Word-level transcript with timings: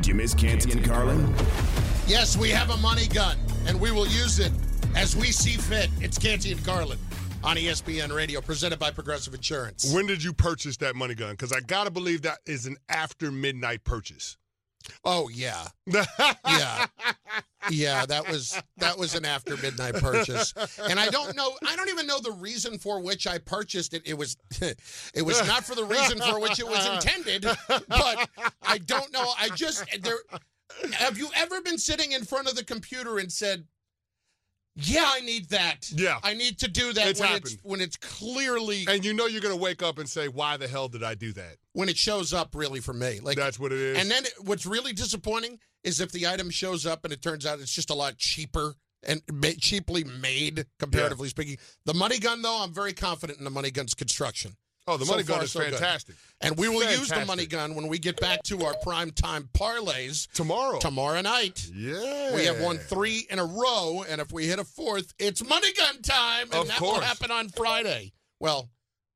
Did 0.00 0.06
you 0.06 0.14
miss 0.14 0.32
Canty 0.32 0.72
and 0.72 0.82
Carlin? 0.82 1.30
Yes, 2.06 2.34
we 2.34 2.48
have 2.48 2.70
a 2.70 2.76
money 2.78 3.06
gun, 3.06 3.36
and 3.66 3.78
we 3.78 3.92
will 3.92 4.06
use 4.06 4.38
it 4.38 4.50
as 4.96 5.14
we 5.14 5.26
see 5.26 5.58
fit. 5.58 5.90
It's 6.00 6.16
Canty 6.16 6.52
and 6.52 6.64
Carlin 6.64 6.98
on 7.44 7.58
ESPN 7.58 8.10
Radio, 8.10 8.40
presented 8.40 8.78
by 8.78 8.92
Progressive 8.92 9.34
Insurance. 9.34 9.92
When 9.92 10.06
did 10.06 10.24
you 10.24 10.32
purchase 10.32 10.78
that 10.78 10.96
money 10.96 11.14
gun? 11.14 11.32
Because 11.32 11.52
I 11.52 11.60
gotta 11.60 11.90
believe 11.90 12.22
that 12.22 12.38
is 12.46 12.64
an 12.64 12.78
after 12.88 13.30
midnight 13.30 13.84
purchase. 13.84 14.38
Oh 15.04 15.28
yeah, 15.28 15.66
yeah, 15.86 16.86
yeah. 17.70 18.06
That 18.06 18.28
was 18.28 18.60
that 18.78 18.98
was 18.98 19.14
an 19.14 19.24
after 19.24 19.56
midnight 19.58 19.94
purchase, 19.94 20.54
and 20.88 20.98
I 20.98 21.08
don't 21.08 21.36
know. 21.36 21.52
I 21.66 21.76
don't 21.76 21.88
even 21.88 22.06
know 22.06 22.18
the 22.20 22.32
reason 22.32 22.78
for 22.78 23.00
which 23.00 23.26
I 23.26 23.38
purchased 23.38 23.94
it. 23.94 24.02
It 24.04 24.16
was 24.16 24.36
it 25.14 25.22
was 25.22 25.46
not 25.46 25.64
for 25.64 25.74
the 25.74 25.84
reason 25.84 26.18
for 26.18 26.40
which 26.40 26.58
it 26.58 26.66
was 26.66 26.86
intended, 26.86 27.44
but 27.68 28.28
I 28.62 28.78
don't 28.78 29.12
know. 29.12 29.32
I 29.38 29.48
just 29.54 29.84
there. 30.02 30.18
Have 30.92 31.18
you 31.18 31.28
ever 31.34 31.60
been 31.60 31.78
sitting 31.78 32.12
in 32.12 32.24
front 32.24 32.48
of 32.48 32.54
the 32.56 32.64
computer 32.64 33.18
and 33.18 33.30
said? 33.30 33.64
Yeah, 34.76 35.04
I 35.12 35.20
need 35.20 35.48
that. 35.50 35.90
Yeah. 35.94 36.18
I 36.22 36.34
need 36.34 36.58
to 36.60 36.68
do 36.68 36.92
that 36.92 37.08
It's 37.08 37.20
when 37.20 37.28
happened. 37.28 37.52
it's 37.54 37.62
when 37.64 37.80
it's 37.80 37.96
clearly 37.96 38.84
and 38.88 39.04
you 39.04 39.12
know 39.12 39.26
you're 39.26 39.40
gonna 39.42 39.56
wake 39.56 39.82
up 39.82 39.98
and 39.98 40.08
say, 40.08 40.28
"Why 40.28 40.56
the 40.56 40.68
hell 40.68 40.88
did 40.88 41.02
I 41.02 41.14
do 41.14 41.32
that?" 41.32 41.56
when 41.72 41.88
it 41.88 41.96
shows 41.96 42.32
up 42.32 42.54
really 42.54 42.80
for 42.80 42.92
me. 42.92 43.20
Like 43.20 43.36
That's 43.36 43.58
what 43.58 43.72
it 43.72 43.78
is. 43.78 43.98
And 43.98 44.10
then 44.10 44.24
it- 44.26 44.34
what's 44.40 44.66
really 44.66 44.92
disappointing 44.92 45.58
is 45.84 46.00
if 46.00 46.10
the 46.12 46.26
item 46.26 46.50
shows 46.50 46.84
up 46.86 47.04
and 47.04 47.12
it 47.12 47.22
turns 47.22 47.46
out 47.46 47.60
it's 47.60 47.72
just 47.72 47.90
a 47.90 47.94
lot 47.94 48.16
cheaper 48.18 48.74
and 49.02 49.22
ma- 49.32 49.48
cheaply 49.58 50.04
made, 50.04 50.66
comparatively 50.78 51.28
speaking. 51.30 51.56
The 51.86 51.94
money 51.94 52.18
gun, 52.18 52.42
though, 52.42 52.62
I'm 52.62 52.74
very 52.74 52.92
confident 52.92 53.38
in 53.38 53.44
the 53.44 53.50
money 53.50 53.70
gun's 53.70 53.94
construction. 53.94 54.56
Oh, 54.86 54.96
the 54.96 55.04
So 55.04 55.12
money 55.12 55.22
gun 55.24 55.42
is 55.44 55.52
so 55.52 55.60
good. 55.60 55.72
fantastic. 55.74 56.16
And 56.40 56.56
we 56.56 56.68
will 56.68 56.82
use 56.90 57.08
the 57.08 57.24
money 57.26 57.46
gun 57.46 57.74
when 57.74 57.88
we 57.88 57.98
get 57.98 58.20
back 58.20 58.42
to 58.44 58.64
our 58.64 58.74
prime 58.82 59.10
time 59.10 59.48
parlays 59.52 60.30
Tomorrow. 60.32 60.78
tomorrow 60.78 61.20
night. 61.20 61.68
Yeah. 61.74 62.34
We 62.34 62.44
have 62.46 62.60
won 62.60 62.78
three 62.78 63.26
in 63.30 63.38
a 63.38 63.44
row, 63.44 64.04
and 64.08 64.20
if 64.20 64.32
we 64.32 64.46
hit 64.46 64.58
a 64.58 64.64
fourth, 64.64 65.12
it's 65.18 65.44
money 65.46 65.72
gun 65.74 66.00
time, 66.02 66.46
and 66.52 66.54
Of 66.54 66.68
that 66.68 66.80
will 66.80 67.00
happen 67.00 67.30
on 67.30 67.48
Friday. 67.50 68.12
Well, 68.40 68.70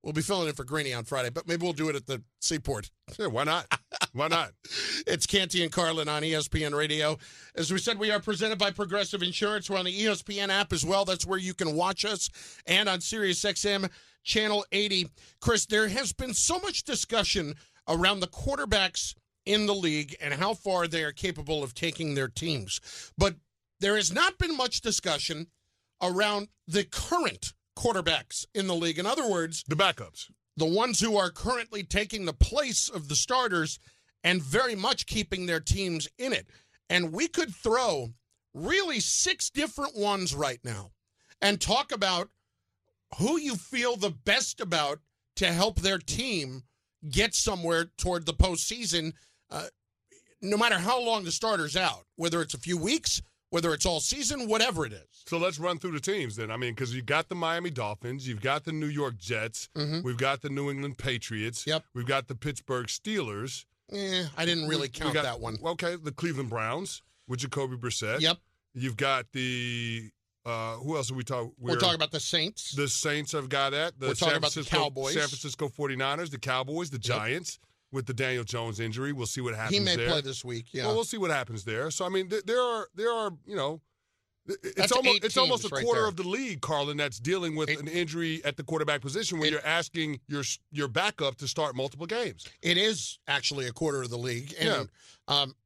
we'll 0.05 0.13
be 0.13 0.23
filling 0.23 0.49
in 0.49 0.55
for 0.55 0.65
Greeny 0.65 0.93
on 0.93 1.05
Friday, 1.05 1.31
but 1.31 1.49
maybe 1.49 1.65
we'll 1.65 1.73
do 1.73 1.89
it 1.89 1.97
at 1.97 2.07
the 2.07 2.23
Seaport. 2.41 2.91
Yeah, 3.19 3.27
why 3.27 3.45
not? 3.45 3.67
Why 4.13 4.29
not? 4.29 4.53
It's 5.07 5.27
Canty 5.27 5.63
and 5.63 5.71
Carlin 5.71 6.09
on 6.09 6.23
ESPN 6.23 6.75
Radio. 6.75 7.19
As 7.55 7.71
we 7.71 7.79
said, 7.79 7.99
we 7.99 8.11
are 8.11 8.21
presented 8.21 8.59
by 8.59 8.71
Progressive 8.71 9.23
Insurance. 9.23 9.69
We're 9.69 9.79
on 9.79 9.85
the 9.85 10.05
ESPN 10.05 10.49
app 10.49 10.73
as 10.73 10.85
well. 10.85 11.05
That's 11.05 11.27
where 11.27 11.39
you 11.39 11.53
can 11.53 11.75
watch 11.75 12.05
us, 12.05 12.31
and 12.67 12.89
on 12.89 13.01
Sirius 13.01 13.43
XM 13.43 13.91
Channel 14.25 14.65
80. 14.73 15.09
Chris, 15.41 15.67
there 15.67 15.89
has 15.89 16.13
been 16.13 16.35
so 16.35 16.59
much 16.59 16.85
discussion 16.85 17.55
around 17.87 18.21
the 18.21 18.27
quarterbacks 18.27 19.15
in 19.47 19.67
the 19.67 19.75
league 19.75 20.17
and 20.21 20.35
how 20.35 20.55
far 20.55 20.89
they 20.89 21.05
are 21.05 21.13
capable 21.13 21.63
of 21.63 21.75
taking 21.75 22.15
their 22.15 22.29
teams. 22.29 22.81
But 23.19 23.37
there 23.81 23.97
has 23.97 24.13
not 24.13 24.39
been 24.39 24.57
much 24.57 24.81
discussion 24.81 25.49
around 26.03 26.49
the 26.67 26.85
current 26.85 27.53
quarterbacks 27.77 28.45
in 28.55 28.67
the 28.67 28.75
league. 28.75 28.99
In 28.99 29.07
other 29.07 29.29
words, 29.29 29.65
The 29.69 29.77
backups. 29.77 30.31
the 30.57 30.65
ones 30.67 31.01
who 31.01 31.17
are 31.17 31.31
currently 31.31 31.83
taking 31.83 32.25
the 32.25 32.33
place 32.33 32.89
of 32.89 33.09
the 33.09 33.17
starters 33.17 33.79
and 34.23 34.43
very 34.43 34.75
much 34.75 35.07
keeping 35.07 35.47
their 35.47 35.61
teams 35.61 36.09
in 36.19 36.33
it. 36.33 36.49
And 36.89 37.13
we 37.13 37.29
could 37.29 37.55
throw 37.55 38.15
really 38.55 39.01
six 39.01 39.51
different 39.51 39.97
ones 39.97 40.35
right 40.35 40.61
now 40.65 40.93
and 41.43 41.61
talk 41.61 41.93
about 41.93 42.31
who 43.19 43.39
you 43.39 43.57
feel 43.57 43.97
the 43.97 44.11
best 44.11 44.61
about 44.61 45.01
to 45.37 45.53
help 45.53 45.81
their 45.81 45.99
team 45.99 46.63
get 47.11 47.35
somewhere 47.35 47.87
toward 47.99 48.25
the 48.25 48.33
postseason, 48.33 49.13
uh, 49.51 49.67
no 50.41 50.57
matter 50.57 50.79
how 50.79 51.01
long 51.01 51.25
the 51.25 51.33
starter's 51.33 51.77
out, 51.77 52.07
whether 52.17 52.41
it's 52.41 52.55
a 52.55 52.59
few 52.59 52.79
weeks, 52.79 53.21
whether 53.55 53.73
it's 53.73 53.87
all 53.87 54.01
season, 54.01 54.49
whatever 54.49 54.85
it 54.85 54.93
is. 54.93 55.07
So 55.27 55.39
let's 55.39 55.61
run 55.61 55.79
through 55.79 55.93
the 55.93 56.01
teams 56.01 56.35
then. 56.35 56.51
I 56.51 56.57
mean, 56.57 56.75
because 56.75 56.93
you've 56.93 57.07
got 57.07 57.29
the 57.29 57.37
Miami 57.37 57.71
Dolphins, 57.71 58.27
you've 58.27 58.41
got 58.41 58.65
the 58.65 58.73
New 58.73 58.89
York 58.89 59.17
Jets, 59.17 59.69
we've 60.03 60.17
got 60.17 60.43
the 60.43 60.49
New 60.51 60.71
England 60.71 60.99
Patriots, 60.99 61.61
Mm-hmm. 61.61 61.71
Yep. 61.71 61.85
we've 61.95 62.07
got 62.07 62.27
the 62.27 62.35
Pittsburgh 62.35 62.87
Steelers. 62.89 63.65
Eh, 63.93 64.25
I 64.37 64.45
didn't 64.45 64.65
really 64.67 64.81
We- 64.83 64.83
we 64.83 64.89
count 64.89 65.15
got- 65.15 65.23
that 65.23 65.39
one. 65.39 65.57
Okay, 65.65 65.95
the 65.95 66.11
Cleveland 66.11 66.51
Browns 66.51 67.03
with 67.29 67.39
Jacoby 67.41 67.77
Brissett. 67.77 68.21
Yep. 68.23 68.39
You've 68.75 68.97
got 68.97 69.27
the 69.33 70.11
uh, 70.45 70.75
who 70.79 70.97
else 70.97 71.11
are 71.11 71.15
we 71.15 71.23
talking? 71.23 71.53
We're 71.59 71.77
talking 71.79 71.95
about 71.95 72.11
the 72.11 72.19
Saints. 72.21 72.73
the 72.73 72.89
Saints 72.89 73.31
have 73.33 73.49
got 73.49 73.71
that. 73.71 73.99
The 74.01 74.09
We're 74.09 74.15
talking 74.15 74.29
San 74.33 74.37
about 74.39 74.53
the 74.53 74.65
Cowboys. 74.65 75.15
San 75.15 75.29
Francisco 75.29 75.69
49ers, 75.69 76.31
the 76.31 76.39
Cowboys, 76.39 76.91
the 76.91 76.99
Giants 76.99 77.59
with 77.95 78.05
the 78.07 78.13
Daniel 78.13 78.45
Jones 78.45 78.81
injury. 78.81 79.13
We'll 79.13 79.27
see 79.27 79.41
what 79.41 79.55
happens 79.55 79.71
there. 79.73 79.81
He 79.81 79.85
may 79.85 79.97
there. 79.97 80.11
play 80.11 80.21
this 80.21 80.45
week. 80.45 80.67
Yeah. 80.73 80.87
Well, 80.87 80.97
we'll 80.97 81.05
see 81.05 81.17
what 81.19 81.31
happens 81.31 81.65
there. 81.65 81.91
So 81.91 82.05
I 82.05 82.11
mean, 82.11 82.29
th- 82.29 82.45
there 82.45 82.61
are 82.61 82.89
there 82.95 83.11
are 83.11 83.31
you 83.47 83.57
know, 83.57 83.81
it's 84.47 84.75
That's 84.75 84.93
almost 84.93 85.25
it's 85.25 85.37
almost 85.39 85.65
a 85.65 85.69
right 85.69 85.83
quarter 85.83 86.03
there. 86.03 86.09
of 86.09 86.17
the 86.17 86.29
league, 86.29 86.61
Carlin, 86.61 86.99
that's 86.99 87.19
dealing 87.19 87.57
with 87.57 87.71
It- 87.71 87.79
an 87.81 87.89
injury 87.89 88.45
at 88.45 88.59
the 88.59 88.63
quarterback 88.63 89.01
position 89.01 89.39
when 89.39 89.49
It- 89.49 89.53
you're 89.53 89.67
asking 89.67 90.21
your 90.29 90.43
your 90.71 90.89
backup 90.89 91.37
to 91.37 91.49
start 91.49 91.75
multiple 91.75 92.07
games. 92.07 92.47
it 92.61 92.77
is 92.77 93.19
actually 93.27 93.67
a 93.67 93.73
quarter 93.73 94.03
of 94.03 94.11
the 94.11 94.19
league. 94.19 94.55
And 94.59 94.69
Yeah. 94.69 94.85
um, 95.43 95.57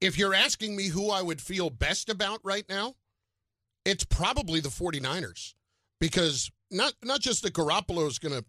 if 0.00 0.16
you're 0.16 0.34
asking 0.34 0.76
me 0.76 0.88
who 0.88 1.10
I 1.10 1.20
would 1.22 1.40
feel 1.42 1.68
best 1.70 2.08
about 2.08 2.40
right 2.44 2.66
now, 2.68 2.94
it's 3.84 4.04
probably 4.04 4.60
the 4.60 4.70
49ers 4.70 5.54
because 6.00 6.50
not 6.70 6.94
not 7.02 7.20
just 7.20 7.42
that 7.42 7.52
Garoppolo 7.54 8.08
is 8.08 8.18
going 8.18 8.34
to 8.34 8.44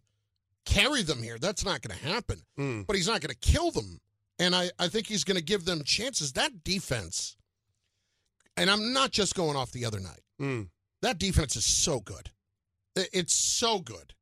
carry 0.65 1.01
them 1.01 1.21
here. 1.21 1.37
That's 1.39 1.65
not 1.65 1.81
going 1.81 1.97
to 1.97 2.05
happen. 2.05 2.41
Mm. 2.59 2.87
But 2.87 2.95
he's 2.95 3.07
not 3.07 3.21
going 3.21 3.33
to 3.33 3.51
kill 3.51 3.71
them. 3.71 3.99
And 4.39 4.55
I, 4.55 4.69
I 4.77 4.87
think 4.87 5.07
he's 5.07 5.23
going 5.23 5.37
to 5.37 5.43
give 5.43 5.65
them 5.65 5.83
chances. 5.83 6.33
That 6.33 6.63
defense, 6.63 7.37
and 8.57 8.69
I'm 8.69 8.91
not 8.91 9.11
just 9.11 9.35
going 9.35 9.55
off 9.55 9.71
the 9.71 9.85
other 9.85 9.99
night. 9.99 10.21
Mm. 10.41 10.69
That 11.01 11.19
defense 11.19 11.55
is 11.55 11.65
so 11.65 11.99
good. 11.99 12.31
It's 12.95 13.35
so 13.35 13.79
good. 13.79 14.13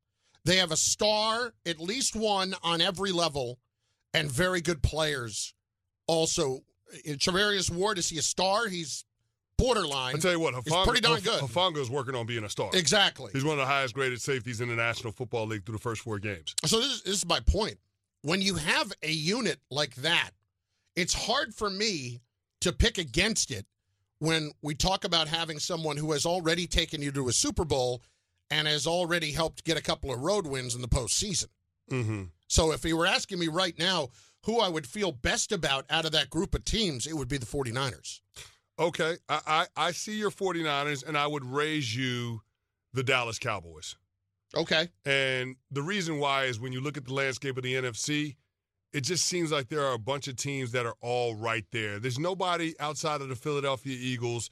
They 0.44 0.56
have 0.56 0.72
a 0.72 0.76
star, 0.76 1.54
at 1.66 1.80
least 1.80 2.14
one 2.14 2.54
on 2.62 2.80
every 2.80 3.12
level, 3.12 3.58
and 4.12 4.30
very 4.30 4.60
good 4.60 4.82
players. 4.82 5.54
Also, 6.06 6.60
in 7.04 7.16
Charvarius 7.16 7.70
Ward, 7.70 7.98
is 7.98 8.10
he 8.10 8.18
a 8.18 8.22
star? 8.22 8.68
He's 8.68 9.04
borderline. 9.56 10.16
I 10.16 10.18
tell 10.18 10.32
you 10.32 10.40
what, 10.40 10.54
Hufanga, 10.54 10.84
pretty 10.84 11.00
darn 11.00 11.20
good. 11.20 11.40
Hufanga 11.40 11.78
is 11.78 11.90
working 11.90 12.14
on 12.14 12.26
being 12.26 12.44
a 12.44 12.48
star. 12.48 12.70
Exactly. 12.72 13.30
He's 13.32 13.44
one 13.44 13.52
of 13.52 13.58
the 13.58 13.66
highest 13.66 13.94
graded 13.94 14.20
safeties 14.20 14.60
in 14.60 14.68
the 14.68 14.76
National 14.76 15.12
Football 15.12 15.46
League 15.46 15.64
through 15.64 15.74
the 15.74 15.82
first 15.82 16.02
four 16.02 16.18
games. 16.18 16.54
So 16.64 16.80
this, 16.80 17.02
this 17.02 17.14
is 17.14 17.26
my 17.26 17.40
point. 17.40 17.78
When 18.22 18.40
you 18.40 18.54
have 18.54 18.92
a 19.02 19.10
unit 19.10 19.60
like 19.70 19.94
that, 19.96 20.30
it's 20.96 21.12
hard 21.12 21.54
for 21.54 21.68
me 21.68 22.20
to 22.60 22.72
pick 22.72 22.98
against 22.98 23.50
it 23.50 23.66
when 24.18 24.52
we 24.62 24.74
talk 24.74 25.04
about 25.04 25.28
having 25.28 25.58
someone 25.58 25.96
who 25.96 26.12
has 26.12 26.24
already 26.24 26.66
taken 26.66 27.02
you 27.02 27.12
to 27.12 27.28
a 27.28 27.32
Super 27.32 27.64
Bowl 27.64 28.02
and 28.50 28.66
has 28.66 28.86
already 28.86 29.32
helped 29.32 29.64
get 29.64 29.76
a 29.76 29.82
couple 29.82 30.12
of 30.12 30.20
road 30.20 30.46
wins 30.46 30.74
in 30.74 30.80
the 30.80 30.88
postseason. 30.88 31.48
Mm-hmm. 31.90 32.22
So 32.48 32.72
if 32.72 32.84
you 32.84 32.96
were 32.96 33.06
asking 33.06 33.38
me 33.38 33.48
right 33.48 33.78
now 33.78 34.08
who 34.44 34.60
I 34.60 34.68
would 34.68 34.86
feel 34.86 35.12
best 35.12 35.52
about 35.52 35.84
out 35.90 36.04
of 36.04 36.12
that 36.12 36.30
group 36.30 36.54
of 36.54 36.64
teams, 36.64 37.06
it 37.06 37.14
would 37.14 37.28
be 37.28 37.38
the 37.38 37.46
49ers. 37.46 38.20
Okay, 38.78 39.16
I, 39.28 39.40
I 39.46 39.66
I 39.76 39.92
see 39.92 40.18
your 40.18 40.30
49ers, 40.30 41.06
and 41.06 41.16
I 41.16 41.26
would 41.26 41.44
raise 41.44 41.94
you 41.96 42.40
the 42.92 43.02
Dallas 43.02 43.38
Cowboys. 43.38 43.96
Okay. 44.56 44.88
And 45.04 45.56
the 45.70 45.82
reason 45.82 46.18
why 46.18 46.44
is 46.44 46.60
when 46.60 46.72
you 46.72 46.80
look 46.80 46.96
at 46.96 47.04
the 47.04 47.14
landscape 47.14 47.56
of 47.56 47.62
the 47.62 47.74
NFC, 47.74 48.36
it 48.92 49.02
just 49.02 49.26
seems 49.26 49.50
like 49.50 49.68
there 49.68 49.84
are 49.84 49.94
a 49.94 49.98
bunch 49.98 50.28
of 50.28 50.36
teams 50.36 50.72
that 50.72 50.86
are 50.86 50.94
all 51.00 51.34
right 51.34 51.64
there. 51.72 51.98
There's 51.98 52.18
nobody 52.18 52.74
outside 52.78 53.20
of 53.20 53.28
the 53.28 53.34
Philadelphia 53.34 53.96
Eagles 53.98 54.50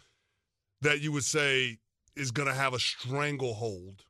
that 0.81 1.01
you 1.01 1.13
would 1.13 1.25
say 1.25 1.79
is 2.17 2.33
going 2.33 2.49
to 2.49 2.55
have 2.55 2.75
a 2.75 2.79
stranglehold 2.79 4.05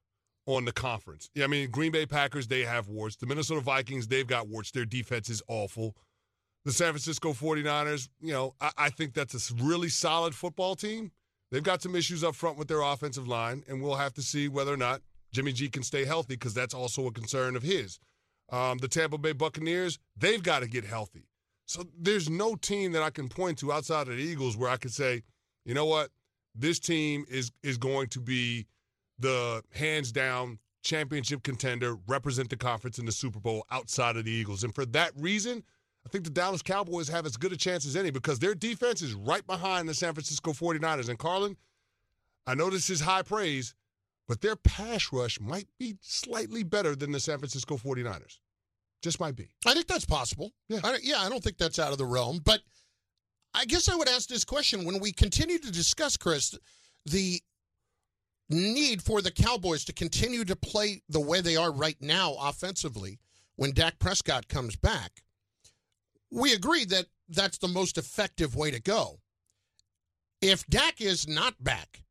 on 0.46 0.64
the 0.64 0.72
conference. 0.72 1.28
Yeah, 1.34 1.44
I 1.44 1.48
mean, 1.48 1.70
Green 1.70 1.92
Bay 1.92 2.06
Packers, 2.06 2.48
they 2.48 2.62
have 2.62 2.88
warts. 2.88 3.16
The 3.16 3.26
Minnesota 3.26 3.60
Vikings, 3.60 4.08
they've 4.08 4.26
got 4.26 4.48
warts. 4.48 4.70
Their 4.70 4.86
defense 4.86 5.28
is 5.28 5.42
awful. 5.48 5.94
The 6.64 6.72
San 6.72 6.92
Francisco 6.92 7.32
49ers, 7.32 8.08
you 8.20 8.32
know, 8.32 8.54
I, 8.60 8.70
I 8.78 8.90
think 8.90 9.14
that's 9.14 9.50
a 9.50 9.54
really 9.54 9.88
solid 9.88 10.34
football 10.34 10.76
team. 10.76 11.10
They've 11.50 11.62
got 11.62 11.82
some 11.82 11.94
issues 11.94 12.24
up 12.24 12.34
front 12.34 12.56
with 12.56 12.68
their 12.68 12.80
offensive 12.80 13.28
line, 13.28 13.64
and 13.68 13.82
we'll 13.82 13.96
have 13.96 14.14
to 14.14 14.22
see 14.22 14.48
whether 14.48 14.72
or 14.72 14.76
not 14.76 15.02
Jimmy 15.32 15.52
G 15.52 15.68
can 15.68 15.82
stay 15.82 16.04
healthy 16.04 16.34
because 16.34 16.54
that's 16.54 16.74
also 16.74 17.06
a 17.06 17.12
concern 17.12 17.56
of 17.56 17.62
his. 17.62 17.98
Um, 18.50 18.78
the 18.78 18.88
Tampa 18.88 19.18
Bay 19.18 19.32
Buccaneers, 19.32 19.98
they've 20.16 20.42
got 20.42 20.60
to 20.60 20.68
get 20.68 20.84
healthy. 20.84 21.26
So 21.66 21.84
there's 21.98 22.28
no 22.28 22.54
team 22.54 22.92
that 22.92 23.02
I 23.02 23.10
can 23.10 23.28
point 23.28 23.58
to 23.58 23.72
outside 23.72 24.08
of 24.08 24.16
the 24.16 24.22
Eagles 24.22 24.56
where 24.56 24.70
I 24.70 24.76
could 24.76 24.92
say, 24.92 25.22
you 25.64 25.74
know 25.74 25.86
what, 25.86 26.10
this 26.54 26.78
team 26.78 27.24
is 27.28 27.50
is 27.62 27.78
going 27.78 28.08
to 28.08 28.20
be 28.20 28.66
the 29.18 29.62
hands 29.72 30.12
down 30.12 30.58
championship 30.82 31.42
contender, 31.42 31.96
represent 32.06 32.50
the 32.50 32.56
conference 32.56 32.98
in 32.98 33.06
the 33.06 33.12
Super 33.12 33.38
Bowl 33.38 33.64
outside 33.70 34.16
of 34.16 34.24
the 34.24 34.30
Eagles. 34.30 34.64
And 34.64 34.74
for 34.74 34.84
that 34.86 35.12
reason, 35.16 35.62
I 36.04 36.08
think 36.08 36.24
the 36.24 36.30
Dallas 36.30 36.62
Cowboys 36.62 37.08
have 37.08 37.26
as 37.26 37.36
good 37.36 37.52
a 37.52 37.56
chance 37.56 37.86
as 37.86 37.96
any 37.96 38.10
because 38.10 38.38
their 38.38 38.54
defense 38.54 39.02
is 39.02 39.14
right 39.14 39.46
behind 39.46 39.88
the 39.88 39.94
San 39.94 40.14
Francisco 40.14 40.52
49ers. 40.52 41.08
And 41.08 41.18
Carlin, 41.18 41.56
I 42.46 42.54
know 42.54 42.70
this 42.70 42.90
is 42.90 43.00
high 43.00 43.22
praise, 43.22 43.74
but 44.26 44.40
their 44.40 44.56
pass 44.56 45.12
rush 45.12 45.40
might 45.40 45.68
be 45.78 45.96
slightly 46.00 46.64
better 46.64 46.96
than 46.96 47.12
the 47.12 47.20
San 47.20 47.38
Francisco 47.38 47.76
49ers. 47.76 48.38
Just 49.02 49.20
might 49.20 49.36
be. 49.36 49.48
I 49.66 49.74
think 49.74 49.86
that's 49.86 50.04
possible. 50.04 50.52
Yeah. 50.68 50.80
I, 50.84 50.98
yeah, 51.02 51.20
I 51.20 51.28
don't 51.28 51.42
think 51.42 51.58
that's 51.58 51.78
out 51.78 51.92
of 51.92 51.98
the 51.98 52.04
realm. 52.04 52.40
But 52.44 52.60
I 53.54 53.64
guess 53.64 53.88
I 53.88 53.96
would 53.96 54.08
ask 54.08 54.28
this 54.28 54.44
question 54.44 54.84
when 54.84 55.00
we 55.00 55.12
continue 55.12 55.58
to 55.58 55.72
discuss, 55.72 56.16
Chris, 56.16 56.56
the 57.06 57.40
need 58.48 59.02
for 59.02 59.20
the 59.22 59.30
Cowboys 59.30 59.84
to 59.86 59.92
continue 59.92 60.44
to 60.44 60.56
play 60.56 61.02
the 61.08 61.20
way 61.20 61.40
they 61.40 61.56
are 61.56 61.72
right 61.72 61.96
now 62.00 62.36
offensively 62.40 63.18
when 63.56 63.72
Dak 63.72 63.98
Prescott 63.98 64.48
comes 64.48 64.76
back. 64.76 65.22
We 66.32 66.52
agree 66.54 66.84
that 66.86 67.06
that's 67.28 67.58
the 67.58 67.68
most 67.68 67.98
effective 67.98 68.56
way 68.56 68.70
to 68.70 68.80
go. 68.80 69.20
If 70.40 70.66
Dak 70.66 71.00
is 71.00 71.28
not 71.28 71.62
back, 71.62 72.02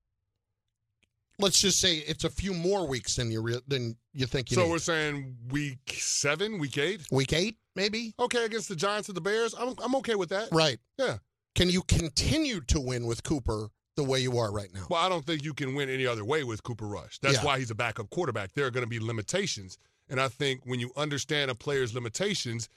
let's 1.39 1.59
just 1.59 1.79
say 1.79 1.97
it's 1.97 2.23
a 2.23 2.29
few 2.29 2.53
more 2.53 2.87
weeks 2.87 3.15
than 3.15 3.31
you 3.31 3.41
re- 3.41 3.61
than 3.67 3.97
you 4.13 4.25
think 4.25 4.51
you 4.51 4.55
so 4.55 4.63
need. 4.63 4.69
we're 4.71 4.77
saying 4.79 5.35
week 5.49 5.79
seven, 5.97 6.59
week 6.59 6.77
eight. 6.77 7.01
Week 7.11 7.33
eight, 7.33 7.57
maybe. 7.75 8.13
Okay, 8.19 8.45
against 8.45 8.69
the 8.69 8.75
Giants 8.75 9.09
and 9.09 9.17
the 9.17 9.21
Bears, 9.21 9.53
I'm 9.57 9.75
I'm 9.83 9.95
okay 9.95 10.15
with 10.15 10.29
that. 10.29 10.49
Right. 10.51 10.79
Yeah. 10.97 11.17
Can 11.55 11.69
you 11.69 11.81
continue 11.87 12.61
to 12.61 12.79
win 12.79 13.05
with 13.05 13.23
Cooper 13.23 13.67
the 13.97 14.03
way 14.03 14.19
you 14.21 14.37
are 14.37 14.51
right 14.53 14.69
now? 14.73 14.85
Well, 14.89 15.01
I 15.03 15.09
don't 15.09 15.25
think 15.25 15.43
you 15.43 15.53
can 15.53 15.75
win 15.75 15.89
any 15.89 16.05
other 16.07 16.23
way 16.23 16.43
with 16.45 16.63
Cooper 16.63 16.87
Rush. 16.87 17.19
That's 17.19 17.35
Yeah. 17.37 17.43
why 17.43 17.59
he's 17.59 17.71
a 17.71 17.75
backup 17.75 18.09
quarterback. 18.11 18.53
There 18.53 18.65
are 18.65 18.71
going 18.71 18.85
to 18.85 18.89
be 18.89 18.99
limitations, 18.99 19.77
and 20.07 20.21
I 20.21 20.29
think 20.29 20.61
when 20.63 20.79
you 20.79 20.91
understand 20.95 21.51
a 21.51 21.55
player's 21.55 21.93
limitations, 21.93 22.69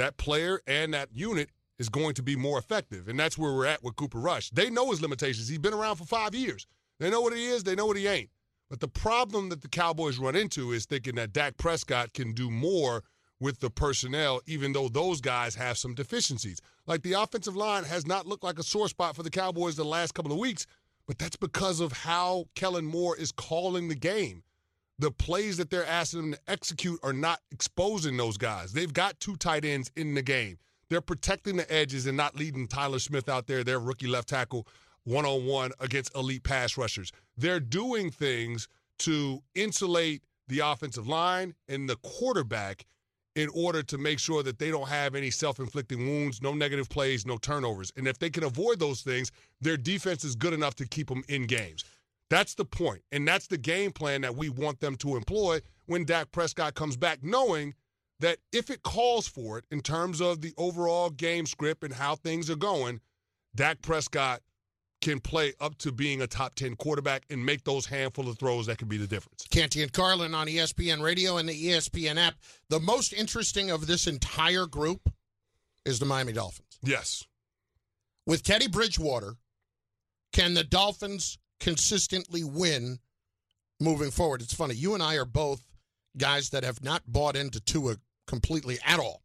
that 0.00 0.16
player 0.16 0.60
and 0.66 0.92
that 0.94 1.08
unit 1.12 1.50
is 1.78 1.88
going 1.88 2.14
to 2.14 2.22
be 2.22 2.36
more 2.36 2.58
effective, 2.58 3.08
and 3.08 3.18
that's 3.18 3.38
where 3.38 3.52
we're 3.52 3.66
at 3.66 3.82
with 3.82 3.96
Cooper 3.96 4.18
Rush. 4.18 4.50
They 4.50 4.68
know 4.68 4.90
his 4.90 5.00
limitations. 5.00 5.48
He's 5.48 5.58
been 5.58 5.74
around 5.74 5.96
for 5.96 6.04
five 6.04 6.34
years. 6.34 6.66
They 6.98 7.10
know 7.10 7.20
what 7.20 7.34
he 7.34 7.46
is. 7.46 7.64
They 7.64 7.74
know 7.74 7.86
what 7.86 7.96
he 7.96 8.06
ain't. 8.06 8.30
But 8.68 8.80
the 8.80 8.88
problem 8.88 9.48
that 9.48 9.62
the 9.62 9.68
Cowboys 9.68 10.18
run 10.18 10.36
into 10.36 10.72
is 10.72 10.86
thinking 10.86 11.14
that 11.16 11.32
Dak 11.32 11.56
Prescott 11.56 12.12
can 12.12 12.32
do 12.32 12.50
more 12.50 13.02
with 13.40 13.60
the 13.60 13.70
personnel, 13.70 14.40
even 14.46 14.72
though 14.72 14.88
those 14.88 15.20
guys 15.20 15.54
have 15.54 15.78
some 15.78 15.94
deficiencies. 15.94 16.60
Like 16.86 17.02
the 17.02 17.14
offensive 17.14 17.56
line 17.56 17.84
has 17.84 18.06
not 18.06 18.26
looked 18.26 18.44
like 18.44 18.58
a 18.58 18.62
sore 18.62 18.88
spot 18.88 19.16
for 19.16 19.22
the 19.22 19.30
Cowboys 19.30 19.76
the 19.76 19.84
last 19.84 20.12
couple 20.12 20.32
of 20.32 20.38
weeks, 20.38 20.66
but 21.06 21.18
that's 21.18 21.36
because 21.36 21.80
of 21.80 21.92
how 21.92 22.44
Kellen 22.54 22.84
Moore 22.84 23.16
is 23.16 23.32
calling 23.32 23.88
the 23.88 23.94
game. 23.94 24.42
The 25.00 25.10
plays 25.10 25.56
that 25.56 25.70
they're 25.70 25.86
asking 25.86 26.20
them 26.20 26.32
to 26.32 26.38
execute 26.46 27.00
are 27.02 27.14
not 27.14 27.40
exposing 27.50 28.18
those 28.18 28.36
guys. 28.36 28.74
They've 28.74 28.92
got 28.92 29.18
two 29.18 29.34
tight 29.34 29.64
ends 29.64 29.90
in 29.96 30.12
the 30.12 30.20
game. 30.20 30.58
They're 30.90 31.00
protecting 31.00 31.56
the 31.56 31.72
edges 31.72 32.06
and 32.06 32.18
not 32.18 32.36
leading 32.36 32.68
Tyler 32.68 32.98
Smith 32.98 33.26
out 33.26 33.46
there, 33.46 33.64
their 33.64 33.78
rookie 33.78 34.08
left 34.08 34.28
tackle, 34.28 34.66
one 35.04 35.24
on 35.24 35.46
one 35.46 35.70
against 35.80 36.14
elite 36.14 36.42
pass 36.42 36.76
rushers. 36.76 37.12
They're 37.38 37.60
doing 37.60 38.10
things 38.10 38.68
to 38.98 39.42
insulate 39.54 40.22
the 40.48 40.58
offensive 40.58 41.08
line 41.08 41.54
and 41.66 41.88
the 41.88 41.96
quarterback 41.96 42.84
in 43.36 43.48
order 43.54 43.82
to 43.82 43.96
make 43.96 44.18
sure 44.18 44.42
that 44.42 44.58
they 44.58 44.70
don't 44.70 44.88
have 44.88 45.14
any 45.14 45.30
self 45.30 45.60
inflicting 45.60 46.06
wounds, 46.06 46.42
no 46.42 46.52
negative 46.52 46.90
plays, 46.90 47.24
no 47.24 47.38
turnovers. 47.38 47.90
And 47.96 48.06
if 48.06 48.18
they 48.18 48.28
can 48.28 48.44
avoid 48.44 48.78
those 48.78 49.00
things, 49.00 49.32
their 49.62 49.78
defense 49.78 50.24
is 50.24 50.34
good 50.34 50.52
enough 50.52 50.74
to 50.74 50.86
keep 50.86 51.08
them 51.08 51.24
in 51.26 51.46
games. 51.46 51.86
That's 52.30 52.54
the. 52.54 52.64
And 53.12 53.28
that's 53.28 53.48
the 53.48 53.58
game 53.58 53.90
plan 53.90 54.22
that 54.22 54.36
we 54.36 54.48
want 54.48 54.80
them 54.80 54.96
to 54.96 55.16
employ 55.16 55.60
when 55.86 56.04
Dak 56.04 56.30
Prescott 56.30 56.74
comes 56.74 56.96
back, 56.96 57.18
knowing 57.22 57.74
that 58.20 58.38
if 58.52 58.70
it 58.70 58.82
calls 58.82 59.26
for 59.26 59.58
it 59.58 59.64
in 59.70 59.80
terms 59.80 60.20
of 60.20 60.40
the 60.40 60.54
overall 60.56 61.10
game 61.10 61.46
script 61.46 61.82
and 61.82 61.92
how 61.92 62.14
things 62.14 62.48
are 62.48 62.56
going, 62.56 63.00
Dak 63.54 63.82
Prescott 63.82 64.40
can 65.00 65.18
play 65.18 65.54
up 65.60 65.76
to 65.78 65.90
being 65.90 66.20
a 66.20 66.26
top 66.26 66.54
10 66.54 66.76
quarterback 66.76 67.24
and 67.30 67.44
make 67.44 67.64
those 67.64 67.86
handful 67.86 68.28
of 68.28 68.38
throws 68.38 68.66
that 68.66 68.78
can 68.78 68.86
be 68.86 68.98
the 68.98 69.06
difference. 69.06 69.46
Canty 69.50 69.82
and 69.82 69.92
Carlin 69.92 70.34
on 70.34 70.46
ESPN 70.46 71.02
Radio 71.02 71.38
and 71.38 71.48
the 71.48 71.66
ESPN 71.66 72.16
app. 72.16 72.34
The 72.68 72.80
most 72.80 73.12
interesting 73.12 73.70
of 73.70 73.86
this 73.86 74.06
entire 74.06 74.66
group 74.66 75.10
is 75.84 75.98
the 75.98 76.06
Miami 76.06 76.34
Dolphins. 76.34 76.78
Yes. 76.82 77.24
With 78.26 78.42
Teddy 78.42 78.68
Bridgewater, 78.68 79.36
can 80.32 80.54
the 80.54 80.64
Dolphins 80.64 81.38
consistently 81.60 82.42
win 82.44 82.98
moving 83.78 84.10
forward? 84.10 84.42
It's 84.42 84.54
funny. 84.54 84.74
You 84.74 84.94
and 84.94 85.02
I 85.02 85.16
are 85.16 85.24
both 85.24 85.62
guys 86.16 86.50
that 86.50 86.64
have 86.64 86.82
not 86.82 87.02
bought 87.06 87.36
into 87.36 87.60
Tua 87.60 87.96
completely 88.26 88.78
at 88.84 88.98
all. 88.98 89.22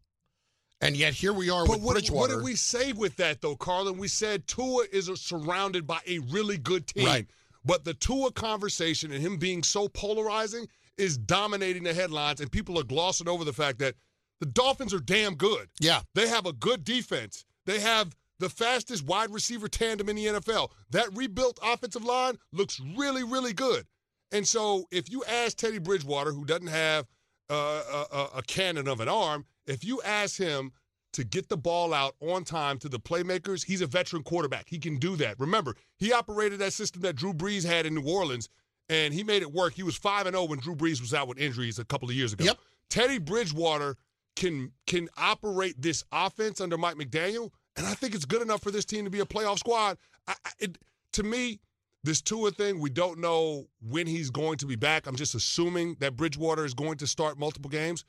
And 0.82 0.96
yet 0.96 1.14
here 1.14 1.34
we 1.34 1.50
are 1.50 1.66
But 1.66 1.80
with 1.80 2.10
what, 2.10 2.10
what 2.10 2.30
did 2.30 2.44
we 2.44 2.56
say 2.56 2.92
with 2.92 3.16
that, 3.16 3.42
though, 3.42 3.56
Carlin? 3.56 3.98
We 3.98 4.08
said 4.08 4.46
Tua 4.46 4.86
is 4.92 5.10
surrounded 5.20 5.88
by 5.88 6.00
a 6.06 6.20
really 6.20 6.58
good 6.58 6.88
team. 6.88 7.06
Right. 7.06 7.28
But 7.64 7.84
the 7.84 7.94
Tua 7.94 8.32
conversation 8.32 9.12
and 9.12 9.22
him 9.22 9.38
being 9.38 9.64
so 9.64 9.88
polarizing 9.88 10.68
is 10.98 11.18
dominating 11.18 11.84
the 11.84 11.94
headlines, 11.94 12.40
and 12.40 12.52
people 12.52 12.80
are 12.80 12.84
glossing 12.84 13.28
over 13.28 13.44
the 13.44 13.54
fact 13.54 13.80
that 13.80 13.96
the 14.40 14.46
Dolphins 14.46 14.94
are 14.94 15.00
damn 15.00 15.36
good. 15.36 15.70
yeah. 15.80 16.02
They 16.14 16.28
have 16.28 16.46
a 16.46 16.54
good 16.54 16.84
defense. 16.84 17.46
They 17.66 17.80
have 17.80 18.16
the 18.40 18.50
fastest 18.50 19.06
wide 19.06 19.32
receiver 19.32 19.68
tandem 19.68 20.10
in 20.10 20.16
the 20.16 20.26
NFL. 20.26 20.70
That 20.92 21.16
rebuilt 21.16 21.60
offensive 21.64 22.04
line 22.04 22.38
looks 22.52 22.82
really, 22.98 23.24
really 23.24 23.54
good. 23.54 23.86
And 24.32 24.48
so, 24.48 24.86
if 24.92 25.10
you 25.10 25.24
ask 25.26 25.56
Teddy 25.56 25.78
Bridgewater, 25.78 26.32
who 26.32 26.46
doesn't 26.46 26.68
have 26.68 27.06
uh, 27.50 28.06
a, 28.12 28.38
a, 28.38 28.42
cannon 28.42 28.88
of 28.88 29.00
an 29.00 29.08
arm, 29.08 29.46
if 29.68 29.84
you 29.84 30.02
ask 30.02 30.38
him 30.38 30.72
to 31.14 31.24
get 31.24 31.48
the 31.48 31.56
ball 31.56 31.94
out 31.94 32.16
on 32.20 32.44
time 32.44 32.78
to 32.80 32.90
the 32.90 33.00
playmakers, 33.00 33.64
he's 33.64 33.82
a 33.82 33.88
veteran 33.88 34.24
quarterback. 34.24 34.66
He 34.68 34.80
can 34.80 34.98
do 34.98 35.16
that. 35.18 35.40
Remember, 35.40 35.76
he 35.98 36.12
operated 36.12 36.60
that 36.60 36.74
system 36.74 37.02
that 37.04 37.16
Drew 37.16 37.34
Brees 37.34 37.64
had 37.66 37.86
in 37.86 37.94
New 37.94 38.10
Orleans, 38.10 38.50
and 38.90 39.14
he 39.14 39.24
made 39.24 39.42
it 39.42 39.54
work. 39.54 39.74
He 39.74 39.84
was 39.84 39.96
5 39.96 40.26
and 40.26 40.36
0 40.36 40.46
when 40.46 40.60
Drew 40.60 40.76
Brees 40.76 41.00
was 41.00 41.14
out 41.14 41.28
with 41.28 41.38
injuries 41.38 41.80
a 41.80 41.86
couple 41.86 42.10
of 42.10 42.16
years 42.16 42.34
ago. 42.34 42.46
Yep. 42.46 42.58
Teddy 42.90 43.20
Bridgewater 43.20 43.96
can 44.36 44.72
can 44.86 45.08
operate 45.18 45.82
this 45.82 46.04
offense 46.12 46.60
under 46.60 46.78
Mike 46.78 46.96
McDaniel, 46.96 47.52
and 47.78 47.86
I 47.86 47.94
think 47.94 48.16
it's 48.16 48.26
good 48.26 48.42
enough 48.42 48.62
for 48.62 48.72
this 48.72 48.86
team 48.86 49.06
to 49.06 49.12
be 49.12 49.20
a 49.20 49.26
playoff 49.26 49.60
squad. 49.60 49.98
I, 50.28 50.34
I, 50.46 50.50
it, 50.60 50.78
to 51.14 51.24
me, 51.24 51.60
this 52.04 52.22
Tua 52.22 52.52
thing, 52.52 52.80
we 52.80 52.90
don't 52.90 53.20
know 53.20 53.68
when 53.82 54.06
he's 54.08 54.30
going 54.30 54.58
to 54.60 54.66
be 54.66 54.76
back. 54.76 55.08
I'm 55.08 55.16
just 55.16 55.36
assuming 55.36 55.96
that 56.00 56.16
Bridgewater 56.16 56.64
is 56.66 56.74
going 56.74 56.98
to 56.98 57.08
start 57.08 57.40
multiple 57.40 57.70
games. 57.70 58.06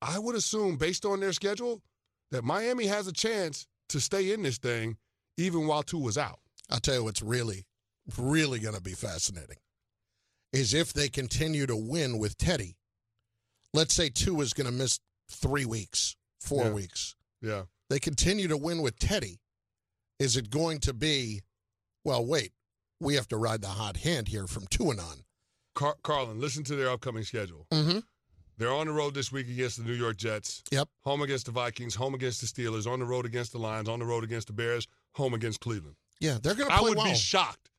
I 0.00 0.18
would 0.18 0.36
assume, 0.36 0.76
based 0.76 1.04
on 1.04 1.20
their 1.20 1.32
schedule, 1.32 1.82
that 2.30 2.44
Miami 2.44 2.86
has 2.86 3.06
a 3.06 3.12
chance 3.12 3.66
to 3.88 4.00
stay 4.00 4.32
in 4.32 4.42
this 4.42 4.58
thing 4.58 4.96
even 5.36 5.66
while 5.66 5.82
Tua's 5.82 6.16
out. 6.18 6.40
I'll 6.70 6.80
tell 6.80 6.94
you 6.96 7.04
what's 7.04 7.22
really, 7.22 7.66
really 8.18 8.58
going 8.58 8.74
to 8.74 8.80
be 8.80 8.92
fascinating 8.92 9.56
is 10.52 10.72
if 10.74 10.92
they 10.92 11.08
continue 11.08 11.66
to 11.66 11.76
win 11.76 12.18
with 12.18 12.36
Teddy. 12.38 12.76
Let's 13.74 13.94
say 13.94 14.08
Tua 14.08 14.42
is 14.42 14.52
going 14.54 14.66
to 14.66 14.72
miss 14.72 15.00
three 15.30 15.64
weeks, 15.66 16.16
four 16.40 16.64
Yeah. 16.64 16.72
weeks. 16.72 17.14
Yeah. 17.42 17.62
They 17.88 17.98
continue 17.98 18.48
to 18.48 18.56
win 18.56 18.82
with 18.82 18.98
Teddy. 18.98 19.40
Is 20.18 20.36
it 20.36 20.50
going 20.50 20.80
to 20.80 20.94
be, 20.94 21.42
well, 22.04 22.24
wait, 22.24 22.52
we 23.00 23.14
have 23.14 23.28
to 23.28 23.36
ride 23.36 23.60
the 23.60 23.68
hot 23.68 23.98
hand 23.98 24.28
here 24.28 24.46
from 24.46 24.66
Tuanon? 24.66 25.22
Car- 25.74 25.96
Carlin, 26.02 26.40
listen 26.40 26.64
to 26.64 26.76
their 26.76 26.90
upcoming 26.90 27.22
schedule. 27.22 27.66
Mm-hmm. 27.70 27.98
They're 28.58 28.72
on 28.72 28.86
the 28.86 28.92
road 28.92 29.14
this 29.14 29.30
week 29.30 29.48
against 29.48 29.76
the 29.76 29.84
New 29.84 29.92
York 29.92 30.16
Jets. 30.16 30.62
Yep. 30.72 30.88
Home 31.04 31.20
against 31.20 31.44
the 31.46 31.52
Vikings, 31.52 31.94
home 31.94 32.14
against 32.14 32.40
the 32.40 32.46
Steelers, 32.46 32.90
on 32.90 32.98
the 32.98 33.04
road 33.04 33.26
against 33.26 33.52
the 33.52 33.58
Lions, 33.58 33.88
on 33.88 33.98
the 33.98 34.06
road 34.06 34.24
against 34.24 34.46
the 34.46 34.54
Bears, 34.54 34.88
home 35.12 35.34
against 35.34 35.60
Cleveland. 35.60 35.96
Yeah, 36.20 36.38
they're 36.42 36.54
going 36.54 36.70
to 36.70 36.74
play. 36.74 36.86
I 36.86 36.88
would 36.88 36.96
well. 36.96 37.06
be 37.06 37.14
shocked 37.14 37.70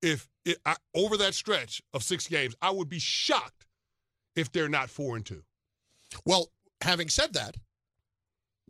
if 0.00 0.28
it, 0.46 0.56
I, 0.64 0.76
over 0.94 1.18
that 1.18 1.34
stretch 1.34 1.82
of 1.92 2.02
six 2.02 2.26
games, 2.26 2.54
I 2.62 2.70
would 2.70 2.88
be 2.88 2.98
shocked 2.98 3.66
if 4.34 4.50
they're 4.50 4.70
not 4.70 4.88
four 4.88 5.16
and 5.16 5.24
two. 5.26 5.42
Well, 6.24 6.48
having 6.80 7.10
said 7.10 7.34
that, 7.34 7.56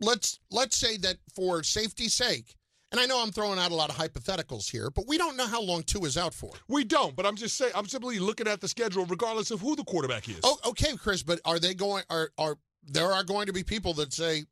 let's 0.03 0.39
let's 0.51 0.77
say 0.77 0.97
that 0.97 1.17
for 1.35 1.63
safety's 1.63 2.13
sake, 2.13 2.55
and 2.91 2.99
I 2.99 3.05
know 3.05 3.21
I'm 3.21 3.31
throwing 3.31 3.59
out 3.59 3.71
a 3.71 3.75
lot 3.75 3.89
of 3.89 3.95
hypotheticals 3.95 4.69
here, 4.69 4.89
but 4.89 5.07
we 5.07 5.17
don't 5.17 5.35
know 5.35 5.47
how 5.47 5.61
long 5.61 5.83
Tua 5.83 6.05
is 6.05 6.17
out 6.17 6.33
for. 6.33 6.51
We 6.67 6.83
don't, 6.83 7.15
but 7.15 7.25
I'm 7.25 7.35
just 7.35 7.57
saying, 7.57 7.71
I'm 7.75 7.87
simply 7.87 8.19
looking 8.19 8.47
at 8.47 8.61
the 8.61 8.67
schedule 8.67 9.05
regardless 9.05 9.51
of 9.51 9.61
who 9.61 9.75
the 9.75 9.83
quarterback 9.83 10.29
is. 10.29 10.39
Oh, 10.43 10.57
okay, 10.65 10.95
Chris, 10.95 11.23
but 11.23 11.39
are 11.45 11.59
they 11.59 11.73
going? 11.73 12.03
Are 12.09 12.29
are 12.37 12.57
there 12.85 13.11
are 13.11 13.23
going 13.23 13.47
to 13.47 13.53
be 13.53 13.63
people 13.63 13.93
that 13.95 14.13
say, 14.13 14.43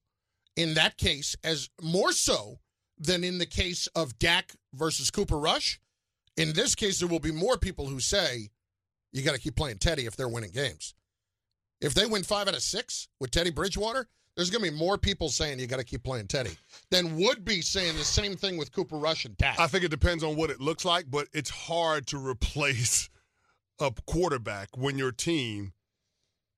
in 0.56 0.74
that 0.76 0.98
case, 0.98 1.36
as 1.44 1.70
more 1.82 2.12
so 2.12 2.60
than 2.98 3.24
in 3.24 3.38
the 3.38 3.46
case 3.46 3.88
of 3.96 4.18
Dak 4.20 4.54
versus 4.74 5.12
Cooper 5.12 5.38
Rush, 5.38 5.80
in 6.38 6.54
this 6.54 6.76
case, 6.76 7.00
there 7.00 7.10
will 7.10 7.20
be 7.20 7.32
more 7.32 7.58
people 7.58 7.88
who 7.88 8.00
say, 8.00 8.50
you 9.12 9.24
got 9.24 9.36
to 9.36 9.42
keep 9.42 9.56
playing 9.56 9.78
Teddy 9.80 10.06
if 10.06 10.16
they're 10.16 10.30
winning 10.30 10.52
games. 10.52 10.94
If 11.82 11.94
they 11.94 12.06
win 12.06 12.24
five 12.24 12.48
out 12.48 12.54
of 12.54 12.62
six 12.62 13.08
with 13.20 13.32
Teddy 13.32 13.50
Bridgewater, 13.50 14.08
there's 14.36 14.50
going 14.50 14.64
to 14.64 14.72
be 14.72 14.78
more 14.78 14.98
people 14.98 15.30
saying 15.30 15.60
you 15.60 15.68
got 15.68 15.80
to 15.80 15.86
keep 15.86 16.04
playing 16.04 16.28
Teddy 16.28 16.52
than 16.90 17.18
would 17.18 17.44
be 17.44 17.62
saying 17.62 17.98
the 17.98 18.04
same 18.04 18.36
thing 18.36 18.58
with 18.58 18.72
Cooper 18.72 18.98
Rush 18.98 19.26
and 19.26 19.36
Dak. 19.38 19.60
I 19.60 19.68
think 19.68 19.84
it 19.84 19.90
depends 19.92 20.24
on 20.24 20.36
what 20.36 20.50
it 20.50 20.60
looks 20.60 20.86
like, 20.86 21.06
but 21.10 21.28
it's 21.34 21.50
hard 21.50 22.08
to 22.08 22.18
replace 22.18 23.10
a 23.80 23.92
quarterback 24.06 24.70
when 24.78 24.98
your 24.98 25.12
team 25.12 25.74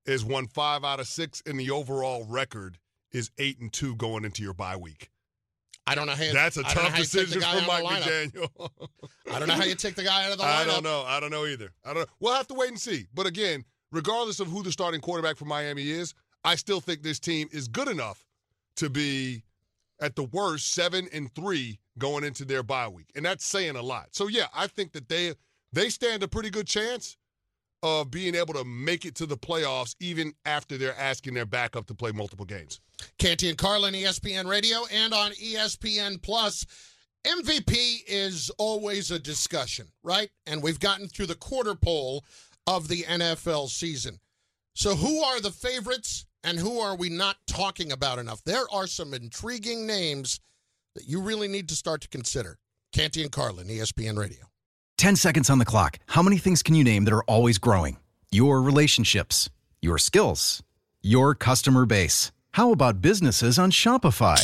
is 0.06 0.25
won 0.25 0.48
five 0.48 0.84
out 0.84 1.00
of 1.00 1.08
six 1.08 1.42
and 1.46 1.60
the 1.60 1.72
overall 1.72 2.25
record 2.27 2.77
is 3.12 3.32
eight 3.38 3.60
and 3.60 3.72
two 3.72 3.96
going 3.96 4.25
into 4.25 4.44
your 4.44 4.53
bye 4.53 4.75
week. 4.75 5.10
I 5.86 5.96
don't 5.96 6.08
know 6.08 6.13
how 6.13 6.24
you, 6.24 6.34
That's 6.34 6.58
a 6.58 6.63
tough 6.63 6.74
how 6.74 6.98
you 6.98 7.03
take 7.03 7.12
the 7.12 7.25
decision 7.25 7.42
for 7.42 7.68
Mike 7.68 7.84
of 7.84 7.89
the 7.89 8.10
lineup. 8.10 8.32
McDaniel. 8.32 8.70
I 9.32 9.39
don't 9.39 9.48
know 9.50 9.56
how 9.56 9.65
you 9.65 9.75
take 9.75 9.96
the 9.96 10.03
guy 10.03 10.25
out 10.25 10.32
of 10.32 10.38
the 10.38 10.44
lineup. 10.44 10.48
I 10.62 10.65
don't 10.65 10.84
know. 10.84 11.03
I 11.06 11.20
don't 11.20 11.32
know 11.32 11.46
either. 11.46 11.74
I 11.84 11.94
don't. 11.94 12.03
Know. 12.03 12.13
We'll 12.20 12.34
have 12.34 12.48
to 12.48 12.53
wait 12.53 12.70
and 12.70 12.80
see. 12.80 13.08
But 13.13 13.25
again, 13.25 13.65
regardless 13.92 14.39
of 14.39 14.48
who 14.48 14.63
the 14.63 14.72
starting 14.72 15.01
quarterback 15.01 15.36
for 15.36 15.46
Miami 15.46 15.89
is, 15.89 16.13
I 16.44 16.56
still 16.56 16.82
think 16.82 17.02
this 17.02 17.20
team 17.20 17.48
is 17.52 17.68
good 17.68 17.88
enough 17.88 18.26
to 18.78 18.90
be 18.90 19.44
at 20.00 20.16
the 20.16 20.24
worst 20.24 20.74
seven 20.74 21.08
and 21.14 21.34
three 21.34 21.80
going 21.98 22.24
into 22.24 22.46
their 22.46 22.64
bye 22.64 22.88
week, 22.88 23.10
and 23.16 23.26
that's 23.26 23.46
saying 23.46 23.76
a 23.76 23.82
lot. 23.82 24.08
So 24.12 24.28
yeah, 24.28 24.48
I 24.54 24.68
think 24.68 24.92
that 24.94 25.08
they 25.08 25.34
they 25.72 25.90
stand 25.90 26.24
a 26.24 26.28
pretty 26.28 26.50
good 26.50 26.68
chance 26.68 27.18
of 27.82 28.10
being 28.10 28.34
able 28.34 28.54
to 28.54 28.64
make 28.64 29.06
it 29.06 29.14
to 29.16 29.26
the 29.26 29.38
playoffs 29.38 29.96
even 30.00 30.34
after 30.46 30.78
they're 30.78 30.98
asking 30.98 31.34
their 31.34 31.46
backup 31.46 31.86
to 31.88 31.94
play 31.94 32.12
multiple 32.12 32.46
games. 32.46 32.80
Canty 33.18 33.50
and 33.50 33.58
Carlin, 33.58 33.94
ESPN 33.94 34.48
Radio, 34.48 34.86
and 34.92 35.14
on 35.14 35.32
ESPN 35.32 36.22
Plus. 36.22 36.66
MVP 37.26 38.04
is 38.06 38.52
always 38.58 39.12
a 39.12 39.20
discussion, 39.20 39.88
right? 40.04 40.30
And 40.46 40.62
we've 40.62 40.80
gotten 40.80 41.08
through 41.08 41.28
the 41.28 41.36
quarter 41.36 41.76
pole 41.76 42.24
of 42.68 42.88
the 42.88 43.04
NFL 43.04 43.70
season. 43.70 44.20
So, 44.74 44.96
who 44.96 45.22
are 45.22 45.40
the 45.40 45.52
favorites 45.52 46.26
and 46.44 46.60
who 46.60 46.80
are 46.80 46.96
we 46.96 47.10
not 47.10 47.38
talking 47.48 47.92
about 47.92 48.20
enough? 48.20 48.44
There 48.44 48.66
are 48.72 48.88
some 48.88 49.14
intriguing 49.14 49.88
names 49.88 50.40
that 50.96 51.08
you 51.08 51.22
really 51.22 51.48
need 51.48 51.70
to 51.70 51.76
start 51.76 52.02
to 52.02 52.08
consider. 52.08 52.58
Canty 52.92 53.24
and 53.24 53.32
Carlin, 53.32 53.68
ESPN 53.68 54.18
Radio. 54.18 54.46
10 54.98 55.16
seconds 55.16 55.50
on 55.50 55.58
the 55.58 55.66
clock. 55.66 56.00
How 56.08 56.22
many 56.22 56.38
things 56.38 56.62
can 56.62 56.76
you 56.76 56.84
name 56.84 57.06
that 57.06 57.14
are 57.14 57.24
always 57.24 57.58
growing? 57.58 57.98
Your 58.32 58.62
relationships, 58.62 59.50
your 59.82 59.98
skills, 59.98 60.64
your 61.02 61.36
customer 61.36 61.86
base. 61.86 62.32
How 62.52 62.72
about 62.72 63.02
businesses 63.02 63.58
on 63.58 63.72
Shopify? 63.72 64.38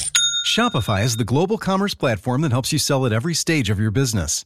Shopify 0.46 1.04
is 1.04 1.18
the 1.18 1.24
global 1.24 1.58
commerce 1.58 1.94
platform 1.94 2.42
that 2.42 2.52
helps 2.52 2.74
you 2.74 2.80
sell 2.80 3.06
at 3.06 3.14
every 3.14 3.34
stage 3.34 3.70
of 3.70 3.80
your 3.80 3.92
business. 3.92 4.46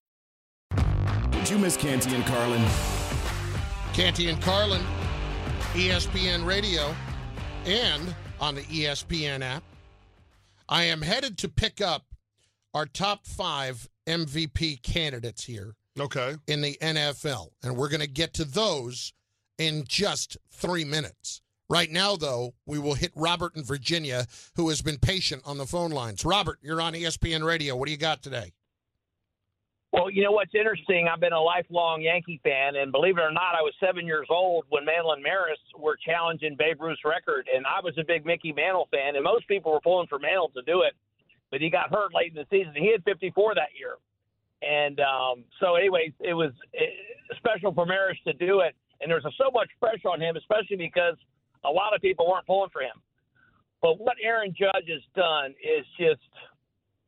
Did 1.31 1.49
you 1.49 1.57
miss 1.57 1.75
Canty 1.77 2.13
and 2.15 2.25
Carlin? 2.25 2.63
Canty 3.93 4.29
and 4.29 4.41
Carlin, 4.41 4.81
ESPN 5.73 6.45
Radio, 6.45 6.95
and 7.65 8.15
on 8.39 8.55
the 8.55 8.61
ESPN 8.63 9.41
app. 9.41 9.63
I 10.69 10.83
am 10.83 11.01
headed 11.01 11.37
to 11.39 11.49
pick 11.49 11.81
up 11.81 12.05
our 12.73 12.85
top 12.85 13.25
five 13.25 13.89
MVP 14.07 14.81
candidates 14.81 15.43
here 15.43 15.75
Okay. 15.99 16.35
in 16.47 16.61
the 16.61 16.77
NFL, 16.81 17.49
and 17.63 17.75
we're 17.75 17.89
going 17.89 17.99
to 18.01 18.07
get 18.07 18.33
to 18.35 18.45
those 18.45 19.11
in 19.57 19.83
just 19.87 20.37
three 20.51 20.85
minutes. 20.85 21.41
Right 21.69 21.91
now, 21.91 22.15
though, 22.15 22.53
we 22.65 22.79
will 22.79 22.93
hit 22.95 23.11
Robert 23.15 23.55
in 23.55 23.63
Virginia, 23.63 24.25
who 24.55 24.69
has 24.69 24.81
been 24.81 24.97
patient 24.97 25.41
on 25.45 25.57
the 25.57 25.65
phone 25.65 25.91
lines. 25.91 26.23
Robert, 26.25 26.59
you're 26.61 26.81
on 26.81 26.93
ESPN 26.93 27.43
Radio. 27.45 27.75
What 27.75 27.85
do 27.85 27.91
you 27.91 27.97
got 27.97 28.21
today? 28.23 28.51
Well, 29.91 30.09
you 30.09 30.23
know 30.23 30.31
what's 30.31 30.55
interesting? 30.55 31.09
I've 31.11 31.19
been 31.19 31.33
a 31.33 31.41
lifelong 31.41 32.01
Yankee 32.01 32.39
fan, 32.43 32.77
and 32.77 32.93
believe 32.93 33.17
it 33.17 33.21
or 33.21 33.31
not, 33.31 33.59
I 33.59 33.61
was 33.61 33.73
seven 33.77 34.07
years 34.07 34.27
old 34.29 34.63
when 34.69 34.85
Mantle 34.85 35.11
and 35.11 35.21
Maris 35.21 35.59
were 35.77 35.97
challenging 35.99 36.55
Babe 36.57 36.79
Ruth's 36.79 37.03
record, 37.03 37.49
and 37.53 37.65
I 37.67 37.83
was 37.83 37.93
a 37.99 38.03
big 38.07 38.25
Mickey 38.25 38.53
Mantle 38.53 38.87
fan, 38.89 39.15
and 39.15 39.23
most 39.23 39.47
people 39.49 39.73
were 39.73 39.81
pulling 39.81 40.07
for 40.07 40.17
Mantle 40.17 40.49
to 40.55 40.61
do 40.61 40.83
it, 40.83 40.93
but 41.51 41.59
he 41.59 41.69
got 41.69 41.91
hurt 41.91 42.15
late 42.15 42.31
in 42.31 42.39
the 42.39 42.47
season. 42.49 42.71
He 42.73 42.89
had 42.89 43.03
54 43.03 43.55
that 43.55 43.75
year, 43.77 43.99
and 44.63 45.01
um, 45.01 45.43
so, 45.59 45.75
anyway, 45.75 46.13
it 46.21 46.33
was 46.33 46.51
uh, 46.71 47.35
special 47.35 47.73
for 47.73 47.85
Maris 47.85 48.17
to 48.25 48.33
do 48.33 48.61
it, 48.61 48.73
and 49.01 49.11
there 49.11 49.19
was 49.21 49.33
so 49.37 49.51
much 49.51 49.67
pressure 49.77 50.07
on 50.07 50.21
him, 50.21 50.37
especially 50.37 50.77
because 50.77 51.19
a 51.65 51.69
lot 51.69 51.93
of 51.93 51.99
people 51.99 52.29
weren't 52.31 52.47
pulling 52.47 52.69
for 52.71 52.81
him. 52.81 52.95
But 53.81 53.99
what 53.99 54.15
Aaron 54.23 54.55
Judge 54.57 54.87
has 54.87 55.01
done 55.15 55.51
is 55.59 55.85
just 55.99 56.21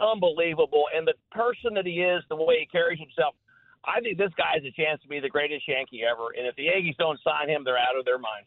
unbelievable. 0.04 0.86
And 0.96 1.08
the 1.08 1.14
person 1.32 1.74
that 1.76 1.86
he 1.86 2.02
is, 2.02 2.24
the 2.30 2.36
way 2.36 2.60
he 2.60 2.66
carries 2.66 3.00
himself, 3.00 3.36
I 3.86 4.00
think 4.02 4.18
this 4.18 4.32
guy 4.38 4.54
has 4.56 4.64
a 4.64 4.72
chance 4.72 5.02
to 5.02 5.08
be 5.08 5.20
the 5.20 5.30
greatest 5.30 5.68
Yankee 5.68 6.02
ever. 6.10 6.28
And 6.38 6.48
if 6.48 6.56
the 6.56 6.64
Yankees 6.64 6.96
don't 6.98 7.20
sign 7.24 7.50
him, 7.50 7.64
they're 7.64 7.78
out 7.78 7.98
of 7.98 8.06
their 8.06 8.18
mind. 8.20 8.46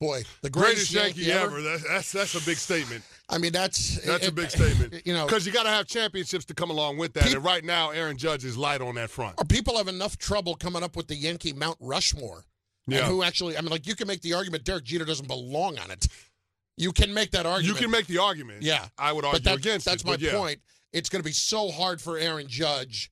Boy, 0.00 0.24
the 0.42 0.50
Greatest, 0.50 0.92
greatest, 0.92 1.16
Yankee, 1.16 1.32
ever. 1.32 1.62
That's, 1.62 1.88
that's 1.88 2.12
that's 2.12 2.34
a 2.34 2.44
big 2.44 2.56
statement. 2.58 3.04
I 3.30 3.38
mean, 3.38 3.52
that's 3.52 4.04
That's 4.04 4.26
a 4.26 4.32
big 4.32 4.50
statement. 4.50 5.06
You 5.06 5.14
know, 5.14 5.24
because 5.24 5.46
you 5.46 5.52
got 5.52 5.62
to 5.62 5.70
have 5.70 5.86
championships 5.86 6.44
to 6.46 6.54
come 6.54 6.68
along 6.70 6.98
with 6.98 7.14
that. 7.14 7.24
Peop- 7.24 7.36
and 7.36 7.44
right 7.44 7.64
now, 7.64 7.90
Aaron 7.90 8.18
Judge 8.18 8.44
is 8.44 8.56
light 8.58 8.80
on 8.82 8.96
that 8.96 9.08
front. 9.08 9.36
Or 9.38 9.44
people 9.44 9.78
have 9.78 9.88
enough 9.88 10.18
trouble 10.18 10.56
coming 10.56 10.82
up 10.82 10.96
with 10.96 11.06
the 11.06 11.14
Yankee 11.14 11.52
Mount 11.52 11.78
Rushmore. 11.80 12.44
And 12.86 12.96
Yeah. 12.96 13.06
who 13.06 13.22
actually, 13.22 13.56
I 13.56 13.62
mean, 13.62 13.70
like, 13.70 13.86
you 13.86 13.94
can 13.94 14.06
make 14.08 14.20
the 14.20 14.34
argument 14.34 14.64
Derek 14.64 14.84
Jeter 14.84 15.06
doesn't 15.06 15.28
belong 15.28 15.78
on 15.78 15.90
it. 15.90 16.06
You 16.76 16.92
can 16.92 17.14
make 17.14 17.30
that 17.32 17.46
argument. 17.46 17.66
You 17.76 17.82
can 17.82 17.90
make 17.90 18.06
the 18.06 18.18
argument. 18.18 18.62
Yeah. 18.62 18.86
I 18.98 19.12
would 19.12 19.24
argue 19.24 19.40
but 19.40 19.44
that, 19.44 19.58
against 19.58 19.86
that's 19.86 20.02
it. 20.02 20.06
my 20.06 20.12
but 20.14 20.20
yeah. 20.20 20.32
point. 20.32 20.60
It's 20.92 21.08
going 21.08 21.20
to 21.20 21.26
be 21.26 21.32
so 21.32 21.70
hard 21.70 22.00
for 22.00 22.16
Aaron 22.16 22.46
Judge 22.48 23.10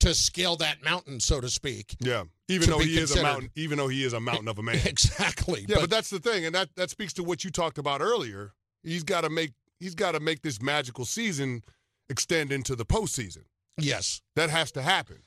to 0.00 0.14
scale 0.14 0.56
that 0.56 0.84
mountain, 0.84 1.20
so 1.20 1.40
to 1.40 1.48
speak. 1.48 1.96
Yeah, 2.00 2.24
even 2.48 2.68
though 2.68 2.78
he 2.78 2.98
is 2.98 3.16
a 3.16 3.22
mountain, 3.22 3.50
even 3.54 3.78
though 3.78 3.88
he 3.88 4.04
is 4.04 4.12
a 4.12 4.20
mountain 4.20 4.48
of 4.48 4.58
a 4.58 4.62
man. 4.62 4.76
exactly. 4.84 5.64
Yeah, 5.66 5.78
but, 5.80 5.90
that's 5.90 6.10
the 6.10 6.18
thing, 6.18 6.44
and 6.44 6.54
that 6.54 6.68
that 6.76 6.90
speaks 6.90 7.12
to 7.14 7.24
what 7.24 7.44
you 7.44 7.50
talked 7.50 7.78
about 7.78 8.00
earlier. 8.00 8.52
He's 8.82 9.02
got 9.02 9.22
to 9.22 9.30
make 9.30 9.52
he's 9.80 9.94
got 9.94 10.12
to 10.12 10.20
make 10.20 10.42
this 10.42 10.60
magical 10.60 11.04
season 11.06 11.62
extend 12.08 12.52
into 12.52 12.76
the 12.76 12.84
postseason. 12.84 13.44
yes, 13.78 14.20
That 14.36 14.50
has 14.50 14.70
to 14.72 14.82
happen. 14.82 15.22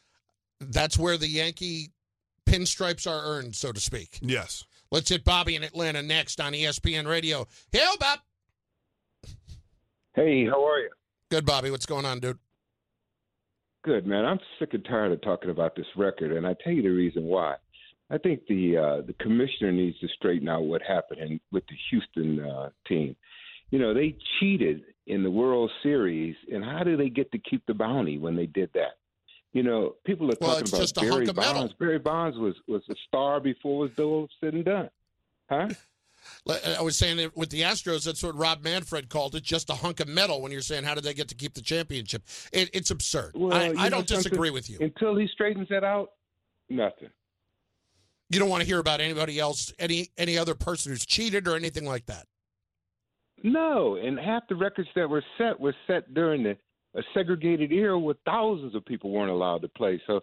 that's 0.59 0.97
where 0.97 1.17
the 1.17 1.27
Yankee 1.27 1.89
pinstripes 2.47 3.09
are 3.09 3.23
earned, 3.23 3.55
so 3.55 3.71
to 3.71 3.79
speak. 3.79 4.19
Yes. 4.21 4.63
Let's 4.91 5.09
hit 5.09 5.23
Bobby 5.23 5.55
in 5.55 5.63
Atlanta 5.63 6.01
next 6.01 6.39
on 6.39 6.53
ESPN 6.53 7.07
Radio. 7.07 7.47
Hey, 7.71 7.85
Bob. 7.99 8.19
Hey, 10.13 10.45
how 10.45 10.65
are 10.65 10.79
you? 10.79 10.89
Good, 11.29 11.45
Bobby. 11.45 11.71
What's 11.71 11.85
going 11.85 12.05
on, 12.05 12.19
dude? 12.19 12.39
Good, 13.83 14.07
man. 14.07 14.25
I'm 14.25 14.39
sick 14.59 14.73
and 14.73 14.83
tired 14.85 15.11
of 15.11 15.21
talking 15.21 15.49
about 15.49 15.75
this 15.75 15.85
record, 15.95 16.31
and 16.31 16.47
I 16.47 16.55
tell 16.63 16.73
you 16.73 16.81
the 16.81 16.89
reason 16.89 17.23
why. 17.23 17.55
I 18.09 18.17
think 18.17 18.41
the 18.47 18.77
uh, 18.77 19.05
the 19.05 19.13
commissioner 19.19 19.71
needs 19.71 19.99
to 19.99 20.07
straighten 20.15 20.47
out 20.47 20.63
what 20.63 20.81
happened 20.81 21.21
in, 21.21 21.39
with 21.51 21.63
the 21.67 21.75
Houston 21.89 22.39
uh, 22.39 22.69
team. 22.87 23.15
You 23.69 23.79
know, 23.79 23.93
they 23.93 24.15
cheated 24.39 24.83
in 25.07 25.23
the 25.23 25.31
World 25.31 25.69
Series, 25.83 26.35
and 26.51 26.63
how 26.63 26.83
do 26.83 26.95
they 26.95 27.09
get 27.09 27.31
to 27.33 27.37
keep 27.37 27.65
the 27.65 27.73
bounty 27.73 28.17
when 28.17 28.35
they 28.35 28.45
did 28.45 28.69
that? 28.73 28.97
You 29.53 29.63
know, 29.63 29.95
people 30.05 30.27
are 30.31 30.35
Well, 30.39 30.59
talking 30.61 30.73
about 30.73 30.95
Barry 30.95 31.09
hunk 31.11 31.27
of 31.29 31.35
metal. 31.37 31.53
Bonds. 31.53 31.73
Barry 31.79 31.99
Bonds 31.99 32.37
was 32.37 32.55
was 32.67 32.83
a 32.89 32.95
star 33.07 33.39
before 33.39 33.85
it 33.85 33.97
was 33.97 34.05
all 34.05 34.27
said 34.39 34.53
and 34.53 34.65
done, 34.65 34.89
huh? 35.49 35.69
I 36.77 36.81
was 36.81 36.97
saying 36.97 37.17
that 37.17 37.37
with 37.37 37.49
the 37.49 37.61
Astros, 37.61 38.03
that's 38.03 38.23
what 38.23 38.35
Rob 38.35 38.63
Manfred 38.63 39.07
called 39.09 39.35
it, 39.35 39.43
just 39.43 39.69
a 39.69 39.73
hunk 39.73 39.99
of 39.99 40.07
metal. 40.07 40.41
When 40.41 40.51
you're 40.51 40.61
saying 40.61 40.83
how 40.83 40.93
did 40.95 41.03
they 41.03 41.13
get 41.13 41.27
to 41.29 41.35
keep 41.35 41.53
the 41.53 41.61
championship, 41.61 42.23
it, 42.51 42.69
it's 42.73 42.91
absurd. 42.91 43.31
Well, 43.35 43.53
I, 43.53 43.73
I 43.77 43.89
don't 43.89 44.07
disagree 44.07 44.49
with 44.49 44.69
you. 44.69 44.77
Until 44.81 45.15
he 45.15 45.27
straightens 45.27 45.69
that 45.69 45.83
out, 45.83 46.11
nothing. 46.69 47.09
You 48.29 48.39
don't 48.39 48.49
want 48.49 48.61
to 48.61 48.67
hear 48.67 48.79
about 48.79 48.99
anybody 48.99 49.39
else, 49.39 49.71
any 49.79 50.09
any 50.17 50.37
other 50.37 50.53
person 50.53 50.91
who's 50.91 51.05
cheated 51.05 51.47
or 51.47 51.55
anything 51.55 51.85
like 51.85 52.07
that. 52.07 52.25
No, 53.43 53.95
and 53.95 54.19
half 54.19 54.43
the 54.49 54.55
records 54.55 54.89
that 54.95 55.09
were 55.09 55.23
set 55.37 55.59
were 55.59 55.75
set 55.85 56.13
during 56.13 56.43
the 56.43 56.57
a 56.97 57.01
segregated 57.13 57.71
era 57.71 57.97
where 57.97 58.15
thousands 58.25 58.75
of 58.75 58.83
people 58.85 59.11
weren't 59.11 59.31
allowed 59.31 59.61
to 59.61 59.67
play. 59.69 60.01
So, 60.07 60.21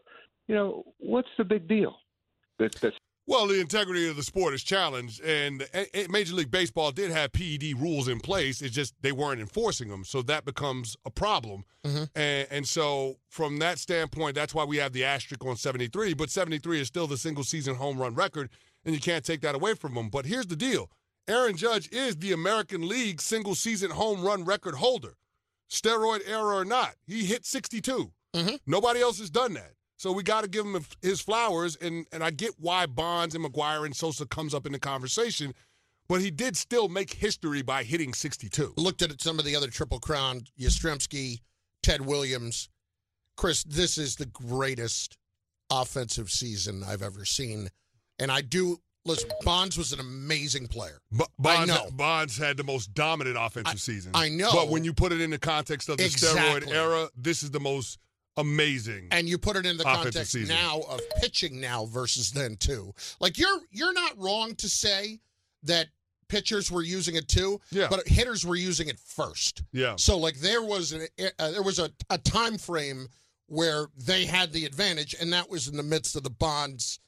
you 0.49 0.55
know, 0.55 0.85
what's 0.99 1.29
the 1.39 1.45
big 1.45 1.69
deal? 1.69 1.97
That, 2.59 2.75
that's 2.77 2.97
Well, 3.27 3.47
the 3.47 3.61
integrity 3.61 4.09
of 4.09 4.17
the 4.17 4.23
sport 4.23 4.55
is 4.55 4.63
challenged, 4.63 5.23
and 5.23 5.67
eh, 5.73 5.87
eh, 5.95 6.07
Major 6.11 6.35
League 6.35 6.51
Baseball 6.51 6.91
did 6.93 7.11
have 7.11 7.33
PED 7.33 7.75
rules 7.79 8.09
in 8.09 8.21
place. 8.21 8.61
It's 8.61 8.75
just 8.75 8.95
they 9.01 9.13
weren't 9.13 9.41
enforcing 9.41 9.89
them, 9.89 10.05
so 10.05 10.21
that 10.23 10.45
becomes 10.45 10.97
a 11.05 11.11
problem. 11.11 11.65
Mhm. 11.85 12.11
And, 12.15 12.49
and 12.51 12.69
so, 12.69 13.17
from 13.29 13.59
that 13.59 13.79
standpoint, 13.79 14.35
that's 14.35 14.55
why 14.55 14.65
we 14.65 14.77
have 14.79 14.93
the 14.93 15.05
asterisk 15.05 15.45
on 15.45 15.57
73. 15.57 16.15
But 16.15 16.31
73 16.31 16.81
is 16.81 16.89
still 16.89 17.07
the 17.07 17.17
single 17.17 17.45
season 17.45 17.77
home 17.77 17.99
run 17.99 18.15
record, 18.15 18.51
and 18.85 18.95
you 18.95 19.01
can't 19.01 19.25
take 19.25 19.41
that 19.41 19.55
away 19.55 19.75
from 19.75 19.95
them. 19.95 20.11
But 20.11 20.27
here's 20.27 20.47
the 20.47 20.57
deal: 20.57 20.91
Aaron 21.27 21.57
Judge 21.57 21.89
is 21.91 22.17
the 22.17 22.33
American 22.33 22.87
League 22.87 23.21
single 23.21 23.55
season 23.55 23.91
home 23.93 24.23
run 24.23 24.45
record 24.45 24.75
holder, 24.75 25.15
steroid 25.71 26.21
era 26.27 26.57
or 26.57 26.65
not. 26.65 26.95
He 27.07 27.25
hit 27.25 27.45
62. 27.45 28.13
Mhm. 28.35 28.61
Nobody 28.67 29.01
else 29.01 29.19
has 29.19 29.31
done 29.31 29.55
that. 29.55 29.75
So 29.97 30.13
we 30.13 30.23
got 30.23 30.43
to 30.43 30.49
give 30.49 30.67
him 30.67 30.85
his 31.03 31.21
flowers, 31.21 31.77
and 31.77 32.07
and 32.13 32.23
I 32.23 32.31
get 32.31 32.59
why 32.59 32.87
Bonds 32.87 33.35
and 33.35 33.45
McGwire 33.45 33.87
and 33.87 33.97
Sosa 33.97 34.27
comes 34.27 34.53
up 34.53 34.67
in 34.67 34.73
the 34.73 34.79
conversation, 34.81 35.55
but 36.09 36.21
he 36.21 36.31
did 36.31 36.57
still 36.57 36.89
make 36.89 37.15
history 37.15 37.63
by 37.63 37.85
hitting 37.85 38.13
62. 38.13 38.75
Looked 38.77 39.03
at 39.03 39.21
some 39.23 39.39
of 39.39 39.45
the 39.45 39.55
other 39.57 39.69
Triple 39.69 40.01
Crown, 40.01 40.43
Yastrzemski, 40.59 41.41
Ted 41.83 42.03
Williams. 42.03 42.69
Chris, 43.37 43.63
this 43.65 43.97
is 43.97 44.17
the 44.17 44.27
greatest 44.27 45.17
offensive 45.71 46.31
season 46.31 46.83
I've 46.85 47.03
ever 47.03 47.25
seen. 47.25 47.71
And 48.19 48.31
I 48.31 48.43
do 48.43 48.81
listen, 49.05 49.31
Bonds 49.43 49.77
was 49.77 49.93
an 49.93 50.01
amazing 50.01 50.67
player. 50.67 51.01
B- 51.17 51.25
Bonds, 51.39 51.71
I 51.71 51.75
know. 51.75 51.91
Bonds 51.93 52.37
had 52.37 52.57
the 52.57 52.65
most 52.65 52.95
dominant 52.95 53.37
offensive 53.39 53.75
I- 53.75 53.77
season. 53.77 54.13
I 54.15 54.29
know. 54.29 54.51
But 54.53 54.69
when 54.69 54.85
you 54.85 54.93
put 54.93 55.13
it 55.13 55.21
in 55.21 55.31
the 55.31 55.39
context 55.39 55.89
of 55.89 55.99
the 55.99 56.05
steroid 56.05 56.69
era, 56.69 57.09
this 57.17 57.43
is 57.43 57.51
the 57.51 57.61
most 57.61 57.99
amazing. 58.37 59.09
And 59.11 59.29
you 59.29 59.39
put 59.39 59.57
it 59.57 59.67
in 59.67 59.77
the 59.77 59.85
context 59.85 60.33
season. 60.33 60.55
now 60.55 60.81
of 60.89 61.01
pitching 61.21 61.61
now 61.61 61.87
versus 61.87 62.33
then 62.33 62.57
too. 62.57 62.93
Like 63.21 63.39
you're 63.39 63.61
you're 63.71 63.93
not 63.93 64.19
wrong 64.19 64.55
to 64.57 64.69
say 64.69 65.21
that 65.63 65.87
pitchers 66.29 66.71
were 66.71 66.83
using 66.83 67.15
it 67.15 67.29
too, 67.29 67.61
Yeah. 67.71 67.87
but 67.89 68.09
hitters 68.09 68.45
were 68.45 68.57
using 68.57 68.89
it 68.89 68.99
first. 68.99 69.63
yeah. 69.73 69.95
So 69.97 70.19
like 70.19 70.37
there 70.41 70.63
was 70.63 70.93
an 70.93 71.07
uh, 71.39 71.51
there 71.53 71.63
was 71.63 71.79
a, 71.79 71.91
a 72.11 72.19
time 72.19 72.59
frame 72.59 73.09
where 73.47 73.87
they 73.97 74.25
had 74.25 74.53
the 74.53 74.65
advantage, 74.65 75.15
and 75.21 75.33
that 75.33 75.49
was 75.51 75.69
in 75.69 75.77
the 75.77 75.83
midst 75.83 76.17
of 76.17 76.23
the 76.25 76.31
Bonds, 76.31 76.99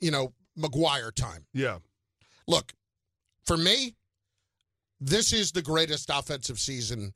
you 0.00 0.10
know, 0.10 0.32
McGwire 0.58 1.14
time. 1.14 1.46
Yeah. 1.52 1.78
Look, 2.46 2.72
for 3.44 3.56
me, 3.56 3.94
this 5.00 5.32
is 5.32 5.52
the 5.52 5.62
greatest 5.62 6.10
offensive 6.12 6.58
season 6.58 7.12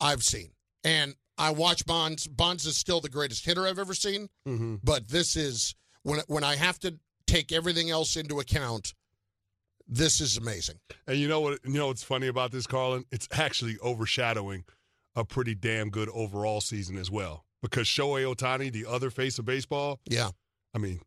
I've 0.00 0.22
seen, 0.22 0.50
and 0.82 1.14
I 1.38 1.50
watch 1.50 1.86
Bonds. 1.86 2.26
Bonds 2.26 2.66
is 2.66 2.76
still 2.76 3.00
the 3.00 3.08
greatest 3.08 3.44
hitter 3.44 3.66
I've 3.66 3.78
ever 3.78 3.94
seen, 3.94 4.28
Mm-hmm. 4.46 4.76
but 4.82 5.08
this 5.08 5.36
is 5.36 5.74
when 6.02 6.20
when 6.26 6.44
I 6.44 6.56
have 6.56 6.78
to 6.80 6.98
take 7.26 7.52
everything 7.52 7.90
else 7.90 8.16
into 8.16 8.40
account. 8.40 8.94
This 9.86 10.20
is 10.20 10.38
amazing. 10.38 10.76
And 11.06 11.18
you 11.18 11.28
know 11.28 11.40
what? 11.40 11.58
You 11.64 11.74
know 11.74 11.88
what's 11.88 12.02
funny 12.02 12.26
about 12.28 12.52
this, 12.52 12.66
Carlin? 12.66 13.04
It's 13.12 13.28
actually 13.32 13.76
overshadowing 13.82 14.64
a 15.14 15.24
pretty 15.24 15.54
damn 15.54 15.90
good 15.90 16.08
overall 16.14 16.60
season 16.60 16.96
as 16.96 17.10
well. 17.10 17.44
Because 17.62 17.86
Shohei 17.86 18.24
Ohtani, 18.34 18.72
the 18.72 18.86
other 18.86 19.10
face 19.10 19.38
of 19.38 19.44
baseball, 19.44 20.00
Yeah. 20.08 20.30
I 20.74 20.78
mean, 20.78 21.00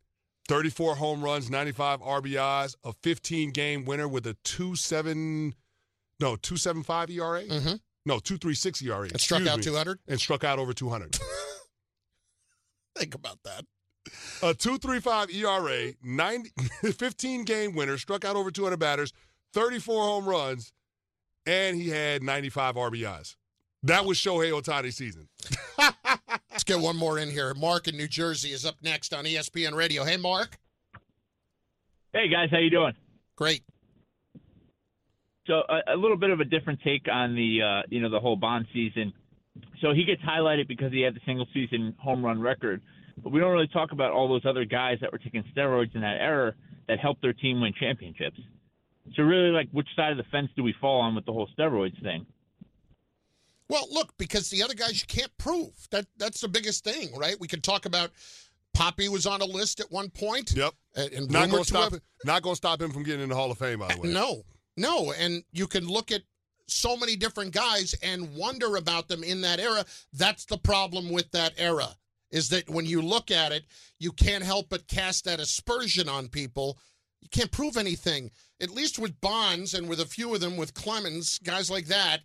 34 0.48 0.96
home 0.96 1.22
runs, 1.22 1.50
95 1.50 2.00
RBIs, 2.00 2.74
a 2.84 2.92
15 2.92 3.50
game 3.50 3.84
winner 3.84 4.08
with 4.08 4.26
a 4.26 4.34
2.7 4.44 5.52
no, 6.20 6.36
2.75 6.36 7.10
ERA? 7.10 7.44
Mm-hmm. 7.44 7.74
No, 8.06 8.18
2.36 8.18 8.84
ERA. 8.84 9.08
And 9.08 9.20
struck 9.20 9.46
out 9.46 9.58
me. 9.58 9.64
200. 9.64 9.98
and 10.08 10.20
struck 10.20 10.44
out 10.44 10.58
over 10.58 10.72
200. 10.72 11.18
Think 12.96 13.14
about 13.14 13.38
that. 13.44 13.64
a 14.42 14.54
2.35 14.54 15.32
ERA, 15.34 15.92
90, 16.02 16.50
15 16.92 17.44
game 17.44 17.74
winner, 17.74 17.98
struck 17.98 18.24
out 18.24 18.34
over 18.34 18.50
200 18.50 18.78
batters, 18.78 19.12
34 19.52 20.02
home 20.02 20.28
runs, 20.28 20.72
and 21.46 21.76
he 21.76 21.90
had 21.90 22.22
95 22.22 22.74
RBIs. 22.74 23.36
That 23.84 24.04
was 24.04 24.18
Shohei 24.18 24.50
Ohtani's 24.50 24.96
season. 24.96 25.28
Let's 26.58 26.64
get 26.64 26.80
one 26.80 26.96
more 26.96 27.20
in 27.20 27.30
here. 27.30 27.54
Mark 27.54 27.86
in 27.86 27.96
New 27.96 28.08
Jersey 28.08 28.48
is 28.48 28.66
up 28.66 28.74
next 28.82 29.14
on 29.14 29.24
ESPN 29.24 29.76
Radio. 29.76 30.02
Hey, 30.02 30.16
Mark. 30.16 30.58
Hey 32.12 32.28
guys, 32.28 32.48
how 32.50 32.58
you 32.58 32.68
doing? 32.68 32.94
Great. 33.36 33.62
So 35.46 35.62
a, 35.68 35.94
a 35.94 35.96
little 35.96 36.16
bit 36.16 36.30
of 36.30 36.40
a 36.40 36.44
different 36.44 36.80
take 36.82 37.06
on 37.08 37.36
the 37.36 37.62
uh, 37.62 37.82
you 37.90 38.02
know 38.02 38.10
the 38.10 38.18
whole 38.18 38.34
Bond 38.34 38.66
season. 38.72 39.12
So 39.80 39.94
he 39.94 40.02
gets 40.02 40.20
highlighted 40.22 40.66
because 40.66 40.90
he 40.90 41.00
had 41.00 41.14
the 41.14 41.20
single 41.24 41.46
season 41.54 41.94
home 41.96 42.24
run 42.24 42.40
record, 42.40 42.82
but 43.22 43.30
we 43.30 43.38
don't 43.38 43.52
really 43.52 43.68
talk 43.68 43.92
about 43.92 44.10
all 44.10 44.28
those 44.28 44.44
other 44.44 44.64
guys 44.64 44.98
that 45.00 45.12
were 45.12 45.18
taking 45.18 45.44
steroids 45.56 45.94
in 45.94 46.00
that 46.00 46.16
era 46.20 46.54
that 46.88 46.98
helped 46.98 47.22
their 47.22 47.34
team 47.34 47.60
win 47.60 47.72
championships. 47.78 48.40
So 49.14 49.22
really, 49.22 49.52
like, 49.52 49.68
which 49.70 49.86
side 49.94 50.10
of 50.10 50.16
the 50.18 50.26
fence 50.32 50.48
do 50.56 50.64
we 50.64 50.74
fall 50.80 51.02
on 51.02 51.14
with 51.14 51.24
the 51.24 51.32
whole 51.32 51.48
steroids 51.56 52.02
thing? 52.02 52.26
Well, 53.68 53.86
look, 53.90 54.16
because 54.18 54.48
the 54.48 54.62
other 54.62 54.74
guys 54.74 55.00
you 55.00 55.06
can't 55.06 55.36
prove. 55.38 55.72
That 55.90 56.06
that's 56.16 56.40
the 56.40 56.48
biggest 56.48 56.84
thing, 56.84 57.14
right? 57.16 57.36
We 57.38 57.48
can 57.48 57.60
talk 57.60 57.84
about 57.86 58.10
Papi 58.76 59.08
was 59.08 59.26
on 59.26 59.40
a 59.40 59.44
list 59.44 59.80
at 59.80 59.90
one 59.90 60.08
point. 60.10 60.52
Yep. 60.54 60.74
And, 60.96 61.30
Not 61.30 61.50
going 61.50 61.62
to 61.62 61.68
stop 61.68 61.92
have-. 61.92 62.00
Not 62.24 62.42
going 62.42 62.54
to 62.54 62.56
stop 62.56 62.80
him 62.80 62.92
from 62.92 63.02
getting 63.02 63.22
in 63.22 63.28
the 63.28 63.34
Hall 63.34 63.50
of 63.50 63.58
Fame. 63.58 63.80
By 63.80 63.94
the 63.94 64.00
way. 64.00 64.08
No, 64.08 64.42
no, 64.76 65.12
and 65.12 65.42
you 65.52 65.66
can 65.66 65.86
look 65.86 66.10
at 66.10 66.22
so 66.66 66.96
many 66.96 67.16
different 67.16 67.52
guys 67.52 67.94
and 68.02 68.34
wonder 68.34 68.76
about 68.76 69.08
them 69.08 69.24
in 69.24 69.40
that 69.42 69.58
era. 69.58 69.84
That's 70.12 70.44
the 70.44 70.58
problem 70.58 71.10
with 71.10 71.30
that 71.32 71.54
era 71.56 71.88
is 72.30 72.50
that 72.50 72.68
when 72.68 72.84
you 72.84 73.00
look 73.00 73.30
at 73.30 73.52
it, 73.52 73.64
you 73.98 74.12
can't 74.12 74.44
help 74.44 74.68
but 74.68 74.86
cast 74.86 75.24
that 75.24 75.40
aspersion 75.40 76.08
on 76.08 76.28
people. 76.28 76.78
You 77.20 77.28
can't 77.30 77.50
prove 77.50 77.76
anything. 77.76 78.30
At 78.60 78.70
least 78.70 78.98
with 78.98 79.20
Bonds 79.20 79.72
and 79.74 79.88
with 79.88 80.00
a 80.00 80.06
few 80.06 80.34
of 80.34 80.40
them, 80.40 80.56
with 80.56 80.74
Clemens, 80.74 81.38
guys 81.38 81.70
like 81.70 81.86
that. 81.86 82.20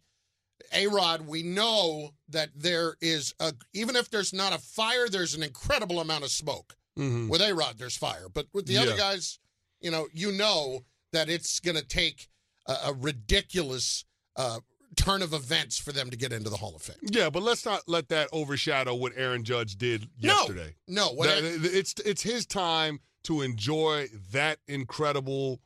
A 0.71 0.87
Rod, 0.87 1.27
we 1.27 1.43
know 1.43 2.11
that 2.29 2.49
there 2.55 2.95
is 3.01 3.33
a 3.39 3.53
even 3.73 3.95
if 3.95 4.09
there's 4.09 4.33
not 4.33 4.53
a 4.53 4.57
fire, 4.57 5.07
there's 5.09 5.33
an 5.35 5.43
incredible 5.43 5.99
amount 5.99 6.23
of 6.23 6.31
smoke. 6.31 6.75
Mhm. 6.97 7.27
With 7.29 7.41
A 7.41 7.53
Rod, 7.53 7.77
there's 7.77 7.97
fire, 7.97 8.27
but 8.31 8.47
with 8.53 8.65
the 8.67 8.77
other 8.77 8.95
guys, 8.95 9.39
you 9.81 9.89
know, 9.91 10.07
you 10.13 10.31
know 10.31 10.85
that 11.11 11.29
it's 11.29 11.59
going 11.59 11.75
to 11.77 11.83
take 11.85 12.27
a, 12.67 12.75
a 12.85 12.93
ridiculous 12.93 14.05
uh, 14.35 14.59
turn 14.95 15.21
of 15.23 15.33
events 15.33 15.77
for 15.79 15.91
them 15.91 16.09
to 16.11 16.15
get 16.17 16.31
into 16.31 16.49
the 16.49 16.57
Hall 16.57 16.75
of 16.75 16.81
Fame. 16.83 16.95
Yeah, 17.01 17.29
but 17.31 17.41
let's 17.43 17.65
not 17.65 17.81
let 17.87 18.09
that 18.09 18.29
overshadow 18.31 18.93
what 18.95 19.13
Aaron 19.15 19.43
Judge 19.43 19.75
did 19.75 20.07
No. 20.21 20.33
yesterday. 20.33 20.75
No, 20.87 21.09
what 21.13 21.27
That- 21.27 21.43
I- 21.43 21.77
it's 21.77 21.93
it's 22.05 22.21
his 22.21 22.45
time 22.45 22.99
to 23.23 23.41
enjoy 23.41 24.09
that 24.31 24.59
incredible, 24.67 25.61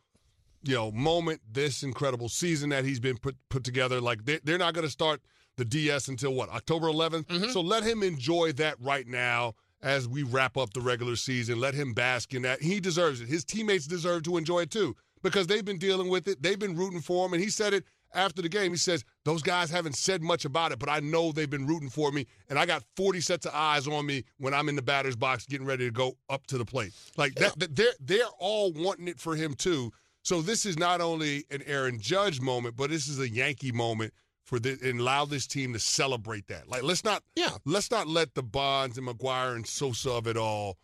you 0.67 0.75
know, 0.75 0.91
moment, 0.91 1.41
this 1.51 1.83
incredible 1.83 2.29
season 2.29 2.69
that 2.69 2.85
he's 2.85 2.99
been 2.99 3.17
put 3.17 3.35
put 3.49 3.63
together. 3.63 4.01
Like 4.01 4.25
they, 4.25 4.39
they're 4.43 4.57
not 4.57 4.73
going 4.73 4.85
to 4.85 4.91
start 4.91 5.21
the 5.55 5.65
DS 5.65 6.07
until 6.07 6.33
what 6.33 6.49
October 6.49 6.87
11th. 6.87 7.25
Mhm. 7.27 7.51
So 7.51 7.61
let 7.61 7.83
him 7.83 8.03
enjoy 8.03 8.51
that 8.53 8.75
right 8.79 9.07
now 9.07 9.55
as 9.81 10.07
we 10.07 10.23
wrap 10.23 10.57
up 10.57 10.73
the 10.73 10.81
regular 10.81 11.15
season. 11.15 11.59
Let 11.59 11.73
him 11.73 11.93
bask 11.93 12.33
in 12.33 12.41
that. 12.43 12.61
He 12.61 12.79
deserves 12.79 13.21
it. 13.21 13.27
His 13.27 13.43
teammates 13.45 13.87
deserve 13.87 14.23
to 14.23 14.37
enjoy 14.37 14.61
it 14.61 14.71
too 14.71 14.95
because 15.23 15.47
they've 15.47 15.65
been 15.65 15.79
dealing 15.79 16.09
with 16.09 16.27
it. 16.27 16.41
They've 16.41 16.59
been 16.59 16.75
rooting 16.75 17.01
for 17.01 17.25
him, 17.25 17.33
and 17.33 17.41
he 17.43 17.49
said 17.49 17.73
it 17.73 17.85
after 18.13 18.41
the 18.41 18.49
game. 18.49 18.71
He 18.71 18.77
says 18.77 19.03
those 19.25 19.41
guys 19.41 19.69
haven't 19.69 19.95
said 19.95 20.21
much 20.21 20.45
about 20.45 20.71
it, 20.71 20.79
but 20.79 20.89
I 20.89 20.99
know 20.99 21.31
they've 21.31 21.49
been 21.49 21.67
rooting 21.67 21.89
for 21.89 22.11
me, 22.11 22.25
and 22.49 22.57
I 22.57 22.65
got 22.65 22.83
40 22.95 23.19
sets 23.21 23.45
of 23.45 23.53
eyes 23.53 23.87
on 23.87 24.05
me 24.05 24.23
when 24.37 24.53
I'm 24.53 24.69
in 24.69 24.75
the 24.75 24.81
batter's 24.81 25.15
box 25.15 25.45
getting 25.45 25.65
ready 25.67 25.85
to 25.85 25.91
go 25.91 26.17
up 26.29 26.45
to 26.47 26.57
the 26.57 26.65
plate. 26.65 26.93
Like 27.17 27.35
that, 27.35 27.57
that 27.59 27.75
they're 27.75 27.93
they're 27.99 28.29
all 28.39 28.71
wanting 28.73 29.07
it 29.07 29.19
for 29.19 29.35
him 29.35 29.53
too. 29.55 29.91
So 30.27 30.41
this 30.41 30.65
is 30.65 30.77
not 30.77 30.99
only 30.99 31.45
an 31.51 31.63
Aaron 31.65 32.01
Judge 32.01 32.41
moment, 32.41 32.75
but 32.75 32.89
this 32.89 33.07
is 33.07 33.17
a 33.17 33.29
Yankee 33.29 33.71
moment 33.71 34.11
for 34.43 34.59
the 34.59 34.77
and 34.83 34.99
allow 34.99 35.23
this 35.23 35.47
team 35.47 35.71
to 35.71 35.79
celebrate 35.79 36.47
that. 36.47 36.67
Like 36.67 36.83
let's 36.83 37.05
not 37.05 37.23
Yeah. 37.37 37.51
let's 37.63 37.91
not 37.91 38.09
let 38.09 38.35
the 38.35 38.43
Bonds 38.43 38.97
and 38.97 39.07
McGwire 39.07 39.55
and 39.55 39.65
Sosa 39.65 40.11
of 40.11 40.27
it 40.27 40.35
all, 40.35 40.79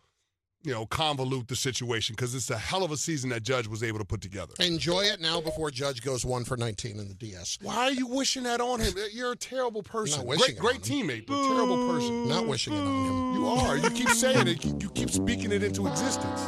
you 0.62 0.72
know, 0.72 0.86
convolute 0.86 1.48
the 1.48 1.56
situation 1.56 2.14
because 2.16 2.34
it's 2.34 2.48
a 2.48 2.56
hell 2.56 2.84
of 2.84 2.90
a 2.90 2.96
season 2.96 3.28
that 3.30 3.42
Judge 3.42 3.66
was 3.66 3.82
able 3.82 3.98
to 3.98 4.04
put 4.06 4.22
together. 4.22 4.54
enjoy 4.60 5.02
it 5.02 5.20
now 5.20 5.42
before 5.42 5.70
Judge 5.70 6.00
goes 6.00 6.24
one 6.24 6.46
for 6.46 6.56
19 6.56 6.98
in 6.98 7.06
the 7.06 7.14
DS. 7.14 7.58
Why 7.60 7.76
are 7.88 7.92
you 7.92 8.06
wishing 8.06 8.44
that 8.44 8.62
on 8.62 8.80
him? 8.80 8.94
You're 9.12 9.32
a 9.32 9.36
terrible 9.36 9.82
person. 9.82 10.24
great, 10.24 10.56
great 10.56 10.80
teammate, 10.80 11.26
but 11.26 11.36
terrible 11.48 11.92
person. 11.92 12.28
Not 12.30 12.46
wishing 12.48 12.72
it 12.72 12.80
on 12.80 13.34
him. 13.34 13.42
You 13.42 13.46
are. 13.46 13.76
You 13.76 13.90
keep 13.90 14.08
saying 14.08 14.48
it. 14.48 14.64
You 14.64 14.88
keep 14.88 15.10
speaking 15.10 15.52
it 15.52 15.62
into 15.62 15.86
existence. 15.86 16.40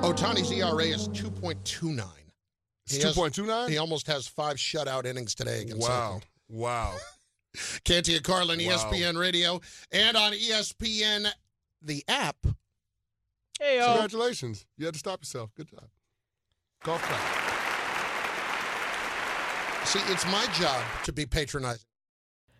Ohtani's 0.00 0.50
ERA 0.50 0.84
is 0.84 1.08
2.29. 1.08 1.58
It's 1.60 1.72
He 1.80 2.27
has- 2.96 3.14
two 3.14 3.20
point 3.20 3.34
two 3.34 3.46
nine. 3.46 3.70
He 3.70 3.78
almost 3.78 4.06
has 4.06 4.26
five 4.26 4.56
shutout 4.56 5.04
innings 5.06 5.34
today 5.34 5.62
against 5.62 5.86
Wow. 5.88 6.06
Oakland. 6.06 6.26
Wow. 6.48 6.96
Canty 7.84 8.14
and 8.16 8.24
Carlin, 8.24 8.58
Wow. 8.64 8.72
ESPN 8.76 9.18
Radio, 9.18 9.60
and 9.92 10.16
on 10.16 10.32
ESPN, 10.32 11.26
the 11.82 12.04
app. 12.08 12.36
Hey, 13.60 13.80
Congratulations. 13.84 14.66
You 14.76 14.84
had 14.86 14.94
to 14.94 14.98
stop 15.00 15.20
yourself. 15.20 15.50
Good 15.56 15.68
job. 15.68 15.84
Golf 16.84 17.02
clap. 17.02 17.46
See, 19.86 20.00
it's 20.12 20.24
my 20.26 20.46
job 20.60 20.84
to 21.04 21.12
be 21.12 21.24
patronizing. 21.26 21.87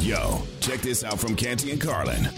Yo, 0.00 0.40
check 0.60 0.80
this 0.80 1.04
out 1.04 1.18
from 1.20 1.36
Canty 1.36 1.70
and 1.70 1.80
Carlin. 1.80 2.28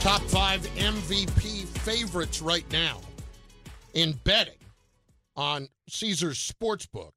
Top 0.00 0.20
five 0.22 0.60
MVP 0.76 1.64
favorites 1.78 2.42
right 2.42 2.70
now 2.70 3.00
in 3.94 4.12
betting 4.24 4.58
on 5.34 5.68
Caesar's 5.88 6.38
Sportsbook 6.38 7.12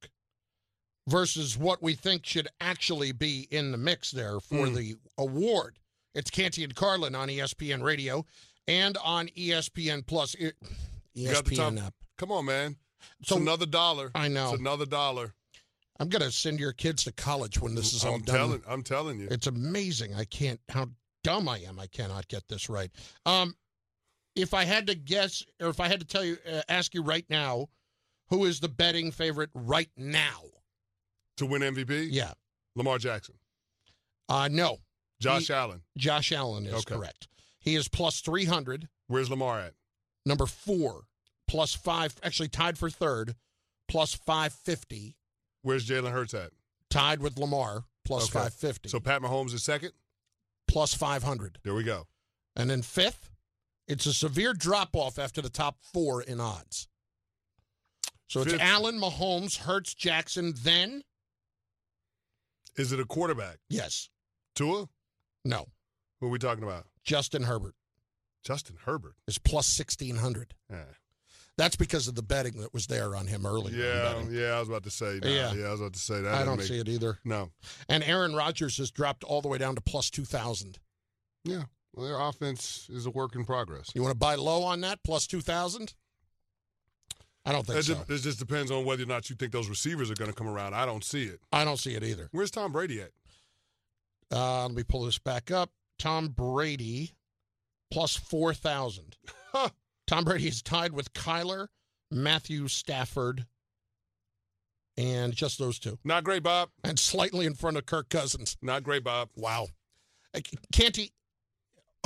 versus 1.08 1.58
what 1.58 1.84
we 1.84 1.95
think 1.95 2.25
should 2.25 2.47
actually 2.62 3.12
be 3.12 3.47
in 3.51 3.71
the 3.71 3.77
mix 3.77 4.12
there 4.12 4.39
for 4.39 4.67
Mm. 4.67 4.75
the 4.75 4.95
award. 5.17 5.80
It's 6.15 6.30
Canty 6.32 6.63
and 6.63 6.73
Carlin 6.75 7.13
on 7.13 7.30
ESPN 7.30 7.84
Radio 7.84 8.25
and 8.67 8.95
on 8.97 9.27
ESPN 9.36 10.01
Plus. 10.03 10.34
You 10.39 10.51
got 11.32 11.45
the 11.45 11.56
top. 11.56 11.73
ESPN 11.73 11.86
app. 11.86 11.93
Come 12.17 12.32
on, 12.32 12.45
man. 12.45 12.77
It's 13.19 13.30
So- 13.30 13.38
another 13.38 13.65
dollar. 13.65 14.12
I 14.15 14.27
know. 14.30 14.51
It's 14.53 14.60
another 14.60 14.86
dollar. 14.86 15.34
I'm 15.99 16.10
going 16.10 16.21
to 16.21 16.31
send 16.31 16.60
your 16.60 16.73
kids 16.73 17.03
to 17.05 17.12
college 17.12 17.60
when 17.60 17.75
this 17.75 17.93
is 17.93 18.05
all 18.05 18.15
I'm 18.15 18.21
done. 18.21 18.36
telling. 18.36 18.62
I'm 18.67 18.83
telling 18.83 19.19
you. 19.19 19.27
It's 19.31 19.47
amazing. 19.47 20.13
I 20.15 20.25
can't. 20.25 20.60
How 20.69 20.89
dumb 21.23 21.49
I 21.49 21.60
am. 21.60 21.79
I 21.79 21.88
cannot 21.88 22.27
get 22.27 22.47
this 22.47 22.69
right. 22.69 22.91
Um, 23.25 23.55
if 24.36 24.53
I 24.53 24.63
had 24.65 24.88
to 24.88 24.95
guess, 24.95 25.43
or 25.60 25.69
if 25.69 25.79
I 25.79 25.88
had 25.88 25.99
to 25.99 26.05
tell 26.05 26.23
you, 26.23 26.38
uh, 26.51 26.62
ask 26.69 26.93
you 26.93 27.01
right 27.01 27.25
now, 27.29 27.67
who 28.29 28.45
is 28.45 28.60
the 28.60 28.69
betting 28.69 29.12
favorite 29.12 29.49
right 29.53 29.89
now? 29.97 30.41
to 31.38 31.45
win 31.45 31.62
MVP. 31.62 32.07
Yeah. 32.12 32.31
Lamar 32.75 32.97
Jackson. 32.97 33.36
Uh 34.27 34.47
no. 34.51 34.77
Josh 35.21 35.47
He- 35.47 35.53
Allen. 35.53 35.81
Josh 35.97 36.31
Allen 36.31 36.65
is 36.65 36.73
Okay. 36.73 36.95
correct. 36.95 37.27
He 37.60 37.75
is 37.75 37.88
plus 37.88 38.21
three 38.21 38.45
hundred. 38.45 38.89
Where's 39.07 39.29
Lamar 39.29 39.60
at? 39.60 39.73
Number 40.25 40.45
four, 40.47 41.03
plus 41.47 41.73
five. 41.75 42.15
Actually 42.23 42.49
tied 42.49 42.77
for 42.77 42.89
third, 42.89 43.36
plus 43.88 44.13
five 44.15 44.51
fifty. 44.53 45.15
Where's 45.67 45.86
Jalen 45.86 46.12
Hurts 46.13 46.34
at? 46.34 46.51
Tied 46.89 47.19
with 47.21 47.38
Lamar, 47.38 47.84
plus 48.06 48.23
Okay. 48.30 48.39
five 48.39 48.53
fifty. 48.53 48.88
So 48.88 49.01
Pat 49.01 49.21
Mahomes 49.21 49.53
is 49.53 49.63
second. 49.65 49.91
plus 50.65 50.93
five 50.93 51.23
hundred. 51.23 51.60
There 51.63 51.73
we 51.75 51.84
go. 51.84 52.08
And 52.56 52.69
then 52.69 52.82
fifth, 52.82 53.30
it's 53.88 54.06
a 54.06 54.13
severe 54.13 54.53
drop 54.53 54.95
off 54.95 55.19
after 55.19 55.41
the 55.41 55.49
top 55.49 55.77
four 55.82 56.21
in 56.21 56.39
odds. 56.39 56.88
So 58.30 58.41
it's 58.41 58.51
Fifth. 58.51 58.62
Allen, 58.62 58.99
Mahomes, 58.99 59.58
Hurts, 59.60 59.93
Jackson, 59.93 60.53
then 60.63 61.03
Is 62.77 62.91
it 62.91 62.99
a 62.99 63.06
quarterback? 63.06 63.58
yes, 63.69 64.10
Tua? 64.56 64.88
no, 65.45 65.67
Who 66.19 66.27
are 66.27 66.30
we 66.30 66.39
talking 66.39 66.63
about? 66.63 66.88
Justin 67.03 67.43
Herbert 67.43 67.75
Justin 68.43 68.77
Herbert. 68.86 69.15
is 69.27 69.38
plus 69.38 69.67
sixteen 69.67 70.17
hundred. 70.17 70.53
Yeah. 70.69 70.86
That's 71.57 71.75
because 71.75 72.07
of 72.07 72.13
the 72.15 72.21
betting 72.21 72.61
that 72.61 72.71
was 72.73 72.85
there 72.87 73.15
on 73.15 73.25
him 73.27 73.45
earlier. 73.45 73.75
Yeah, 73.75 74.23
yeah, 74.29 74.49
I 74.55 74.59
was 74.59 74.69
about 74.69 74.83
to 74.83 74.91
say. 74.91 75.19
Nah, 75.23 75.27
Yeah. 75.29 75.53
yeah. 75.53 75.65
I 75.67 75.71
was 75.71 75.79
about 75.81 75.93
to 75.93 75.99
say 75.99 76.21
that. 76.21 76.33
I 76.35 76.45
don't 76.45 76.57
make- 76.57 76.67
see 76.67 76.77
it 76.79 76.87
either. 76.87 77.17
No. 77.25 77.51
And 77.89 78.03
Aaron 78.03 78.35
Rodgers 78.35 78.77
has 78.77 78.91
dropped 78.91 79.23
all 79.23 79.41
the 79.41 79.47
way 79.47 79.57
down 79.57 79.73
to 79.75 79.81
plus 79.81 80.09
two 80.11 80.25
thousand. 80.25 80.77
Yeah. 81.43 81.63
Well, 81.93 82.05
their 82.05 82.19
offense 82.19 82.87
is 82.89 83.07
a 83.07 83.09
work 83.09 83.33
in 83.35 83.43
progress. 83.43 83.89
You 83.95 84.03
want 84.03 84.11
to 84.13 84.17
buy 84.19 84.35
low 84.35 84.61
on 84.63 84.81
that 84.81 84.99
plus 85.03 85.25
two 85.25 85.41
thousand? 85.41 85.95
I 87.43 87.53
don't 87.53 87.65
think 87.65 87.79
It, 87.79 87.83
so. 87.85 87.95
de- 87.95 88.13
it 88.13 88.21
just 88.21 88.39
depends 88.39 88.69
on 88.71 88.83
whether 88.85 89.03
or 89.03 89.07
not 89.07 89.29
you 89.29 89.35
think 89.35 89.51
those 89.53 89.69
receivers 89.69 90.11
are 90.11 90.15
going 90.15 90.29
to 90.29 90.35
come 90.35 90.47
around. 90.49 90.73
I 90.75 90.85
don't 90.85 91.03
see 91.03 91.23
it. 91.23 91.39
I 91.51 91.63
don't 91.63 91.77
see 91.77 91.95
it 91.95 92.03
either. 92.03 92.27
Where's 92.33 92.51
Tom 92.51 92.71
Brady 92.73 93.01
at? 93.01 93.11
Uh, 94.31 94.63
let 94.63 94.73
me 94.75 94.83
pull 94.83 95.05
this 95.05 95.17
back 95.17 95.49
up. 95.49 95.71
Tom 95.97 96.27
Brady 96.27 97.13
plus 97.89 98.15
4,000. 98.17 99.15
Huh. 99.53 99.69
Tom 100.07 100.23
Brady 100.23 100.47
is 100.47 100.61
tied 100.61 100.93
with 100.93 101.13
Kyler, 101.13 101.67
Matthew 102.09 102.69
Stafford, 102.69 103.45
and 104.97 105.35
just 105.35 105.59
those 105.59 105.77
two. 105.77 105.99
Not 106.03 106.23
great, 106.23 106.43
Bob. 106.43 106.69
And 106.83 106.97
slightly 106.97 107.45
in 107.45 107.53
front 107.53 107.77
of 107.77 107.85
Kirk 107.85 108.09
Cousins. 108.09 108.57
Not 108.61 108.83
great, 108.83 109.03
Bob. 109.03 109.29
Wow. 109.35 109.67
Uh, 110.33 110.39
Canty, 110.71 111.11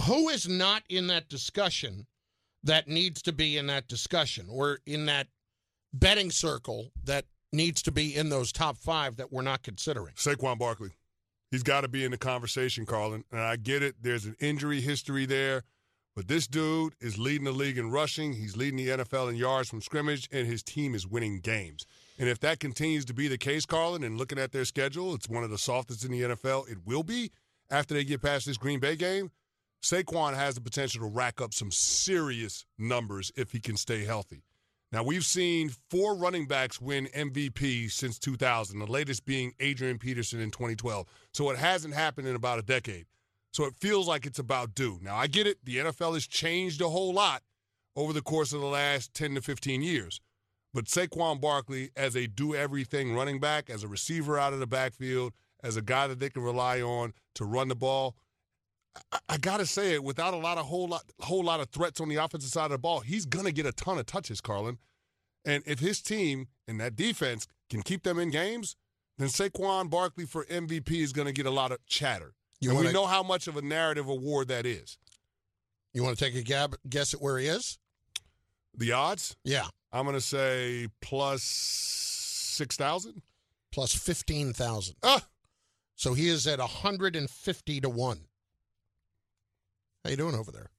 who 0.05 0.29
is 0.29 0.47
not 0.47 0.83
in 0.89 1.07
that 1.07 1.29
discussion 1.29 2.07
that 2.63 2.87
needs 2.87 3.21
to 3.21 3.31
be 3.31 3.57
in 3.57 3.67
that 3.67 3.87
discussion 3.87 4.47
or 4.49 4.79
in 4.85 5.05
that 5.05 5.27
betting 5.93 6.31
circle 6.31 6.91
that 7.03 7.25
needs 7.53 7.81
to 7.83 7.91
be 7.91 8.15
in 8.15 8.29
those 8.29 8.51
top 8.51 8.77
five 8.77 9.15
that 9.17 9.31
we're 9.31 9.41
not 9.41 9.63
considering? 9.63 10.13
Saquon 10.15 10.57
Barkley. 10.57 10.91
He's 11.51 11.63
got 11.63 11.81
to 11.81 11.87
be 11.87 12.03
in 12.03 12.11
the 12.11 12.17
conversation, 12.17 12.85
Carlin. 12.85 13.25
And 13.31 13.41
I 13.41 13.57
get 13.57 13.83
it. 13.83 13.95
There's 14.01 14.25
an 14.25 14.35
injury 14.39 14.81
history 14.81 15.25
there. 15.25 15.63
But 16.15 16.28
this 16.28 16.45
dude 16.45 16.93
is 17.00 17.17
leading 17.17 17.45
the 17.45 17.52
league 17.52 17.78
in 17.78 17.89
rushing. 17.89 18.34
He's 18.34 18.58
leading 18.58 18.78
the 18.78 19.04
NFL 19.04 19.30
in 19.30 19.36
yards 19.36 19.69
from 19.69 19.82
scrimmage, 19.82 20.28
and 20.32 20.45
his 20.45 20.62
team 20.62 20.93
is 20.93 21.08
winning 21.08 21.39
games. 21.39 21.86
And 22.19 22.28
if 22.28 22.39
that 22.41 22.60
continues 22.60 23.06
to 23.06 23.13
be 23.13 23.28
the 23.30 23.38
case, 23.38 23.65
Carlin, 23.65 24.04
and 24.04 24.17
looking 24.17 24.38
at 24.38 24.52
their 24.52 24.65
schedule, 24.65 25.15
it's 25.15 25.30
one 25.30 25.43
of 25.43 25.50
the 25.50 25.58
softest 25.58 26.04
in 26.04 26.12
the 26.12 26.21
NFL. 26.21 26.69
It 26.69 26.80
will 26.86 27.04
be 27.04 27.32
after 27.69 27.93
they 27.93 28.04
get 28.04 28.21
past 28.21 28.45
this 28.45 28.58
Green 28.58 28.80
Bay 28.80 28.97
game. 28.97 29.32
Saquon 29.82 30.36
has 30.36 30.56
the 30.56 30.62
potential 30.62 31.02
to 31.02 31.08
rack 31.08 31.41
up 31.41 31.54
some 31.54 31.71
serious 31.71 32.65
numbers 32.78 33.32
if 33.36 33.52
he 33.52 33.60
can 33.60 33.78
stay 33.78 34.04
healthy. 34.04 34.43
Now, 34.91 35.04
we've 35.04 35.26
seen 35.26 35.71
four 35.89 36.15
running 36.15 36.45
backs 36.45 36.82
win 36.82 37.08
MVP 37.15 37.89
since 37.89 38.19
2000, 38.19 38.78
the 38.78 38.86
latest 38.86 39.26
being 39.26 39.54
Adrian 39.62 39.97
Peterson 39.97 40.41
in 40.41 40.52
2012. 40.52 41.08
So 41.34 41.50
it 41.50 41.58
hasn't 41.58 41.93
happened 41.93 42.28
in 42.28 42.36
about 42.36 42.60
a 42.60 42.63
decade. 42.63 43.06
So 43.51 43.65
it 43.65 43.75
feels 43.75 44.07
like 44.07 44.25
it's 44.25 44.39
about 44.39 44.75
due. 44.75 44.99
Now, 45.01 45.15
I 45.15 45.27
get 45.27 45.45
it. 45.45 45.57
The 45.63 45.77
NFL 45.77 46.13
has 46.13 46.25
changed 46.25 46.81
a 46.81 46.89
whole 46.89 47.13
lot 47.13 47.43
over 47.95 48.13
the 48.13 48.21
course 48.21 48.53
of 48.53 48.61
the 48.61 48.67
last 48.67 49.13
10 49.13 49.35
to 49.35 49.41
15 49.41 49.81
years. 49.81 50.21
But 50.73 50.85
Saquon 50.85 51.41
Barkley, 51.41 51.91
as 51.97 52.15
a 52.15 52.27
do 52.27 52.55
everything 52.55 53.13
running 53.13 53.39
back, 53.39 53.69
as 53.69 53.83
a 53.83 53.89
receiver 53.89 54.39
out 54.39 54.53
of 54.53 54.59
the 54.59 54.67
backfield, 54.67 55.33
as 55.63 55.75
a 55.75 55.81
guy 55.81 56.07
that 56.07 56.19
they 56.19 56.29
can 56.29 56.43
rely 56.43 56.81
on 56.81 57.13
to 57.35 57.45
run 57.45 57.67
the 57.67 57.75
ball, 57.75 58.15
I, 59.11 59.19
I 59.29 59.37
gotta 59.37 59.65
say 59.65 59.93
it, 59.93 60.03
without 60.03 60.33
a 60.33 60.37
lot 60.37 60.57
of 60.57 60.65
whole 60.65 60.87
lot 60.87 61.03
whole 61.19 61.43
lot 61.43 61.59
of 61.59 61.69
threats 61.69 61.99
on 61.99 62.09
the 62.09 62.15
offensive 62.15 62.49
side 62.49 62.65
of 62.65 62.71
the 62.71 62.77
ball, 62.77 63.01
he's 63.01 63.25
gonna 63.25 63.51
get 63.51 63.65
a 63.65 63.71
ton 63.71 63.99
of 63.99 64.05
touches, 64.05 64.39
Carlin. 64.41 64.77
And 65.43 65.63
if 65.65 65.79
his 65.79 66.01
team 66.01 66.47
and 66.67 66.79
that 66.79 66.95
defense 66.95 67.47
can 67.69 67.81
keep 67.81 68.03
them 68.03 68.19
in 68.19 68.29
games, 68.29 68.75
then 69.17 69.27
Saquon 69.27 69.89
Barkley 69.89 70.25
for 70.25 70.45
MVP 70.45 70.91
is 71.01 71.11
gonna 71.13 71.31
get 71.33 71.45
a 71.45 71.51
lot 71.51 71.71
of 71.71 71.85
chatter. 71.85 72.33
You 72.62 72.69
and 72.69 72.80
we 72.80 72.86
wanna- 72.86 72.93
know 72.93 73.08
how 73.08 73.24
much 73.24 73.47
of 73.47 73.58
a 73.58 73.62
narrative 73.62 74.08
award 74.08 74.47
that 74.50 74.65
is. 74.65 74.97
You 75.93 76.04
want 76.04 76.17
to 76.17 76.24
take 76.24 76.36
a 76.36 76.41
gab, 76.43 76.78
guess 76.88 77.13
at 77.13 77.21
where 77.21 77.38
he 77.38 77.47
is? 77.47 77.78
The 78.74 78.93
odds, 78.93 79.36
Yeah, 79.43 79.67
I'm 79.91 80.06
gonna 80.06 80.21
say 80.21 80.88
plus 81.02 81.43
six 81.43 82.78
thousand. 82.78 83.21
plus 83.71 83.93
15,000. 83.93 84.95
Ah, 85.04 85.28
So 85.95 86.13
he 86.13 86.30
is 86.30 86.47
at 86.47 86.60
150 86.60 87.82
to 87.82 87.89
1. 87.89 88.28
How 90.04 90.10
you 90.10 90.15
doing 90.17 90.36
over 90.36 90.52
there? 90.52 90.71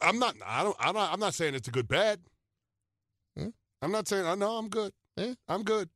I'm 0.00 0.18
not. 0.18 0.36
I 0.44 0.62
don't. 0.62 0.76
I'm 0.78 0.94
not. 0.94 1.12
I'm 1.12 1.20
not 1.20 1.34
saying 1.34 1.54
it's 1.54 1.66
a 1.68 1.72
good 1.72 1.88
bet. 1.88 2.20
Hmm? 3.36 3.48
I'm 3.82 3.90
not 3.92 4.06
saying. 4.08 4.24
I 4.24 4.34
know 4.36 4.56
I'm 4.56 4.68
good. 4.68 4.92
I'm 5.48 5.62
good. 5.64 5.90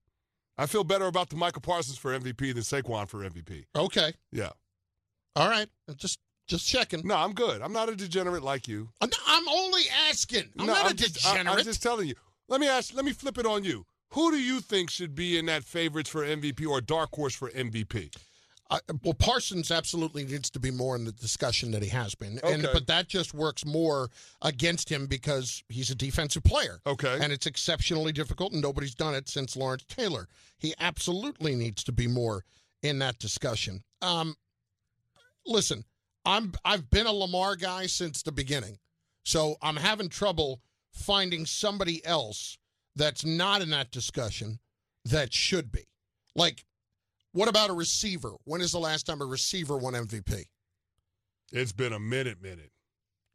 I 0.57 0.67
feel 0.67 0.85
better 0.85 1.07
about 1.07 1.31
the 1.31 1.37
Micah 1.37 1.61
Parsons 1.61 1.99
for 1.99 2.17
MVP 2.17 2.38
than 2.55 2.62
Saquon 2.62 3.09
for 3.09 3.29
MVP. 3.29 3.64
Okay. 3.75 4.12
Yeah. 4.31 4.51
All 5.37 5.49
right. 5.49 5.69
Just 5.97 6.19
just 6.47 6.67
checking. 6.69 7.07
No, 7.07 7.17
I'm 7.17 7.33
good. 7.33 7.62
I'm 7.62 7.73
not 7.73 7.88
a 7.88 7.97
degenerate 7.97 8.43
like 8.43 8.69
you. 8.69 8.90
Uh, 9.01 9.07
I'm, 9.07 9.11
I'm 9.27 9.49
only 9.49 9.83
asking. 10.09 10.45
I'm 10.59 10.67
no, 10.67 10.75
not 10.75 10.93
a 10.93 10.95
just, 10.95 11.27
I- 11.27 11.33
degenerate. 11.33 11.59
I'm 11.59 11.64
just 11.64 11.83
telling 11.83 12.09
you. 12.09 12.14
Let 12.49 12.61
me 12.61 12.69
ask. 12.69 12.95
Let 12.95 13.05
me 13.05 13.12
flip 13.12 13.38
it 13.38 13.47
on 13.47 13.64
you. 13.64 13.87
Who 14.11 14.31
do 14.31 14.38
you 14.38 14.61
think 14.61 14.90
should 14.90 15.14
be 15.14 15.38
in 15.38 15.47
that 15.47 15.64
favorites 15.64 16.09
for 16.11 16.25
MVP 16.25 16.67
or 16.69 16.81
dark 16.81 17.11
horse 17.14 17.35
for 17.35 17.51
MVP? 17.51 18.14
Uh, 18.70 18.79
well, 19.03 19.14
Parsons 19.14 19.70
absolutely 19.70 20.24
needs 20.24 20.48
to 20.50 20.59
be 20.59 20.70
more 20.70 20.96
in 20.96 21.05
the 21.05 21.12
discussion 21.12 21.70
that 21.72 21.83
he 21.83 21.90
has 21.90 22.14
been, 22.14 22.40
and 22.42 22.66
but 22.72 22.87
that 22.87 23.09
just 23.09 23.35
works 23.35 23.64
more 23.64 24.09
against 24.40 24.90
him 24.90 25.07
because 25.07 25.62
he's 25.68 25.90
a 25.90 25.94
defensive 25.94 26.42
player. 26.44 26.81
Okay. 26.87 27.18
and 27.20 27.31
it's 27.31 27.46
exceptionally 27.46 28.11
difficult, 28.11 28.53
and 28.53 28.62
nobody's 28.62 28.94
done 28.94 29.14
it 29.14 29.29
since 29.29 29.55
Lawrence 29.55 29.85
Taylor. 29.87 30.29
He 30.57 30.74
absolutely 30.81 31.55
needs 31.55 31.85
to 31.85 31.92
be 31.92 32.07
more 32.07 32.44
in 32.83 32.98
that 33.00 33.18
discussion. 33.18 33.85
Um, 34.00 34.35
listen, 35.46 35.85
I'm 36.24 36.53
I've 36.64 36.88
been 36.88 37.07
a 37.07 37.12
Lamar 37.12 37.57
guy 37.57 37.87
since 37.87 38.22
the 38.22 38.33
beginning, 38.33 38.79
so 39.24 39.57
I'm 39.61 39.77
having 39.77 40.09
trouble 40.09 40.62
finding 40.90 41.44
somebody 41.44 42.05
else 42.07 42.57
that's 42.96 43.24
not 43.24 43.61
in 43.61 43.70
that 43.70 43.90
discussion 43.90 44.59
that 45.05 45.35
should 45.35 45.70
be. 45.70 45.87
Like 46.35 46.64
What 47.35 47.49
about 47.49 47.68
a 47.68 47.73
receiver? 47.73 48.35
When 48.44 48.61
is 48.61 48.70
the 48.70 48.79
last 48.79 49.07
time 49.07 49.20
a 49.20 49.25
receiver 49.27 49.77
won 49.77 49.94
MVP? 49.94 50.44
It's 51.51 51.73
been 51.73 51.92
a 51.92 51.99
minute, 51.99 52.40
minute. 52.40 52.70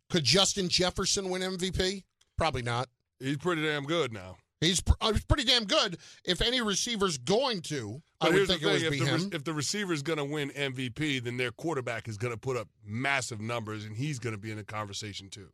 Could 0.09 0.23
Justin 0.23 0.69
Jefferson 0.69 1.29
win 1.29 1.41
MVP? 1.41 2.03
Probably 2.37 2.61
not. 2.61 2.87
He's 3.19 3.35
pretty 3.37 3.61
damn 3.61 3.83
good 3.83 4.13
now. 4.13 4.37
He's, 4.61 4.79
pr- 4.79 4.93
uh, 5.01 5.11
he's 5.11 5.25
pretty 5.25 5.43
damn 5.43 5.65
good. 5.65 5.97
If 6.23 6.41
any 6.41 6.61
receiver's 6.61 7.17
going 7.17 7.59
to, 7.63 8.01
But 8.21 8.31
I 8.31 8.35
would 8.35 8.47
think 8.47 8.61
the 8.61 8.69
it 8.69 8.71
would 8.71 8.83
if 8.83 8.91
be 8.91 8.99
the, 8.99 9.05
him. 9.05 9.29
if 9.33 9.43
the 9.43 9.53
receiver 9.53 9.91
is 9.91 10.01
going 10.01 10.17
to 10.17 10.23
win 10.25 10.49
MVP, 10.51 11.21
then 11.21 11.35
their 11.35 11.51
quarterback 11.51 12.07
is 12.07 12.15
going 12.17 12.33
to 12.33 12.39
put 12.39 12.55
up 12.55 12.69
massive 12.85 13.41
numbers, 13.41 13.83
and 13.83 13.97
he's 13.97 14.17
going 14.17 14.33
to 14.33 14.39
be 14.39 14.49
in 14.49 14.57
the 14.57 14.63
conversation 14.63 15.29
too. 15.29 15.49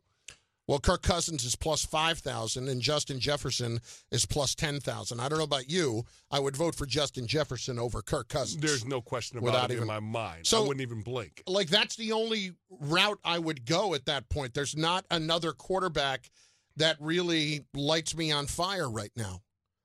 Well, 0.68 0.80
Kirk 0.80 1.02
Cousins 1.02 1.44
is 1.44 1.54
plus 1.54 1.84
5,000 1.84 2.66
and 2.68 2.80
Justin 2.80 3.20
Jefferson 3.20 3.80
is 4.10 4.26
plus 4.26 4.54
10,000. 4.56 5.20
I 5.20 5.28
don't 5.28 5.38
know 5.38 5.44
about 5.44 5.70
you. 5.70 6.04
I 6.30 6.40
would 6.40 6.56
vote 6.56 6.74
for 6.74 6.86
Justin 6.86 7.28
Jefferson 7.28 7.78
over 7.78 8.02
Kirk 8.02 8.28
Cousins. 8.28 8.60
There's 8.60 8.84
no 8.84 9.00
question 9.00 9.38
about 9.38 9.44
Without 9.46 9.70
it 9.70 9.74
even- 9.74 9.82
in 9.82 9.86
my 9.88 10.00
mind. 10.00 10.46
So- 10.46 10.64
I 10.64 10.66
wouldn't 10.66 10.80
even 10.82 11.02
blink. 11.02 11.42
like 11.46 11.68
that's 11.68 11.94
the 11.94 12.10
only 12.12 12.52
route 12.68 13.20
I 13.24 13.38
would 13.38 13.64
go 13.64 13.94
at 13.94 14.06
that 14.06 14.28
point. 14.28 14.54
There's 14.54 14.74
not 14.76 15.06
another 15.10 15.52
quarterback 15.52 16.30
that 16.76 16.96
really 17.00 17.64
lights 17.72 18.16
me 18.16 18.32
on 18.32 18.46
fire 18.48 18.90
right 18.90 19.12
now, 19.14 19.42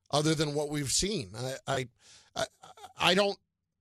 other 0.10 0.34
than 0.34 0.54
what 0.56 0.70
we've 0.70 0.92
seen. 0.92 1.32
I 1.38 1.56
I 1.68 1.88
I, 2.36 2.46
I 2.98 3.14
don't 3.14 3.38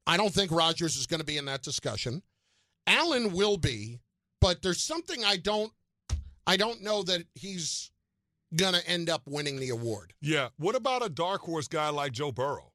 I 0.07 0.17
don't 0.19 0.35
think 0.35 0.51
Rodgers 0.53 0.97
is 0.97 1.07
going 1.07 1.21
to 1.21 1.27
be 1.27 1.39
in 1.39 1.47
that 1.47 1.63
discussion. 1.63 2.23
Allen 2.87 3.33
will 3.33 3.57
be, 3.57 4.01
but 4.41 4.61
there's 4.63 4.83
something 4.83 5.25
I 5.25 5.37
don't 5.39 5.73
I 6.51 6.57
don't 6.57 6.83
know 6.83 7.05
that 7.05 7.23
he's 7.35 7.93
going 8.57 8.75
to 8.75 8.85
end 8.89 9.09
up 9.09 9.23
winning 9.27 9.61
the 9.61 9.69
award. 9.69 10.13
Yeah. 10.21 10.49
What 10.57 10.75
about 10.75 11.05
a 11.07 11.09
dark 11.09 11.43
horse 11.43 11.69
guy 11.69 11.91
like 11.91 12.11
Joe 12.11 12.33
Burrow? 12.33 12.73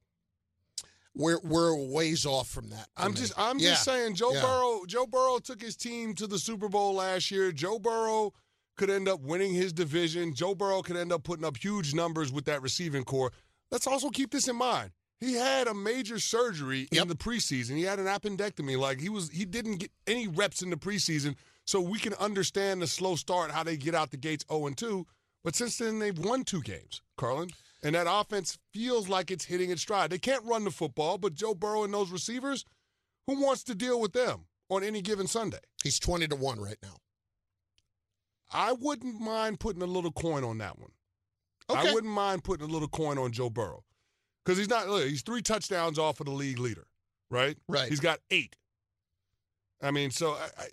We're 1.14 1.40
we're 1.40 1.74
ways 1.76 2.24
off 2.26 2.48
from 2.48 2.68
that. 2.70 2.88
I'm 2.96 3.12
me. 3.12 3.18
just 3.18 3.32
I'm 3.38 3.58
Yeah. 3.58 3.70
just 3.70 3.84
saying 3.84 4.14
Joe 4.14 4.32
Yeah. 4.32 4.40
Burrow 4.42 4.80
Joe 4.86 5.06
Burrow 5.06 5.38
took 5.38 5.60
his 5.60 5.76
team 5.76 6.14
to 6.14 6.26
the 6.26 6.38
Super 6.38 6.68
Bowl 6.68 6.94
last 6.94 7.30
year. 7.30 7.52
Joe 7.52 7.78
Burrow 7.78 8.32
could 8.76 8.90
end 8.90 9.08
up 9.08 9.20
winning 9.20 9.52
his 9.54 9.72
division. 9.74 10.34
Joe 10.34 10.54
Burrow 10.54 10.80
could 10.82 10.96
end 10.96 11.12
up 11.12 11.22
putting 11.24 11.44
up 11.44 11.56
huge 11.58 11.94
numbers 11.94 12.32
with 12.32 12.44
that 12.46 12.60
receiving 12.62 13.04
corps. 13.04 13.32
Let's 13.70 13.86
also 13.86 14.08
keep 14.10 14.30
this 14.30 14.48
in 14.48 14.56
mind. 14.56 14.92
He 15.20 15.32
had 15.34 15.68
a 15.68 15.74
major 15.74 16.18
surgery 16.18 16.86
Yep. 16.92 17.02
in 17.02 17.08
the 17.08 17.16
preseason. 17.16 17.76
He 17.76 17.82
had 17.84 17.98
an 17.98 18.06
appendectomy. 18.06 18.78
Like 18.78 19.00
he 19.00 19.08
was 19.10 19.30
he 19.30 19.44
didn't 19.46 19.76
get 19.76 19.90
any 20.06 20.28
reps 20.28 20.60
in 20.62 20.68
the 20.70 20.76
preseason. 20.76 21.34
So 21.66 21.80
we 21.80 21.98
can 21.98 22.14
understand 22.14 22.80
the 22.80 22.86
slow 22.86 23.16
start, 23.16 23.50
how 23.50 23.64
they 23.64 23.76
get 23.76 23.94
out 23.94 24.10
the 24.10 24.16
gates 24.16 24.44
0 24.48 24.68
and 24.68 24.76
2. 24.76 25.06
But 25.44 25.54
since 25.54 25.78
then 25.78 25.98
they've 25.98 26.18
won 26.18 26.44
two 26.44 26.62
games, 26.62 27.02
Carlin. 27.16 27.50
And 27.82 27.94
that 27.94 28.06
offense 28.08 28.58
feels 28.72 29.08
like 29.08 29.30
it's 29.30 29.44
hitting 29.44 29.70
its 29.70 29.82
stride. 29.82 30.10
They 30.10 30.18
can't 30.18 30.44
run 30.44 30.64
the 30.64 30.70
football, 30.70 31.18
but 31.18 31.34
Joe 31.34 31.54
Burrow 31.54 31.84
and 31.84 31.92
those 31.92 32.10
receivers, 32.10 32.64
who 33.26 33.42
wants 33.42 33.62
to 33.64 33.74
deal 33.74 34.00
with 34.00 34.12
them 34.12 34.46
on 34.70 34.82
any 34.82 35.02
given 35.02 35.26
Sunday? 35.26 35.58
He's 35.82 35.98
20 35.98 36.28
to 36.28 36.36
1 36.36 36.60
right 36.60 36.78
now. 36.82 36.96
I 38.52 38.72
wouldn't 38.72 39.20
mind 39.20 39.60
putting 39.60 39.82
a 39.82 39.86
little 39.86 40.12
coin 40.12 40.44
on 40.44 40.58
that 40.58 40.78
one. 40.78 40.92
Okay. 41.68 41.90
I 41.90 41.92
wouldn't 41.92 42.12
mind 42.12 42.44
putting 42.44 42.68
a 42.68 42.72
little 42.72 42.88
coin 42.88 43.18
on 43.18 43.32
Joe 43.32 43.50
Burrow. 43.50 43.84
Because 44.44 44.58
he's 44.58 44.68
not, 44.68 44.88
look, 44.88 45.04
he's 45.04 45.22
three 45.22 45.42
touchdowns 45.42 45.98
off 45.98 46.20
of 46.20 46.26
the 46.26 46.32
league 46.32 46.60
leader, 46.60 46.86
right? 47.28 47.58
Right. 47.68 47.88
He's 47.88 47.98
got 47.98 48.20
eight. 48.30 48.54
I 49.82 49.90
mean, 49.90 50.12
so 50.12 50.32
I, 50.32 50.48
I, 50.58 50.66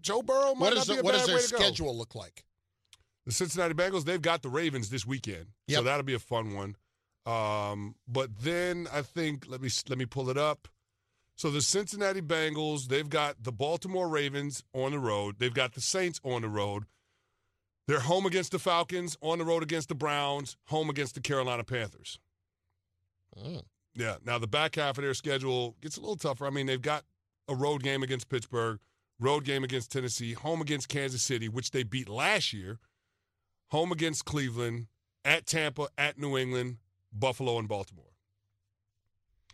Joe 0.00 0.22
Burrow 0.22 0.54
might 0.54 0.60
What 0.60 0.68
not 0.70 0.74
does 0.76 0.88
be 0.88 0.94
the, 0.94 1.00
a 1.00 1.02
what 1.04 1.12
bad 1.12 1.18
does 1.18 1.26
their 1.26 1.36
way 1.36 1.42
to 1.42 1.50
go. 1.50 1.56
schedule 1.58 1.96
look 1.96 2.14
like? 2.14 2.44
The 3.26 3.32
Cincinnati 3.32 3.74
Bengals, 3.74 4.04
they've 4.04 4.20
got 4.22 4.42
the 4.42 4.48
Ravens 4.48 4.88
this 4.90 5.06
weekend, 5.06 5.46
so 5.68 5.82
that'll 5.82 6.02
be 6.04 6.14
a 6.14 6.18
fun 6.18 6.54
one. 6.54 6.76
Um, 7.26 7.94
but 8.08 8.30
then 8.40 8.88
I 8.92 9.02
think 9.02 9.44
let 9.46 9.60
me 9.60 9.68
let 9.88 9.98
me 9.98 10.06
pull 10.06 10.30
it 10.30 10.38
up. 10.38 10.68
So 11.36 11.50
the 11.50 11.62
Cincinnati 11.62 12.20
Bengals, 12.22 12.88
they've 12.88 13.08
got 13.08 13.42
the 13.42 13.52
Baltimore 13.52 14.08
Ravens 14.08 14.62
on 14.74 14.92
the 14.92 14.98
road. 14.98 15.36
They've 15.38 15.54
got 15.54 15.74
the 15.74 15.80
Saints 15.80 16.20
on 16.24 16.42
the 16.42 16.48
road. 16.48 16.84
They're 17.86 18.00
home 18.00 18.26
against 18.26 18.52
the 18.52 18.58
Falcons, 18.58 19.16
on 19.20 19.38
the 19.38 19.44
road 19.44 19.62
against 19.62 19.88
the 19.88 19.94
Browns, 19.94 20.56
home 20.66 20.90
against 20.90 21.14
the 21.14 21.20
Carolina 21.20 21.64
Panthers. 21.64 22.18
Mm. 23.38 23.62
Yeah. 23.94 24.16
Now 24.24 24.38
the 24.38 24.46
back 24.46 24.76
half 24.76 24.98
of 24.98 25.04
their 25.04 25.14
schedule 25.14 25.76
gets 25.80 25.96
a 25.96 26.00
little 26.00 26.16
tougher. 26.16 26.46
I 26.46 26.50
mean, 26.50 26.66
they've 26.66 26.80
got 26.80 27.04
a 27.48 27.54
road 27.54 27.82
game 27.82 28.02
against 28.02 28.28
Pittsburgh, 28.28 28.78
road 29.20 29.44
game 29.44 29.62
against 29.62 29.92
Tennessee, 29.92 30.32
home 30.32 30.60
against 30.60 30.88
Kansas 30.88 31.22
City, 31.22 31.48
which 31.48 31.70
they 31.70 31.82
beat 31.82 32.08
last 32.08 32.52
year, 32.52 32.78
home 33.68 33.92
against 33.92 34.24
Cleveland, 34.24 34.86
at 35.24 35.46
Tampa, 35.46 35.88
at 35.98 36.18
New 36.18 36.36
England, 36.36 36.78
Buffalo, 37.12 37.58
and 37.58 37.68
Baltimore. 37.68 38.04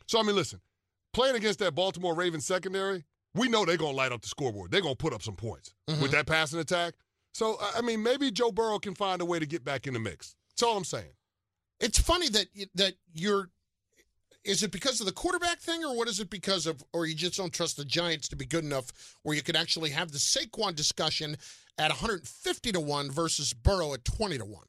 So 0.07 0.21
I 0.21 0.23
mean, 0.23 0.37
listen, 0.37 0.61
playing 1.13 1.37
against 1.37 1.59
that 1.59 1.75
Baltimore 1.75 2.15
Ravens 2.15 2.47
secondary, 2.47 3.05
we 3.35 3.49
know 3.49 3.65
they're 3.65 3.77
gonna 3.77 3.97
light 3.97 4.13
up 4.13 4.23
the 4.23 4.29
scoreboard. 4.29 4.71
They're 4.71 4.81
gonna 4.81 4.95
put 4.95 5.13
up 5.13 5.23
some 5.23 5.35
points 5.35 5.75
mm-hmm. 5.89 6.01
with 6.01 6.13
that 6.13 6.27
passing 6.27 6.61
attack. 6.61 6.95
So 7.35 7.57
I 7.61 7.79
I 7.79 7.81
mean, 7.81 8.03
maybe 8.03 8.31
Joe 8.31 8.53
Burrow 8.53 8.79
can 8.79 8.95
find 8.95 9.21
a 9.21 9.25
way 9.25 9.39
to 9.39 9.47
get 9.47 9.65
back 9.65 9.87
in 9.87 9.95
the 9.95 10.01
mix. 10.01 10.37
That's 10.51 10.63
all 10.63 10.77
I'm 10.77 10.85
saying. 10.85 11.13
It's 11.81 11.99
funny 11.99 12.29
that 12.31 12.47
that 12.75 12.95
you're. 13.13 13.51
Is 14.47 14.63
it 14.63 14.71
because 14.71 15.01
of 15.01 15.07
the 15.07 15.13
quarterback 15.13 15.59
thing, 15.59 15.85
or 15.85 15.97
what 15.97 16.09
is 16.09 16.21
it 16.21 16.31
because 16.31 16.67
of, 16.67 16.83
or 16.93 17.05
you 17.05 17.15
just 17.15 17.37
don't 17.37 17.53
trust 17.53 17.77
the 17.77 17.85
Giants 17.85 18.29
to 18.29 18.37
be 18.37 18.47
good 18.47 18.65
enough 18.65 19.17
where 19.23 19.35
you 19.35 19.43
could 19.43 19.57
actually 19.57 19.91
have 19.91 20.13
the 20.13 20.19
Saquon 20.19 20.75
discussion 20.75 21.37
at 21.79 21.91
150 21.91 22.73
to 22.73 22.81
one 22.81 23.11
versus 23.11 23.53
Burrow 23.53 23.93
at 23.93 24.05
20 24.05 24.39
to 24.39 24.45
one? 24.45 24.67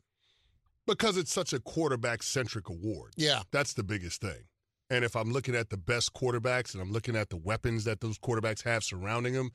Because 0.87 1.15
it's 1.15 1.31
such 1.31 1.53
a 1.53 1.59
quarterback 1.59 2.23
centric 2.23 2.69
award. 2.69 3.13
Yeah, 3.17 3.43
That's 3.51 3.73
the 3.73 3.83
biggest 3.83 4.21
thing. 4.21 4.45
And 4.89 5.03
if 5.05 5.15
I'm 5.15 5.31
looking 5.31 5.55
at 5.55 5.69
the 5.69 5.77
best 5.77 6.13
quarterbacks 6.13 6.73
and 6.73 6.81
I'm 6.81 6.91
looking 6.91 7.15
at 7.15 7.29
the 7.29 7.37
weapons 7.37 7.83
that 7.83 7.99
those 7.99 8.17
quarterbacks 8.17 8.63
have 8.63 8.83
surrounding 8.83 9.33
them, 9.33 9.51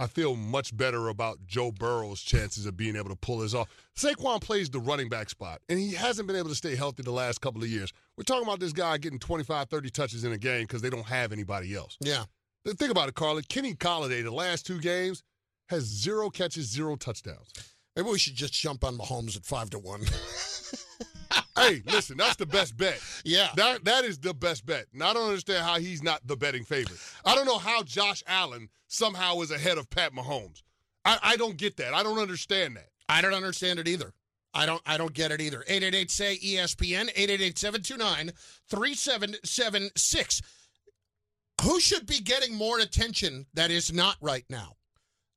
I 0.00 0.06
feel 0.06 0.34
much 0.34 0.74
better 0.74 1.08
about 1.08 1.46
Joe 1.46 1.70
Burrow's 1.70 2.22
chances 2.22 2.64
of 2.64 2.74
being 2.74 2.96
able 2.96 3.10
to 3.10 3.16
pull 3.16 3.40
this 3.40 3.52
off. 3.52 3.68
Saquon 3.94 4.40
plays 4.40 4.70
the 4.70 4.78
running 4.78 5.10
back 5.10 5.28
spot, 5.28 5.60
and 5.68 5.78
he 5.78 5.92
hasn't 5.92 6.26
been 6.26 6.36
able 6.36 6.48
to 6.48 6.54
stay 6.54 6.74
healthy 6.74 7.02
the 7.02 7.10
last 7.10 7.42
couple 7.42 7.62
of 7.62 7.68
years. 7.68 7.92
We're 8.16 8.24
talking 8.24 8.44
about 8.44 8.60
this 8.60 8.72
guy 8.72 8.96
getting 8.96 9.18
25, 9.18 9.68
30 9.68 9.90
touches 9.90 10.24
in 10.24 10.32
a 10.32 10.38
game 10.38 10.62
because 10.62 10.80
they 10.80 10.88
don't 10.88 11.04
have 11.04 11.32
anybody 11.32 11.74
else. 11.74 11.98
yeah. 12.00 12.24
Think 12.66 12.90
about 12.90 13.08
it, 13.08 13.14
Carla. 13.14 13.42
Kenny 13.42 13.74
Golladay, 13.74 14.22
the 14.22 14.30
last 14.30 14.66
two 14.66 14.80
games, 14.80 15.22
has 15.68 15.84
zero 15.84 16.30
catches, 16.30 16.70
zero 16.70 16.96
touchdowns. 16.96 17.52
Maybe 17.94 18.08
we 18.08 18.18
should 18.18 18.34
just 18.34 18.54
jump 18.54 18.84
on 18.84 18.96
Mahomes 18.96 19.36
at 19.36 19.44
five 19.44 19.68
to 19.70 19.78
one. 19.78 20.00
hey, 21.60 21.82
listen, 21.86 22.16
that's 22.16 22.36
the 22.36 22.46
best 22.46 22.76
bet. 22.76 23.00
yeah, 23.24 23.48
That 23.56 23.84
that 23.84 24.04
is 24.04 24.18
the 24.18 24.34
best 24.34 24.66
bet. 24.66 24.86
And 24.92 25.02
I 25.02 25.12
don't 25.12 25.28
understand 25.28 25.64
how 25.64 25.78
he's 25.78 26.02
not 26.02 26.26
the 26.26 26.36
betting 26.36 26.64
favorite. 26.64 26.98
I 27.24 27.34
don't 27.34 27.46
know 27.46 27.58
how 27.58 27.82
Josh 27.82 28.22
Allen 28.26 28.68
somehow 28.88 29.40
is 29.40 29.50
ahead 29.50 29.78
of 29.78 29.88
Pat 29.90 30.12
Mahomes. 30.12 30.62
I, 31.04 31.18
I 31.22 31.36
don't 31.36 31.56
get 31.56 31.76
that. 31.78 31.94
I 31.94 32.02
don't 32.02 32.18
understand 32.18 32.76
that. 32.76 32.88
I 33.08 33.22
don't 33.22 33.34
understand 33.34 33.78
it 33.78 33.88
either. 33.88 34.12
I 34.52 34.66
don't 34.66 34.82
I 34.84 34.96
don't 34.96 35.14
get 35.14 35.30
it 35.30 35.40
either. 35.40 35.62
888 35.66 36.10
say 36.10 36.36
ESPN 36.38 37.12
888-729-3776. 38.70 40.42
Who 41.62 41.78
should 41.80 42.06
be 42.06 42.20
getting 42.20 42.54
more 42.54 42.78
attention 42.78 43.46
that 43.54 43.70
is 43.70 43.92
not 43.92 44.16
right 44.20 44.44
now? 44.48 44.76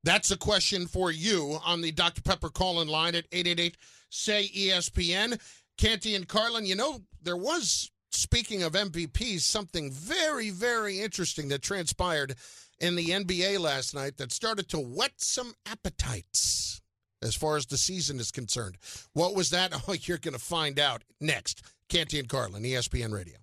That's 0.03 0.31
a 0.31 0.37
question 0.37 0.87
for 0.87 1.11
you 1.11 1.59
on 1.65 1.81
the 1.81 1.91
Dr. 1.91 2.21
Pepper 2.21 2.49
call 2.49 2.81
in 2.81 2.87
line 2.87 3.15
at 3.15 3.25
888 3.31 3.77
say 4.09 4.49
ESPN. 4.55 5.39
Canty 5.77 6.15
and 6.15 6.27
Carlin, 6.27 6.65
you 6.65 6.75
know, 6.75 7.01
there 7.21 7.37
was 7.37 7.91
speaking 8.11 8.63
of 8.63 8.73
MVPs, 8.73 9.41
something 9.41 9.91
very, 9.91 10.49
very 10.49 10.99
interesting 10.99 11.47
that 11.49 11.61
transpired 11.61 12.35
in 12.79 12.95
the 12.95 13.09
NBA 13.09 13.59
last 13.59 13.95
night 13.95 14.17
that 14.17 14.31
started 14.31 14.69
to 14.69 14.77
whet 14.77 15.13
some 15.17 15.53
appetites 15.65 16.81
as 17.21 17.35
far 17.35 17.55
as 17.55 17.65
the 17.65 17.77
season 17.77 18.19
is 18.19 18.31
concerned. 18.31 18.77
What 19.13 19.35
was 19.35 19.49
that? 19.51 19.73
Oh, 19.87 19.93
you're 19.93 20.17
going 20.17 20.33
to 20.33 20.39
find 20.39 20.79
out 20.79 21.03
next. 21.19 21.61
Canty 21.89 22.19
and 22.19 22.27
Carlin, 22.29 22.63
ESPN 22.63 23.13
Radio. 23.13 23.37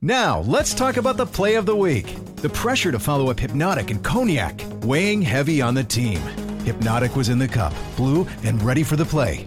Now, 0.00 0.40
let's 0.40 0.74
talk 0.74 0.96
about 0.96 1.16
the 1.16 1.26
play 1.26 1.54
of 1.54 1.64
the 1.64 1.76
week. 1.76 2.16
The 2.36 2.48
pressure 2.48 2.90
to 2.90 2.98
follow 2.98 3.30
up 3.30 3.36
Hpnotiq 3.36 3.90
and 3.90 4.02
Cognac, 4.02 4.60
weighing 4.82 5.22
heavy 5.22 5.62
on 5.62 5.74
the 5.74 5.84
team. 5.84 6.18
Hpnotiq 6.64 7.14
was 7.14 7.28
in 7.28 7.38
the 7.38 7.48
cup, 7.48 7.72
blue, 7.96 8.26
and 8.42 8.60
ready 8.62 8.82
for 8.82 8.96
the 8.96 9.04
play. 9.04 9.46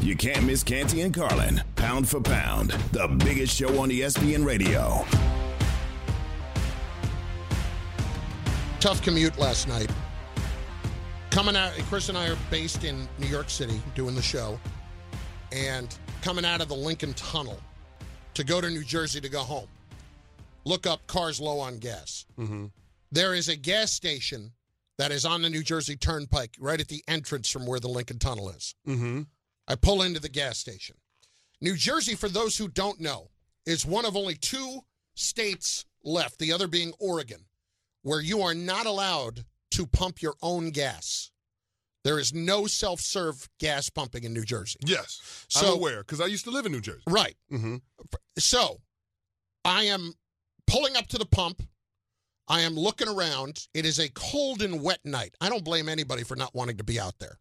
You 0.00 0.16
can't 0.16 0.44
miss 0.44 0.62
Canty 0.62 1.02
and 1.02 1.14
Carlin. 1.14 1.62
Pound 1.76 2.08
for 2.08 2.20
pound, 2.20 2.70
the 2.92 3.08
biggest 3.08 3.56
show 3.56 3.80
on 3.80 3.90
ESPN 3.90 4.44
radio. 4.44 5.04
Tough 8.80 9.02
commute 9.02 9.38
last 9.38 9.68
night. 9.68 9.90
Coming 11.30 11.56
out, 11.56 11.72
Chris 11.88 12.08
and 12.08 12.18
I 12.18 12.28
are 12.28 12.36
based 12.50 12.84
in 12.84 13.08
New 13.18 13.28
York 13.28 13.48
City 13.48 13.80
doing 13.94 14.14
the 14.14 14.22
show, 14.22 14.58
and 15.52 15.96
coming 16.20 16.44
out 16.44 16.60
of 16.60 16.68
the 16.68 16.74
Lincoln 16.74 17.14
Tunnel 17.14 17.58
to 18.34 18.44
go 18.44 18.60
to 18.60 18.68
New 18.68 18.84
Jersey 18.84 19.20
to 19.20 19.28
go 19.28 19.40
home. 19.40 19.68
Look 20.64 20.86
up 20.86 21.06
cars 21.06 21.40
low 21.40 21.58
on 21.58 21.78
gas. 21.78 22.26
Mm-hmm. 22.38 22.66
There 23.12 23.34
is 23.34 23.48
a 23.48 23.56
gas 23.56 23.92
station 23.92 24.52
that 24.98 25.10
is 25.10 25.24
on 25.24 25.42
the 25.42 25.50
New 25.50 25.62
Jersey 25.62 25.96
Turnpike, 25.96 26.54
right 26.58 26.80
at 26.80 26.88
the 26.88 27.02
entrance 27.08 27.48
from 27.48 27.66
where 27.66 27.80
the 27.80 27.88
Lincoln 27.88 28.18
Tunnel 28.18 28.50
is. 28.50 28.74
Mm-hmm. 28.86 29.22
I 29.68 29.74
pull 29.76 30.02
into 30.02 30.20
the 30.20 30.28
gas 30.28 30.58
station. 30.58 30.96
New 31.60 31.76
Jersey, 31.76 32.14
for 32.14 32.28
those 32.28 32.56
who 32.58 32.68
don't 32.68 33.00
know, 33.00 33.30
is 33.66 33.86
one 33.86 34.04
of 34.04 34.16
only 34.16 34.34
two 34.34 34.80
states 35.14 35.84
left, 36.04 36.38
the 36.38 36.52
other 36.52 36.66
being 36.66 36.92
Oregon, 36.98 37.44
where 38.02 38.20
you 38.20 38.40
are 38.42 38.54
not 38.54 38.86
allowed 38.86 39.44
to 39.72 39.86
pump 39.86 40.20
your 40.20 40.34
own 40.42 40.70
gas. 40.70 41.30
There 42.04 42.18
is 42.18 42.34
no 42.34 42.66
self 42.66 43.00
serve 43.00 43.48
gas 43.60 43.88
pumping 43.88 44.24
in 44.24 44.32
New 44.32 44.44
Jersey. 44.44 44.80
Yes, 44.84 45.20
So- 45.48 45.66
I'm 45.68 45.78
aware 45.78 46.00
because 46.00 46.20
I 46.20 46.26
used 46.26 46.44
to 46.44 46.50
live 46.50 46.66
in 46.66 46.72
New 46.72 46.80
Jersey. 46.80 47.02
Right. 47.06 47.36
Mm-hmm. 47.52 47.76
So 48.38 48.80
I 49.64 49.84
am 49.84 50.14
pulling 50.66 50.96
up 50.96 51.06
to 51.08 51.18
the 51.18 51.26
pump. 51.26 51.62
I 52.48 52.62
am 52.62 52.74
looking 52.74 53.06
around. 53.08 53.68
It 53.72 53.86
is 53.86 54.00
a 54.00 54.08
cold 54.08 54.62
and 54.62 54.82
wet 54.82 54.98
night. 55.04 55.36
I 55.40 55.48
don't 55.48 55.64
blame 55.64 55.88
anybody 55.88 56.24
for 56.24 56.34
not 56.34 56.52
wanting 56.56 56.76
to 56.78 56.84
be 56.84 56.98
out 56.98 57.20
there. 57.20 57.38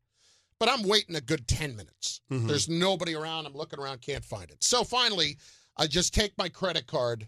But 0.62 0.70
I'm 0.70 0.84
waiting 0.84 1.16
a 1.16 1.22
good 1.22 1.48
10 1.48 1.76
minutes. 1.76 2.22
Mhm. 2.30 2.48
There's 2.48 2.70
nobody 2.70 3.16
around. 3.16 3.48
I'm 3.48 3.56
looking 3.56 3.80
around, 3.80 4.04
can't 4.04 4.24
find 4.24 4.52
it. 4.52 4.64
So 4.64 4.84
finally, 4.84 5.40
I 5.76 5.88
just 5.88 6.14
take 6.14 6.38
my 6.38 6.50
credit 6.50 6.86
card 6.86 7.28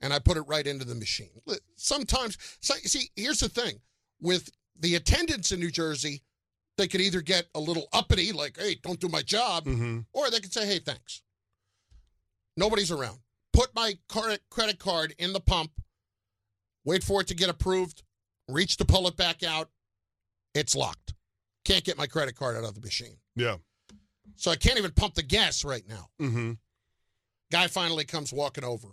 and 0.00 0.14
I 0.14 0.20
put 0.20 0.36
it 0.36 0.42
right 0.42 0.64
into 0.64 0.84
the 0.84 0.94
machine. 0.94 1.42
Sometimes, 1.74 2.38
so, 2.60 2.74
see, 2.84 3.10
here's 3.16 3.40
the 3.40 3.48
thing 3.48 3.80
with 4.20 4.48
the 4.78 4.94
attendants 4.94 5.50
in 5.50 5.58
New 5.58 5.72
Jersey, 5.72 6.22
they 6.76 6.86
could 6.86 7.00
either 7.00 7.20
get 7.20 7.48
a 7.56 7.58
little 7.58 7.88
uppity, 7.92 8.30
like, 8.30 8.56
hey, 8.56 8.76
don't 8.76 9.00
do 9.00 9.08
my 9.08 9.22
job, 9.22 9.64
Mm-hmm. 9.64 10.02
or 10.12 10.30
they 10.30 10.38
could 10.38 10.52
say, 10.52 10.64
hey, 10.64 10.78
thanks. 10.78 11.22
Nobody's 12.56 12.92
around. 12.92 13.18
Put 13.52 13.74
my 13.74 13.98
credit 14.08 14.78
card 14.78 15.16
in 15.18 15.32
the 15.32 15.40
pump, 15.40 15.72
wait 16.84 17.02
for 17.02 17.22
it 17.22 17.26
to 17.26 17.34
get 17.34 17.48
approved, 17.50 18.04
reach 18.46 18.76
to 18.76 18.84
pull 18.84 19.08
it 19.08 19.16
back 19.16 19.42
out. 19.42 19.68
It's 20.54 20.76
locked. 20.76 21.14
Can't 21.68 21.84
get 21.84 21.98
my 21.98 22.06
credit 22.06 22.34
card 22.34 22.56
out 22.56 22.64
of 22.64 22.74
the 22.74 22.80
machine. 22.80 23.18
Yeah. 23.36 23.56
So 24.36 24.50
I 24.50 24.56
can't 24.56 24.78
even 24.78 24.90
pump 24.92 25.14
the 25.14 25.22
gas 25.22 25.66
right 25.66 25.82
now. 25.86 26.08
Mm-hmm. 26.18 26.52
Guy 27.52 27.66
finally 27.66 28.06
comes 28.06 28.32
walking 28.32 28.64
over. 28.64 28.88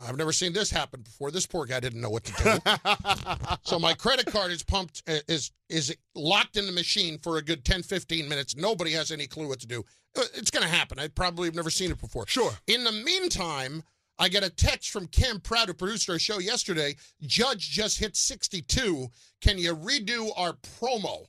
I've 0.00 0.16
never 0.16 0.32
seen 0.32 0.52
this 0.52 0.68
happen 0.68 1.02
before. 1.02 1.30
This 1.30 1.46
poor 1.46 1.64
guy 1.64 1.78
didn't 1.78 2.00
know 2.00 2.10
what 2.10 2.24
to 2.24 2.32
do. 2.42 3.56
so 3.62 3.78
my 3.78 3.94
credit 3.94 4.26
card 4.26 4.50
is 4.50 4.64
pumped 4.64 5.04
uh, 5.08 5.18
is 5.28 5.52
is 5.68 5.96
locked 6.16 6.56
in 6.56 6.66
the 6.66 6.72
machine 6.72 7.18
for 7.18 7.36
a 7.36 7.42
good 7.42 7.64
10 7.64 7.84
15 7.84 8.28
minutes. 8.28 8.56
Nobody 8.56 8.90
has 8.92 9.12
any 9.12 9.28
clue 9.28 9.46
what 9.46 9.60
to 9.60 9.68
do. 9.68 9.84
Uh, 10.18 10.22
It's 10.34 10.50
going 10.50 10.64
to 10.64 10.68
happen. 10.68 10.98
I 10.98 11.06
probably 11.06 11.46
have 11.46 11.54
never 11.54 11.70
seen 11.70 11.92
it 11.92 12.00
before. 12.00 12.26
Sure. 12.26 12.50
In 12.66 12.82
the 12.82 12.90
meantime, 12.90 13.84
I 14.18 14.28
get 14.28 14.42
a 14.42 14.50
text 14.50 14.90
from 14.90 15.06
Cam 15.06 15.38
Pratt, 15.38 15.68
who 15.68 15.74
produced 15.74 16.10
our 16.10 16.18
show 16.18 16.40
yesterday. 16.40 16.96
Judge 17.22 17.70
just 17.70 18.00
hit 18.00 18.16
62. 18.16 19.06
Can 19.40 19.56
you 19.58 19.76
redo 19.76 20.30
our 20.36 20.54
promo 20.54 21.26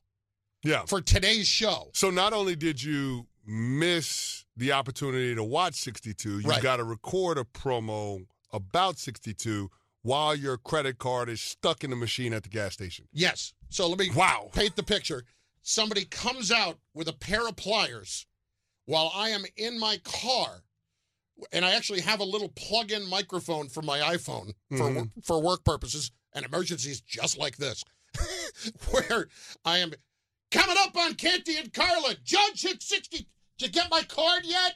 Yeah. 0.63 0.85
for 0.85 1.01
today's 1.01 1.47
show? 1.47 1.89
So 1.93 2.09
not 2.09 2.33
only 2.33 2.55
did 2.55 2.81
you 2.81 3.27
miss 3.45 4.45
the 4.55 4.71
opportunity 4.71 5.35
to 5.35 5.43
watch 5.43 5.75
62, 5.75 6.39
you 6.39 6.47
Right. 6.47 6.61
got 6.61 6.77
to 6.77 6.83
record 6.83 7.37
a 7.37 7.43
promo 7.43 8.25
about 8.51 8.97
62 8.97 9.69
while 10.01 10.35
your 10.35 10.57
credit 10.57 10.97
card 10.99 11.29
is 11.29 11.41
stuck 11.41 11.83
in 11.83 11.89
the 11.89 11.95
machine 11.95 12.33
at 12.33 12.43
the 12.43 12.49
gas 12.49 12.73
station. 12.73 13.07
Yes. 13.11 13.53
So 13.69 13.87
let 13.87 13.97
me 13.99 14.09
Wow. 14.11 14.49
paint 14.53 14.75
the 14.75 14.83
picture. 14.83 15.25
Somebody 15.61 16.05
comes 16.05 16.51
out 16.51 16.79
with 16.93 17.07
a 17.07 17.13
pair 17.13 17.47
of 17.47 17.55
pliers 17.55 18.25
while 18.85 19.11
I 19.13 19.29
am 19.29 19.45
in 19.55 19.79
my 19.79 19.97
car, 19.97 20.63
and 21.51 21.63
I 21.65 21.71
actually 21.73 22.01
have 22.01 22.19
a 22.19 22.25
little 22.25 22.49
plug-in 22.49 23.05
microphone 23.07 23.69
for 23.69 23.81
my 23.81 23.99
iPhone 23.99 24.53
for 24.69 24.89
Mhm. 24.89 24.95
wor- 24.95 25.11
for 25.23 25.41
work 25.41 25.63
purposes 25.63 26.11
and 26.33 26.45
emergencies, 26.45 26.99
just 27.01 27.37
like 27.37 27.57
this, 27.57 27.83
where 28.91 29.29
I 29.65 29.77
am 29.79 29.93
coming 30.53 30.75
up 30.79 30.95
on 30.95 31.15
Canty 31.15 31.57
and 31.57 31.73
Carlin, 31.73 32.15
Judge 32.23 32.61
hit 32.61 32.81
sixty. 32.81 33.27
Did 33.57 33.67
you 33.75 33.81
get 33.81 33.91
my 33.91 34.01
card 34.03 34.43
yet? 34.45 34.75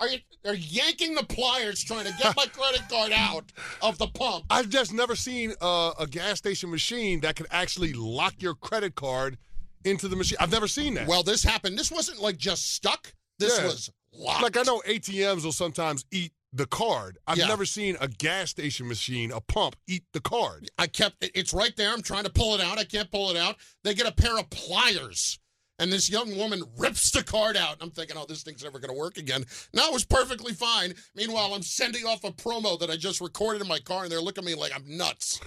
Are 0.00 0.08
you 0.08 0.18
They're 0.44 0.54
yanking 0.54 1.14
the 1.14 1.24
pliers 1.24 1.82
trying 1.82 2.04
to 2.06 2.12
get 2.22 2.36
my 2.36 2.46
credit 2.52 2.82
card 2.88 3.12
out 3.12 3.50
of 3.82 3.98
the 3.98 4.06
pump? 4.06 4.44
I've 4.50 4.68
just 4.68 4.92
never 4.92 5.14
seen 5.16 5.54
uh, 5.60 5.92
a 5.98 6.06
gas 6.06 6.38
station 6.38 6.70
machine 6.70 7.20
that 7.20 7.36
could 7.36 7.48
actually 7.50 7.92
lock 7.92 8.34
your 8.38 8.54
credit 8.54 8.94
card 8.94 9.38
into 9.84 10.06
the 10.08 10.14
machine. 10.16 10.36
I've 10.40 10.52
never 10.52 10.68
seen 10.68 10.94
that. 10.94 11.08
Well, 11.08 11.22
this 11.22 11.42
happened. 11.42 11.78
This 11.78 11.90
wasn't 11.90 12.20
like 12.20 12.36
just 12.36 12.74
stuck. 12.74 13.12
This 13.38 13.58
Yeah. 13.58 13.64
was 13.64 13.90
locked. 14.12 14.42
like 14.42 14.56
I 14.56 14.62
know 14.62 14.80
ATMs 14.86 15.44
will 15.44 15.52
sometimes 15.52 16.04
eat 16.12 16.32
the 16.52 16.66
card. 16.66 17.18
I've 17.26 17.38
Yeah. 17.38 17.46
never 17.46 17.64
seen 17.66 17.96
a 18.00 18.08
gas 18.08 18.50
station 18.50 18.88
machine, 18.88 19.30
a 19.32 19.40
pump, 19.40 19.76
eat 19.86 20.04
the 20.12 20.20
card. 20.20 20.70
I 20.78 20.86
kept 20.86 21.22
it- 21.22 21.32
it's 21.34 21.52
right 21.52 21.74
there. 21.76 21.92
I'm 21.92 22.02
trying 22.02 22.24
to 22.24 22.30
pull 22.30 22.54
it 22.54 22.60
out. 22.60 22.78
I 22.78 22.84
can't 22.84 23.10
pull 23.10 23.30
it 23.30 23.36
out. 23.36 23.56
They 23.84 23.94
get 23.94 24.06
a 24.06 24.12
pair 24.12 24.38
of 24.38 24.48
pliers. 24.50 25.38
And 25.80 25.92
this 25.92 26.08
young 26.10 26.36
woman 26.36 26.64
rips 26.76 27.12
the 27.12 27.22
card 27.22 27.56
out. 27.56 27.76
I'm 27.80 27.92
thinking, 27.92 28.16
oh, 28.16 28.26
this 28.26 28.42
thing's 28.42 28.64
never 28.64 28.80
going 28.80 28.92
to 28.92 28.98
work 28.98 29.16
again. 29.16 29.44
Now 29.72 29.86
it 29.88 29.92
was 29.92 30.04
perfectly 30.04 30.52
fine. 30.52 30.94
Meanwhile, 31.14 31.54
I'm 31.54 31.62
sending 31.62 32.04
off 32.04 32.24
a 32.24 32.32
promo 32.32 32.76
that 32.80 32.90
I 32.90 32.96
just 32.96 33.20
recorded 33.20 33.62
in 33.62 33.68
my 33.68 33.78
car, 33.78 34.02
and 34.02 34.10
they're 34.10 34.20
looking 34.20 34.42
at 34.42 34.46
me 34.46 34.54
like 34.56 34.72
I'm 34.74 34.84
nuts. 34.96 35.38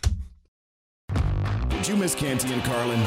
Did 1.70 1.88
you 1.88 1.98
miss 1.98 2.16
Canty 2.16 2.54
and 2.54 2.64
Carlin? 2.64 3.02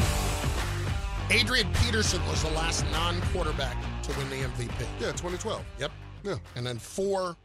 Adrian 1.31 1.71
Peterson 1.81 2.23
was 2.27 2.43
the 2.43 2.51
last 2.51 2.83
non 2.91 3.19
quarterback 3.33 3.75
to 4.03 4.11
win 4.19 4.29
the 4.29 4.43
MVP. 4.43 4.85
Yeah, 4.99 5.11
2012. 5.13 5.65
Yep. 5.79 5.91
Yeah. 6.23 6.35
And 6.55 6.65
then 6.67 6.77
four 6.77 7.35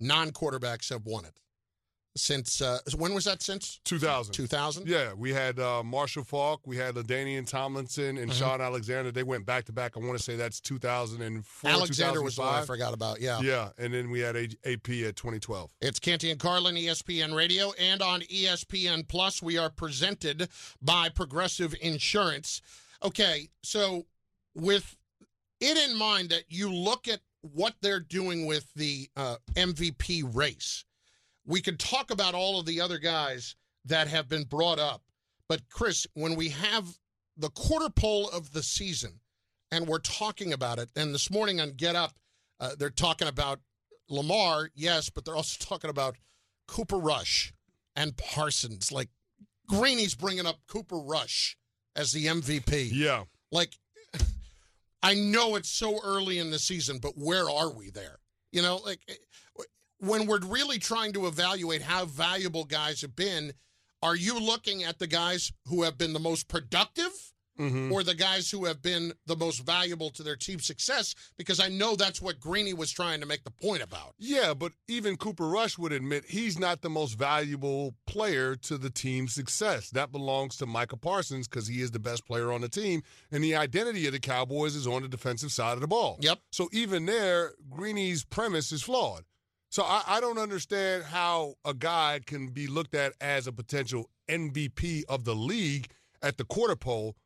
non 0.00 0.30
quarterbacks 0.30 0.90
have 0.90 1.04
won 1.06 1.24
it. 1.24 1.34
Since, 2.16 2.60
uh, 2.60 2.80
when 2.96 3.14
was 3.14 3.26
that 3.26 3.42
since? 3.42 3.78
2000. 3.84 4.32
2000? 4.32 4.88
Yeah, 4.88 5.12
we 5.12 5.32
had 5.32 5.60
uh, 5.60 5.84
Marshall 5.84 6.24
Faulk, 6.24 6.66
we 6.66 6.76
had 6.76 6.96
LaDainian 6.96 7.46
Tomlinson, 7.46 8.18
and 8.18 8.28
Mhm. 8.32 8.34
Shaun 8.34 8.60
Alexander. 8.60 9.12
They 9.12 9.22
went 9.22 9.46
back 9.46 9.66
to 9.66 9.72
back. 9.72 9.96
I 9.96 10.00
want 10.00 10.18
to 10.18 10.24
say 10.24 10.34
that's 10.34 10.60
2004. 10.60 11.70
Alexander 11.70 12.20
was 12.20 12.36
one 12.36 12.48
I 12.52 12.64
forgot 12.64 12.92
about. 12.92 13.20
Yeah. 13.20 13.40
Yeah, 13.40 13.70
and 13.78 13.94
then 13.94 14.10
we 14.10 14.18
had 14.18 14.34
A- 14.34 14.48
AP 14.64 15.04
at 15.04 15.14
2012. 15.14 15.70
It's 15.80 16.00
Canty 16.00 16.32
and 16.32 16.40
Carlin, 16.40 16.74
ESPN 16.76 17.34
Radio, 17.34 17.70
and 17.78 18.02
on 18.02 18.22
ESPN 18.22 19.04
Plus, 19.06 19.40
we 19.40 19.56
are 19.56 19.70
presented 19.70 20.48
by 20.82 21.10
Progressive 21.10 21.72
Insurance. 21.80 22.60
Okay, 23.00 23.48
so 23.62 24.06
with 24.54 24.96
it 25.60 25.76
in 25.88 25.96
mind 25.96 26.30
that 26.30 26.44
you 26.48 26.72
look 26.72 27.06
at 27.06 27.20
what 27.42 27.74
they're 27.80 28.00
doing 28.00 28.46
with 28.46 28.72
the 28.74 29.08
uh, 29.16 29.36
MVP 29.54 30.34
race, 30.34 30.84
we 31.46 31.60
could 31.60 31.78
talk 31.78 32.10
about 32.10 32.34
all 32.34 32.60
of 32.60 32.66
the 32.66 32.80
other 32.80 32.98
guys 32.98 33.56
that 33.84 34.08
have 34.08 34.28
been 34.28 34.44
brought 34.44 34.78
up. 34.78 35.02
But 35.48 35.62
Chris, 35.70 36.06
when 36.14 36.34
we 36.36 36.50
have 36.50 36.98
the 37.36 37.50
quarter 37.50 37.88
pole 37.88 38.28
of 38.28 38.52
the 38.52 38.62
season, 38.62 39.20
and 39.70 39.86
we're 39.86 39.98
talking 39.98 40.52
about 40.52 40.78
it, 40.78 40.90
and 40.96 41.14
this 41.14 41.30
morning 41.30 41.60
on 41.60 41.72
Get 41.72 41.96
Up, 41.96 42.12
uh, 42.60 42.70
they're 42.78 42.90
talking 42.90 43.28
about 43.28 43.60
Lamar, 44.08 44.70
yes, 44.74 45.10
but 45.10 45.24
they're 45.24 45.36
also 45.36 45.56
talking 45.64 45.90
about 45.90 46.16
Cooper 46.66 46.98
Rush 46.98 47.52
and 47.96 48.16
Parsons. 48.16 48.92
Like 48.92 49.08
Greeny's 49.68 50.14
bringing 50.14 50.46
up 50.46 50.56
Cooper 50.66 50.98
Rush 50.98 51.56
as 51.96 52.12
the 52.12 52.26
MVP. 52.26 52.90
Yeah. 52.92 53.24
Like 53.50 53.74
I 55.02 55.14
know 55.14 55.56
it's 55.56 55.70
so 55.70 56.00
early 56.02 56.38
in 56.38 56.50
the 56.50 56.58
season, 56.58 56.98
but 56.98 57.12
where 57.16 57.48
are 57.48 57.72
we 57.72 57.90
there? 57.90 58.18
You 58.52 58.62
know, 58.62 58.76
like 58.76 59.00
eh, 59.08 59.14
when 60.00 60.26
we're 60.26 60.40
really 60.40 60.78
trying 60.78 61.12
to 61.14 61.26
evaluate 61.26 61.82
how 61.82 62.04
valuable 62.06 62.64
guys 62.64 63.02
have 63.02 63.14
been, 63.14 63.52
are 64.02 64.16
you 64.16 64.38
looking 64.38 64.84
at 64.84 64.98
the 64.98 65.06
guys 65.06 65.52
who 65.66 65.82
have 65.82 65.98
been 65.98 66.12
the 66.12 66.20
most 66.20 66.48
productive? 66.48 67.12
Mhm. 67.58 67.90
or 67.92 68.02
the 68.02 68.14
guys 68.14 68.50
who 68.50 68.64
have 68.66 68.80
been 68.82 69.12
the 69.26 69.36
most 69.36 69.58
valuable 69.64 70.10
to 70.10 70.22
their 70.22 70.36
team's 70.36 70.64
success 70.66 71.14
because 71.36 71.58
I 71.60 71.68
know 71.68 71.96
that's 71.96 72.22
what 72.22 72.38
Greeny 72.40 72.72
was 72.72 72.90
trying 72.92 73.20
to 73.20 73.26
make 73.26 73.44
the 73.44 73.50
point 73.50 73.82
about. 73.82 74.14
Yeah, 74.18 74.54
but 74.54 74.72
even 74.86 75.16
Cooper 75.16 75.48
Rush 75.48 75.76
would 75.76 75.92
admit 75.92 76.24
he's 76.28 76.58
not 76.58 76.82
the 76.82 76.90
most 76.90 77.14
valuable 77.18 77.94
player 78.06 78.54
to 78.56 78.78
the 78.78 78.90
team's 78.90 79.34
success. 79.34 79.90
That 79.90 80.12
belongs 80.12 80.56
to 80.58 80.66
Micah 80.66 80.96
Parsons 80.96 81.48
because 81.48 81.66
he 81.66 81.80
is 81.82 81.90
the 81.90 81.98
best 81.98 82.24
player 82.26 82.52
on 82.52 82.60
the 82.60 82.68
team, 82.68 83.02
and 83.32 83.42
the 83.42 83.56
identity 83.56 84.06
of 84.06 84.12
the 84.12 84.20
Cowboys 84.20 84.76
is 84.76 84.86
on 84.86 85.02
the 85.02 85.08
defensive 85.08 85.52
side 85.52 85.74
of 85.74 85.80
the 85.80 85.88
ball. 85.88 86.18
Yep. 86.20 86.38
So 86.52 86.68
even 86.72 87.06
there, 87.06 87.54
Greeny's 87.68 88.24
premise 88.24 88.70
is 88.72 88.82
flawed. 88.82 89.24
So 89.70 89.82
I, 89.82 90.02
I 90.06 90.20
don't 90.20 90.38
understand 90.38 91.04
how 91.04 91.56
a 91.64 91.74
guy 91.74 92.20
can 92.24 92.48
be 92.48 92.66
looked 92.66 92.94
at 92.94 93.12
as 93.20 93.46
a 93.46 93.52
potential 93.52 94.08
MVP 94.28 95.04
of 95.08 95.24
the 95.24 95.34
league 95.34 95.88
at 96.22 96.36
the 96.38 96.44
quarter 96.44 96.74
pole 96.76 97.16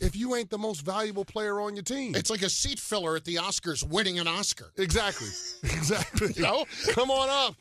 if 0.00 0.16
you 0.16 0.34
ain't 0.34 0.50
the 0.50 0.58
most 0.58 0.80
valuable 0.80 1.24
player 1.24 1.60
on 1.60 1.74
your 1.76 1.82
team. 1.82 2.14
It's 2.14 2.30
like 2.30 2.42
a 2.42 2.48
seat 2.50 2.78
filler 2.78 3.16
at 3.16 3.24
the 3.24 3.36
Oscars 3.36 3.86
winning 3.88 4.18
an 4.18 4.26
Oscar. 4.26 4.72
Exactly. 4.76 5.28
Exactly. 5.64 6.32
You 6.36 6.42
know? 6.42 6.64
Come 6.90 7.10
on 7.10 7.28
up. 7.28 7.56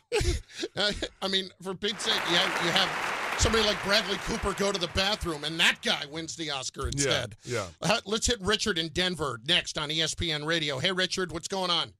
Uh, 0.75 0.91
I 1.23 1.27
mean, 1.27 1.49
for 1.63 1.73
Pete's 1.73 2.03
sake, 2.03 2.13
you 2.29 2.35
have, 2.35 2.65
you 2.65 2.71
have 2.71 3.39
somebody 3.39 3.63
like 3.65 3.81
Bradley 3.83 4.17
Cooper 4.17 4.53
go 4.53 4.71
to 4.71 4.79
the 4.79 4.89
bathroom 4.89 5.43
and 5.43 5.59
that 5.59 5.77
guy 5.83 6.03
wins 6.11 6.35
the 6.35 6.51
Oscar 6.51 6.87
instead. 6.87 7.35
Yeah. 7.43 7.65
Uh, 7.81 7.99
let's 8.05 8.27
hit 8.27 8.39
Richard 8.41 8.77
in 8.77 8.89
Denver 8.89 9.39
next 9.47 9.77
on 9.77 9.89
ESPN 9.89 10.45
Radio. 10.45 10.77
Hey, 10.77 10.91
Richard, 10.91 11.31
what's 11.31 11.47
going 11.47 11.71
on? 11.71 11.93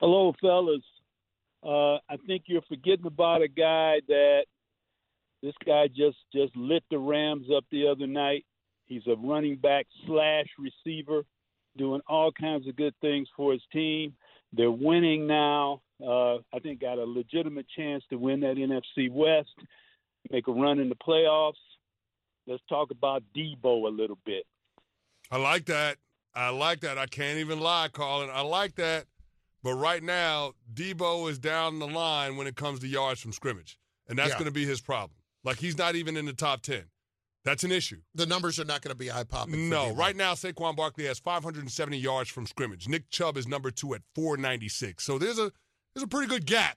Hello, 0.00 0.32
fellas. 0.40 0.82
Uh, 1.62 1.96
I 2.08 2.16
think 2.26 2.44
you're 2.46 2.62
forgetting 2.68 3.06
about 3.06 3.42
a 3.42 3.48
guy 3.48 4.00
that 4.08 4.44
this 5.42 5.54
guy 5.64 5.88
just 5.88 6.18
just 6.32 6.54
lit 6.56 6.82
the 6.90 6.98
Rams 6.98 7.46
up 7.54 7.64
the 7.70 7.88
other 7.88 8.06
night. 8.06 8.44
He's 8.88 9.06
a 9.06 9.14
running 9.16 9.56
back 9.56 9.86
slash 10.06 10.46
receiver, 10.58 11.22
doing 11.76 12.00
all 12.08 12.32
kinds 12.32 12.66
of 12.66 12.76
good 12.76 12.94
things 13.00 13.28
for 13.36 13.52
his 13.52 13.62
team. 13.72 14.14
They're 14.52 14.70
winning 14.70 15.26
now. 15.26 15.82
Uh, 16.02 16.36
I 16.54 16.58
think 16.62 16.80
got 16.80 16.98
a 16.98 17.04
legitimate 17.04 17.66
chance 17.76 18.02
to 18.10 18.16
win 18.16 18.40
that 18.40 18.56
NFC 18.56 19.10
West, 19.10 19.50
make 20.30 20.48
a 20.48 20.52
run 20.52 20.78
in 20.78 20.88
the 20.88 20.94
playoffs. 20.94 21.54
Let's 22.46 22.62
talk 22.68 22.90
about 22.90 23.22
Debo 23.36 23.84
a 23.86 23.90
little 23.90 24.18
bit. 24.24 24.44
I 25.30 25.36
like 25.36 25.66
that. 25.66 25.98
I 26.34 26.48
like 26.50 26.80
that. 26.80 26.96
I 26.96 27.06
can't 27.06 27.38
even 27.38 27.60
lie, 27.60 27.88
Colin. 27.92 28.30
I 28.32 28.40
like 28.40 28.76
that. 28.76 29.06
But 29.62 29.74
right 29.74 30.02
now, 30.02 30.52
Debo 30.72 31.28
is 31.30 31.38
down 31.38 31.78
the 31.78 31.88
line 31.88 32.36
when 32.36 32.46
it 32.46 32.54
comes 32.56 32.80
to 32.80 32.86
yards 32.86 33.20
from 33.20 33.32
scrimmage. 33.32 33.78
And 34.08 34.18
that's 34.18 34.30
Yeah. 34.30 34.34
going 34.36 34.46
to 34.46 34.52
be 34.52 34.64
his 34.64 34.80
problem. 34.80 35.18
Like, 35.44 35.58
he's 35.58 35.76
not 35.76 35.94
even 35.96 36.16
in 36.16 36.24
the 36.24 36.32
top 36.32 36.62
10. 36.62 36.84
That's 37.44 37.64
an 37.64 37.72
issue. 37.72 38.00
The 38.14 38.26
numbers 38.26 38.58
are 38.60 38.64
not 38.64 38.82
going 38.82 38.92
to 38.92 38.98
be 38.98 39.10
eye 39.10 39.24
popping. 39.24 39.68
No, 39.70 39.92
right 39.94 40.16
now 40.16 40.34
Saquon 40.34 40.76
Barkley 40.76 41.04
has 41.06 41.18
570 41.18 41.96
yards 41.96 42.28
from 42.28 42.46
scrimmage. 42.46 42.88
Nick 42.88 43.08
Chubb 43.10 43.36
is 43.36 43.46
number 43.46 43.70
two 43.70 43.94
at 43.94 44.02
496. 44.14 45.02
So 45.04 45.18
there's 45.18 45.38
a 45.38 45.50
there's 45.94 46.02
a 46.04 46.08
pretty 46.08 46.26
good 46.28 46.46
gap 46.46 46.76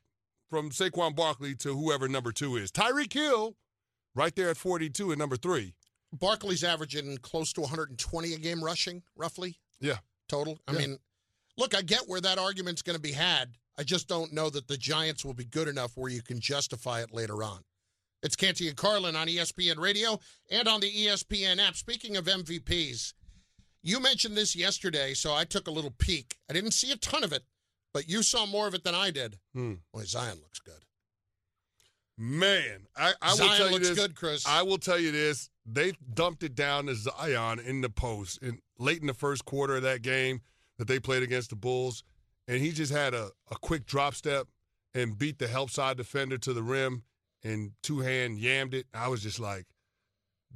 from 0.50 0.70
Saquon 0.70 1.16
Barkley 1.16 1.56
to 1.56 1.76
whoever 1.76 2.08
number 2.08 2.32
two 2.32 2.56
is. 2.58 2.72
Tyreek 2.72 3.12
Hill, 3.14 3.56
right 4.16 4.36
there 4.36 4.50
at 4.50 4.58
42 4.58 5.12
and 5.12 5.20
number 5.20 5.36
three. 5.36 5.74
Barkley's 6.14 6.64
averaging 6.64 7.18
close 7.20 7.54
to 7.54 7.62
120 7.62 8.34
a 8.34 8.38
game 8.38 8.64
rushing, 8.64 9.02
roughly. 9.16 9.58
Yeah. 9.80 9.98
Total. 10.28 10.60
I 10.68 10.74
Yeah. 10.74 10.78
mean, 10.80 10.98
look, 11.58 11.74
I 11.76 11.82
get 11.82 12.08
where 12.08 12.22
that 12.22 12.38
argument's 12.38 12.82
going 12.82 12.96
to 12.98 13.02
be 13.02 13.14
had. 13.14 13.56
I 13.78 13.84
just 13.84 14.08
don't 14.08 14.34
know 14.34 14.50
that 14.50 14.68
the 14.68 14.78
Giants 14.78 15.24
will 15.24 15.34
be 15.34 15.46
good 15.46 15.68
enough 15.70 15.92
where 15.96 16.12
you 16.12 16.22
can 16.22 16.40
justify 16.40 17.02
it 17.02 17.14
later 17.14 17.44
on. 17.44 17.64
It's 18.24 18.36
Canty 18.36 18.68
and 18.68 18.78
Carlin 18.78 19.16
on 19.16 19.28
ESPN 19.28 19.78
Radio 19.80 20.20
and 20.50 20.68
on 20.68 20.80
the 20.80 20.92
ESPN 20.92 21.60
app. 21.60 21.76
Speaking 21.76 22.18
of 22.18 22.26
MVPs, 22.26 23.14
you 23.82 24.00
mentioned 24.00 24.38
this 24.38 24.56
yesterday, 24.56 25.14
so 25.14 25.34
I 25.34 25.44
took 25.44 25.68
a 25.68 25.72
little 25.72 25.94
peek. 25.98 26.36
I 26.50 26.54
didn't 26.54 26.72
see 26.72 26.92
a 26.92 26.98
ton 26.98 27.24
of 27.24 27.34
it, 27.34 27.44
but 27.94 28.08
you 28.08 28.22
saw 28.22 28.46
more 28.46 28.68
of 28.68 28.76
it 28.76 28.84
than 28.84 28.94
I 28.94 29.10
did. 29.10 29.40
Hmm. 29.56 29.74
Boy, 29.92 30.04
Zion 30.04 30.38
looks 30.42 30.60
good. 30.60 30.86
Man, 32.18 32.86
I, 32.96 33.14
I 33.22 33.30
will 33.32 33.38
Zion 33.38 33.58
tell 33.58 33.66
you 33.68 33.74
looks 33.74 33.90
this. 33.90 33.98
good, 33.98 34.16
Chris. 34.16 34.46
I 34.46 34.62
will 34.62 34.78
tell 34.78 35.00
you 35.00 35.12
this. 35.12 35.50
They 35.66 35.94
dumped 36.14 36.44
it 36.44 36.54
down 36.54 36.86
to 36.86 36.96
Zion 36.96 37.60
in 37.60 37.82
the 37.82 37.90
post 37.90 38.40
in 38.44 38.60
late 38.78 39.02
in 39.02 39.08
the 39.08 39.14
first 39.16 39.46
quarter 39.46 39.78
of 39.78 39.84
that 39.84 40.04
game 40.04 40.42
that 40.78 40.88
they 40.88 41.00
played 41.00 41.24
against 41.24 41.50
the 41.50 41.56
Bulls. 41.56 42.04
And 42.48 42.60
he 42.62 42.72
just 42.72 42.92
had 42.92 43.16
a, 43.16 43.32
a 43.50 43.56
quick 43.62 43.88
drop 43.88 44.14
step 44.14 44.48
and 44.94 45.18
beat 45.18 45.40
the 45.40 45.48
help 45.48 45.72
side 45.72 45.98
defender 45.98 46.38
to 46.40 46.54
the 46.54 46.62
rim 46.64 47.04
and 47.44 47.72
two 47.84 48.00
hand 48.00 48.40
yammed 48.40 48.74
it. 48.74 48.86
I 48.94 49.08
was 49.08 49.24
just 49.24 49.40
like, 49.40 49.66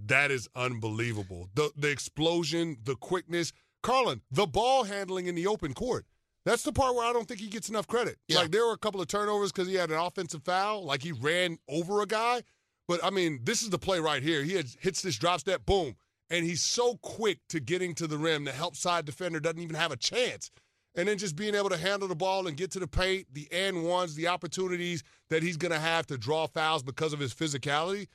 that 0.05 0.31
is 0.31 0.49
unbelievable. 0.55 1.49
The 1.55 1.71
the 1.75 1.89
explosion, 1.89 2.77
the 2.83 2.95
quickness. 2.95 3.53
Carlin, 3.81 4.21
the 4.31 4.47
ball 4.47 4.83
handling 4.83 5.27
in 5.27 5.35
the 5.35 5.45
open 5.45 5.73
court. 5.73 6.05
That's 6.43 6.63
the 6.63 6.73
part 6.73 6.95
where 6.95 7.05
I 7.05 7.13
don't 7.13 7.27
think 7.27 7.39
he 7.39 7.47
gets 7.47 7.69
enough 7.69 7.87
credit. 7.87 8.17
Yeah. 8.27 8.39
Like 8.39 8.51
there 8.51 8.65
were 8.65 8.73
a 8.73 8.77
couple 8.77 9.01
of 9.01 9.07
turnovers 9.07 9.51
because 9.51 9.67
he 9.67 9.75
had 9.75 9.91
an 9.91 9.97
offensive 9.97 10.43
foul, 10.43 10.83
like 10.83 11.01
he 11.01 11.11
ran 11.11 11.57
over 11.69 12.01
a 12.01 12.05
guy. 12.05 12.43
But 12.87 13.03
I 13.03 13.09
mean, 13.09 13.39
this 13.43 13.63
is 13.63 13.69
the 13.69 13.79
play 13.79 13.99
right 13.99 14.21
here. 14.21 14.43
He 14.43 14.53
had, 14.53 14.67
hits 14.79 15.01
this 15.01 15.17
drop 15.17 15.39
step, 15.39 15.65
boom, 15.65 15.95
and 16.29 16.45
he's 16.45 16.61
so 16.61 16.97
quick 17.01 17.39
to 17.49 17.59
getting 17.59 17.95
to 17.95 18.07
the 18.07 18.17
rim. 18.17 18.43
The 18.43 18.51
help 18.51 18.75
side 18.75 19.05
defender 19.05 19.39
doesn't 19.39 19.61
even 19.61 19.75
have 19.75 19.91
a 19.91 19.97
chance. 19.97 20.51
And 20.97 21.07
then 21.07 21.17
just 21.17 21.35
being 21.35 21.55
able 21.55 21.69
to 21.69 21.77
handle 21.77 22.07
the 22.07 22.15
ball 22.15 22.47
and 22.47 22.55
get 22.55 22.71
to 22.71 22.79
the 22.79 22.87
paint, 22.87 23.27
the 23.33 23.47
and 23.51 23.83
ones, 23.83 24.15
the 24.15 24.27
opportunities 24.27 25.03
that 25.29 25.43
he's 25.43 25.57
going 25.57 25.71
to 25.73 25.79
have 25.79 26.07
to 26.07 26.17
draw 26.17 26.47
fouls 26.47 26.83
because 26.83 27.11
of 27.11 27.19
his 27.19 27.33
physicality. 27.33 28.07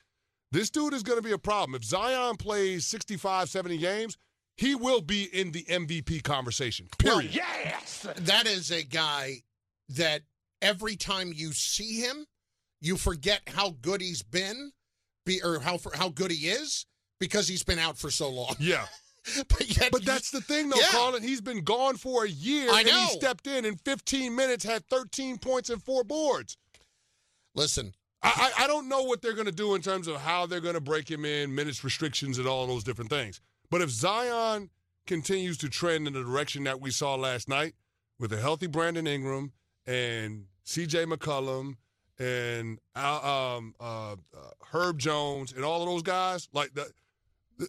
This 0.51 0.69
dude 0.69 0.93
is 0.93 1.03
going 1.03 1.17
to 1.17 1.23
be 1.23 1.31
a 1.31 1.37
problem. 1.37 1.75
If 1.75 1.83
Zion 1.83 2.37
plays 2.37 2.85
65, 2.85 3.49
70 3.49 3.77
games, 3.77 4.17
he 4.57 4.75
will 4.75 5.01
be 5.01 5.23
in 5.23 5.51
the 5.51 5.63
MVP 5.63 6.23
conversation. 6.23 6.87
Period. 6.97 7.33
yes. 7.33 8.07
That 8.17 8.47
is 8.47 8.71
a 8.71 8.83
guy 8.83 9.37
that 9.89 10.21
every 10.61 10.95
time 10.95 11.31
you 11.33 11.51
see 11.53 11.99
him, 11.99 12.25
you 12.81 12.97
forget 12.97 13.41
how 13.47 13.75
good 13.81 14.01
he's 14.01 14.23
been, 14.23 14.71
be, 15.25 15.41
or 15.43 15.59
how 15.59 15.79
how 15.93 16.09
good 16.09 16.31
he 16.31 16.47
is 16.47 16.85
because 17.19 17.47
he's 17.47 17.63
been 17.63 17.79
out 17.79 17.97
for 17.97 18.09
so 18.09 18.29
long. 18.29 18.55
Yeah. 18.59 18.85
but 19.49 19.77
yet, 19.77 19.91
But 19.91 20.05
that's 20.05 20.31
the 20.31 20.41
thing, 20.41 20.69
though, 20.69 20.77
Yeah. 20.79 20.87
Colin. 20.91 21.23
He's 21.23 21.41
been 21.41 21.63
gone 21.63 21.95
for 21.97 22.25
a 22.25 22.29
year, 22.29 22.69
I 22.71 22.79
and 22.81 22.89
he 22.89 23.05
stepped 23.07 23.47
in 23.47 23.65
in 23.65 23.75
15 23.75 24.35
minutes, 24.35 24.63
had 24.63 24.85
13 24.87 25.37
points 25.37 25.69
and 25.69 25.81
four 25.81 26.03
boards. 26.03 26.57
listen. 27.55 27.93
I, 28.23 28.51
I 28.59 28.63
I 28.65 28.67
don't 28.67 28.87
know 28.87 29.01
what 29.01 29.21
they're 29.23 29.33
going 29.33 29.47
to 29.47 29.51
do 29.51 29.73
in 29.73 29.81
terms 29.81 30.07
of 30.07 30.21
how 30.21 30.45
they're 30.45 30.59
going 30.59 30.75
to 30.75 30.81
break 30.81 31.09
him 31.09 31.25
in, 31.25 31.55
minutes 31.55 31.83
restrictions, 31.83 32.37
and 32.37 32.47
all 32.47 32.67
those 32.67 32.83
different 32.83 33.09
things. 33.09 33.41
But 33.71 33.81
if 33.81 33.89
Zion 33.89 34.69
continues 35.07 35.57
to 35.59 35.69
trend 35.69 36.05
in 36.07 36.13
the 36.13 36.23
direction 36.23 36.63
that 36.65 36.79
we 36.79 36.91
saw 36.91 37.15
last 37.15 37.49
night 37.49 37.73
with 38.19 38.31
a 38.31 38.37
healthy 38.39 38.67
Brandon 38.67 39.07
Ingram 39.07 39.53
and 39.87 40.45
C.J. 40.65 41.05
McCollum 41.05 41.77
and 42.19 42.77
Al- 42.95 43.25
um, 43.57 43.73
uh, 43.79 44.11
uh, 44.13 44.15
Herb 44.71 44.99
Jones 44.99 45.51
and 45.53 45.65
all 45.65 45.81
of 45.81 45.87
those 45.89 46.03
guys, 46.03 46.47
like 46.53 46.75
the, 46.75 46.91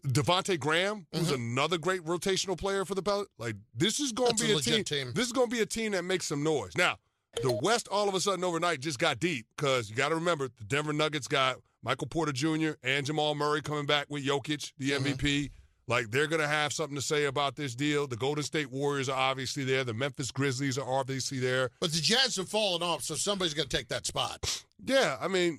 Devonte' 0.06 0.58
Graham, 0.58 1.06
who's 1.12 1.30
another 1.30 1.78
great 1.78 2.02
rotational 2.02 2.56
player 2.58 2.84
for 2.84 2.94
the 2.94 3.02
Pelicans, 3.02 3.28
like 3.38 3.56
this 3.74 4.00
is 4.00 4.12
going 4.12 4.34
to 4.36 4.44
be 4.44 4.52
a, 4.52 4.56
legit 4.56 4.86
team, 4.86 5.04
team. 5.06 5.12
This 5.14 5.26
is 5.26 5.32
going 5.32 5.48
to 5.48 5.54
be 5.56 5.62
a 5.62 5.66
team 5.66 5.92
that 5.92 6.04
makes 6.04 6.26
some 6.26 6.42
noise. 6.42 6.72
Now, 6.76 6.96
the 7.42 7.52
West 7.62 7.88
all 7.90 8.08
of 8.08 8.14
a 8.14 8.20
sudden 8.20 8.44
overnight 8.44 8.80
just 8.80 8.98
got 8.98 9.18
deep 9.18 9.46
because 9.56 9.88
you 9.90 9.96
got 9.96 10.10
to 10.10 10.14
remember 10.14 10.48
the 10.58 10.64
Denver 10.64 10.92
Nuggets 10.92 11.28
got 11.28 11.56
Michael 11.82 12.06
Porter 12.06 12.32
Jr. 12.32 12.72
and 12.82 13.04
Jamal 13.06 13.34
Murray 13.34 13.60
coming 13.62 13.86
back 13.86 14.06
with 14.08 14.24
Jokic, 14.26 14.72
the 14.78 14.90
Mm-hmm. 14.92 15.06
MVP. 15.06 15.50
Like 15.88 16.10
they're 16.10 16.28
going 16.28 16.40
to 16.40 16.48
have 16.48 16.72
something 16.72 16.94
to 16.94 17.02
say 17.02 17.24
about 17.24 17.56
this 17.56 17.74
deal. 17.74 18.06
The 18.06 18.16
Golden 18.16 18.44
State 18.44 18.70
Warriors 18.70 19.08
are 19.08 19.18
obviously 19.18 19.64
there. 19.64 19.82
The 19.82 19.92
Memphis 19.92 20.30
Grizzlies 20.30 20.78
are 20.78 20.88
obviously 20.88 21.40
there. 21.40 21.70
But 21.80 21.90
the 21.90 22.00
Jazz 22.00 22.36
have 22.36 22.48
fallen 22.48 22.82
off, 22.84 23.02
so 23.02 23.14
somebody's 23.16 23.52
going 23.52 23.68
to 23.68 23.76
take 23.76 23.88
that 23.88 24.06
spot. 24.06 24.64
Yeah, 24.84 25.16
I 25.20 25.26
mean, 25.26 25.58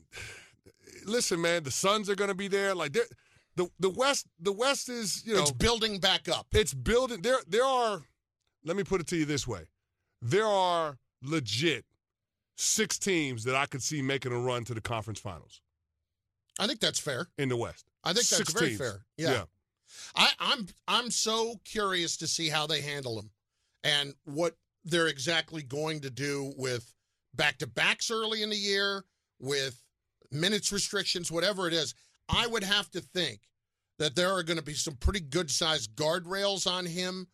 listen, 1.05 1.41
man, 1.41 1.63
the 1.63 1.71
Suns 1.71 2.09
are 2.09 2.15
going 2.15 2.29
to 2.29 2.35
be 2.35 2.47
there. 2.47 2.73
Like 2.73 2.93
they're- 2.93 3.07
the 3.55 3.69
the 3.79 3.89
West, 3.89 4.27
the 4.39 4.51
West 4.51 4.89
is 4.89 5.23
you 5.25 5.35
know 5.35 5.41
it's 5.41 5.51
building 5.51 5.99
back 5.99 6.27
up. 6.29 6.47
it's 6.51 6.73
building. 6.73 7.21
There 7.21 7.37
there 7.47 7.65
are. 7.65 8.01
Let 8.65 8.77
me 8.77 8.83
put 8.83 9.01
it 9.01 9.07
to 9.07 9.15
you 9.17 9.25
this 9.25 9.47
way: 9.47 9.63
there 10.21 10.45
are 10.47 10.97
legit 11.21 11.85
six 12.55 12.97
teams 12.97 13.43
that 13.45 13.55
I 13.55 13.65
could 13.65 13.81
see 13.83 14.01
making 14.01 14.31
a 14.31 14.37
run 14.39 14.63
to 14.65 14.73
the 14.73 14.81
conference 14.81 15.19
finals 15.19 15.61
I 16.59 16.67
think 16.67 16.79
that's 16.79 16.99
fair. 16.99 17.27
in 17.37 17.49
the 17.49 17.57
West. 17.57 17.85
I 18.03 18.09
think 18.09 18.27
that's 18.27 18.37
Six 18.37 18.53
very 18.53 18.67
teams. 18.67 18.79
fair. 18.79 19.05
Yeah. 19.17 19.43
I, 20.15 20.29
I'm 20.39 20.67
I'm 20.87 21.11
so 21.11 21.55
curious 21.65 22.17
to 22.17 22.27
see 22.27 22.49
how 22.49 22.67
they 22.67 22.81
handle 22.81 23.15
them 23.15 23.31
and 23.83 24.13
what 24.25 24.55
they're 24.85 25.07
exactly 25.07 25.61
going 25.63 26.01
to 26.01 26.09
do 26.09 26.53
with 26.57 26.93
back 27.33 27.57
to 27.59 27.67
backs 27.67 28.11
early 28.11 28.43
in 28.43 28.49
the 28.49 28.55
year, 28.57 29.05
with 29.39 29.81
minutes 30.31 30.71
restrictions, 30.71 31.31
whatever 31.31 31.67
it 31.67 31.73
is. 31.73 31.93
I 32.29 32.47
would 32.47 32.63
have 32.63 32.89
to 32.91 33.01
think 33.01 33.41
that 33.99 34.15
there 34.15 34.31
are 34.31 34.43
going 34.43 34.57
to 34.57 34.63
be 34.63 34.73
some 34.73 34.95
pretty 34.95 35.19
good 35.19 35.51
sized 35.51 35.95
guardrails 35.95 36.65
on 36.69 36.85
him 36.85 37.27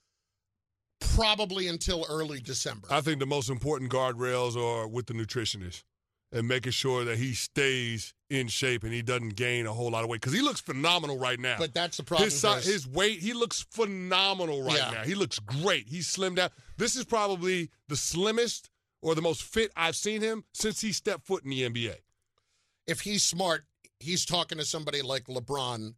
probably 1.00 1.68
until 1.68 2.06
early 2.10 2.40
December. 2.42 2.88
I 2.92 3.02
think 3.02 3.20
the 3.20 3.26
most 3.26 3.50
important 3.50 3.92
guardrails 3.92 4.56
are 4.58 4.88
with 4.88 5.06
the 5.08 5.14
nutritionist 5.14 5.84
and 6.32 6.48
making 6.48 6.72
sure 6.72 7.06
that 7.06 7.18
he 7.18 7.34
stays 7.34 8.14
in 8.30 8.48
shape 8.48 8.84
and 8.84 8.94
he 8.94 9.02
doesn't 9.02 9.36
gain 9.36 9.66
a 9.66 9.74
whole 9.74 9.90
lot 9.92 10.04
of 10.04 10.10
weight 10.10 10.22
because 10.22 10.34
he 10.34 10.42
looks 10.42 10.60
phenomenal 10.62 11.18
right 11.18 11.40
now. 11.40 11.56
but 11.58 11.74
that's 11.74 11.98
the 11.98 12.04
problem. 12.04 12.26
his, 12.30 12.40
si- 12.40 12.48
Chris. 12.52 12.66
his 12.66 12.88
weight, 12.88 13.20
he 13.20 13.34
looks 13.34 13.66
phenomenal 13.72 14.62
right 14.64 14.78
Yeah. 14.78 14.92
now. 14.92 15.04
He 15.04 15.16
looks 15.16 15.40
great. 15.40 15.88
He's 15.88 16.08
slimmed 16.14 16.36
down. 16.36 16.50
This 16.78 16.96
is 16.96 17.06
probably 17.06 17.70
the 17.88 17.96
slimmest 17.96 18.70
or 19.02 19.16
the 19.16 19.22
most 19.22 19.42
fit 19.42 19.72
I've 19.76 19.96
seen 19.96 20.22
him 20.22 20.44
since 20.54 20.82
he 20.82 20.92
stepped 20.92 21.26
foot 21.26 21.44
in 21.46 21.50
the 21.50 21.64
NBA. 21.64 21.96
if 22.86 23.02
he's 23.02 23.24
smart, 23.24 23.66
he's 24.00 24.26
talking 24.26 24.58
to 24.58 24.66
somebody 24.66 25.02
like 25.02 25.26
LeBron 25.26 25.94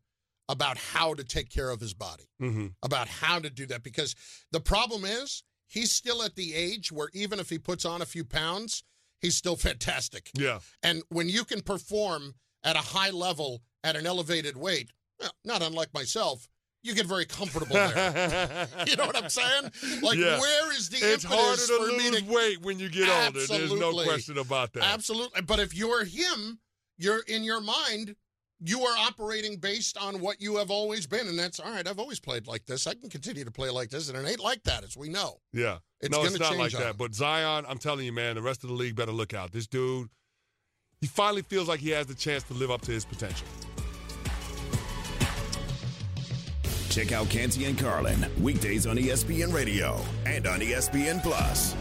about 0.49 0.77
how 0.77 1.13
to 1.13 1.23
take 1.23 1.49
care 1.49 1.69
of 1.69 1.79
his 1.79 1.93
body, 1.93 2.25
Mm-hmm. 2.41 2.67
about 2.83 3.07
how 3.07 3.39
to 3.39 3.49
do 3.49 3.65
that. 3.67 3.83
Because 3.83 4.15
the 4.51 4.59
problem 4.59 5.05
is, 5.05 5.43
he's 5.67 5.91
still 5.91 6.21
at 6.23 6.35
the 6.35 6.53
age 6.53 6.91
where 6.91 7.09
even 7.13 7.39
if 7.39 7.49
he 7.49 7.57
puts 7.57 7.85
on 7.85 8.01
a 8.01 8.05
few 8.05 8.25
pounds, 8.25 8.83
he's 9.19 9.35
still 9.35 9.55
fantastic. 9.69 10.29
Yeah. 10.37 10.59
And 10.83 11.03
when 11.09 11.29
you 11.29 11.45
can 11.45 11.61
perform 11.61 12.35
at 12.63 12.75
a 12.75 12.79
high 12.79 13.11
level 13.11 13.61
at 13.83 13.95
an 13.95 14.05
elevated 14.05 14.57
weight, 14.57 14.91
not 15.45 15.61
unlike 15.61 15.93
myself, 15.93 16.47
you 16.83 16.95
get 16.95 17.05
very 17.05 17.25
comfortable 17.25 17.75
there. 17.75 18.67
you 18.87 18.95
know 18.95 19.05
what 19.05 19.15
I'm 19.15 19.29
saying? 19.29 19.71
Like, 20.01 20.17
Yeah. 20.17 20.39
where 20.39 20.73
is 20.73 20.89
the 20.89 20.97
it's 20.97 21.23
impetus 21.23 21.69
harder 21.69 21.85
to 21.85 21.93
for 21.93 21.97
lose 22.09 22.21
to 22.23 22.33
weight 22.33 22.61
when 22.61 22.79
you 22.79 22.89
get 22.89 23.07
older. 23.25 23.39
There's 23.45 23.71
no 23.73 23.93
question 24.03 24.39
about 24.39 24.73
that. 24.73 24.83
Absolutely. 24.83 25.43
But 25.43 25.59
if 25.59 25.75
you're 25.75 26.03
him, 26.03 26.59
you're 27.01 27.21
in 27.27 27.43
your 27.43 27.61
mind, 27.61 28.15
you 28.63 28.81
are 28.83 28.97
operating 28.99 29.57
based 29.57 29.97
on 29.97 30.19
what 30.19 30.39
you 30.39 30.57
have 30.57 30.69
always 30.69 31.07
been, 31.07 31.27
and 31.27 31.37
that's 31.37 31.59
all 31.59 31.71
right. 31.71 31.87
I've 31.87 31.99
always 31.99 32.19
played 32.19 32.47
like 32.47 32.65
this. 32.65 32.85
I 32.85 32.93
can 32.93 33.09
continue 33.09 33.43
to 33.43 33.51
play 33.51 33.69
like 33.69 33.89
this, 33.89 34.09
and 34.09 34.17
it 34.17 34.29
ain't 34.29 34.39
like 34.39 34.63
that, 34.63 34.83
as 34.83 34.95
we 34.95 35.09
know. 35.09 35.39
Yeah. 35.51 35.77
It's 35.99 36.15
no, 36.15 36.23
it's 36.23 36.39
not 36.39 36.57
like 36.57 36.73
on 36.75 36.81
that. 36.81 36.89
him. 36.91 36.95
But 36.97 37.15
Zion, 37.15 37.65
I'm 37.67 37.79
telling 37.79 38.05
you, 38.05 38.13
man, 38.13 38.35
the 38.35 38.41
rest 38.41 38.63
of 38.63 38.69
the 38.69 38.75
league 38.75 38.95
better 38.95 39.11
look 39.11 39.33
out. 39.33 39.51
This 39.51 39.67
dude, 39.67 40.09
he 40.99 41.07
finally 41.07 41.41
feels 41.41 41.67
like 41.67 41.79
he 41.79 41.89
has 41.89 42.05
the 42.05 42.15
chance 42.15 42.43
to 42.43 42.53
live 42.53 42.69
up 42.69 42.81
to 42.81 42.91
his 42.91 43.05
potential. 43.05 43.47
Check 46.89 47.13
out 47.13 47.29
Canty 47.29 47.65
and 47.65 47.79
Carlin 47.79 48.25
weekdays 48.39 48.85
on 48.85 48.97
ESPN 48.97 49.53
Radio 49.53 49.97
and 50.25 50.45
on 50.45 50.59
ESPN 50.59 51.23
Plus. 51.23 51.73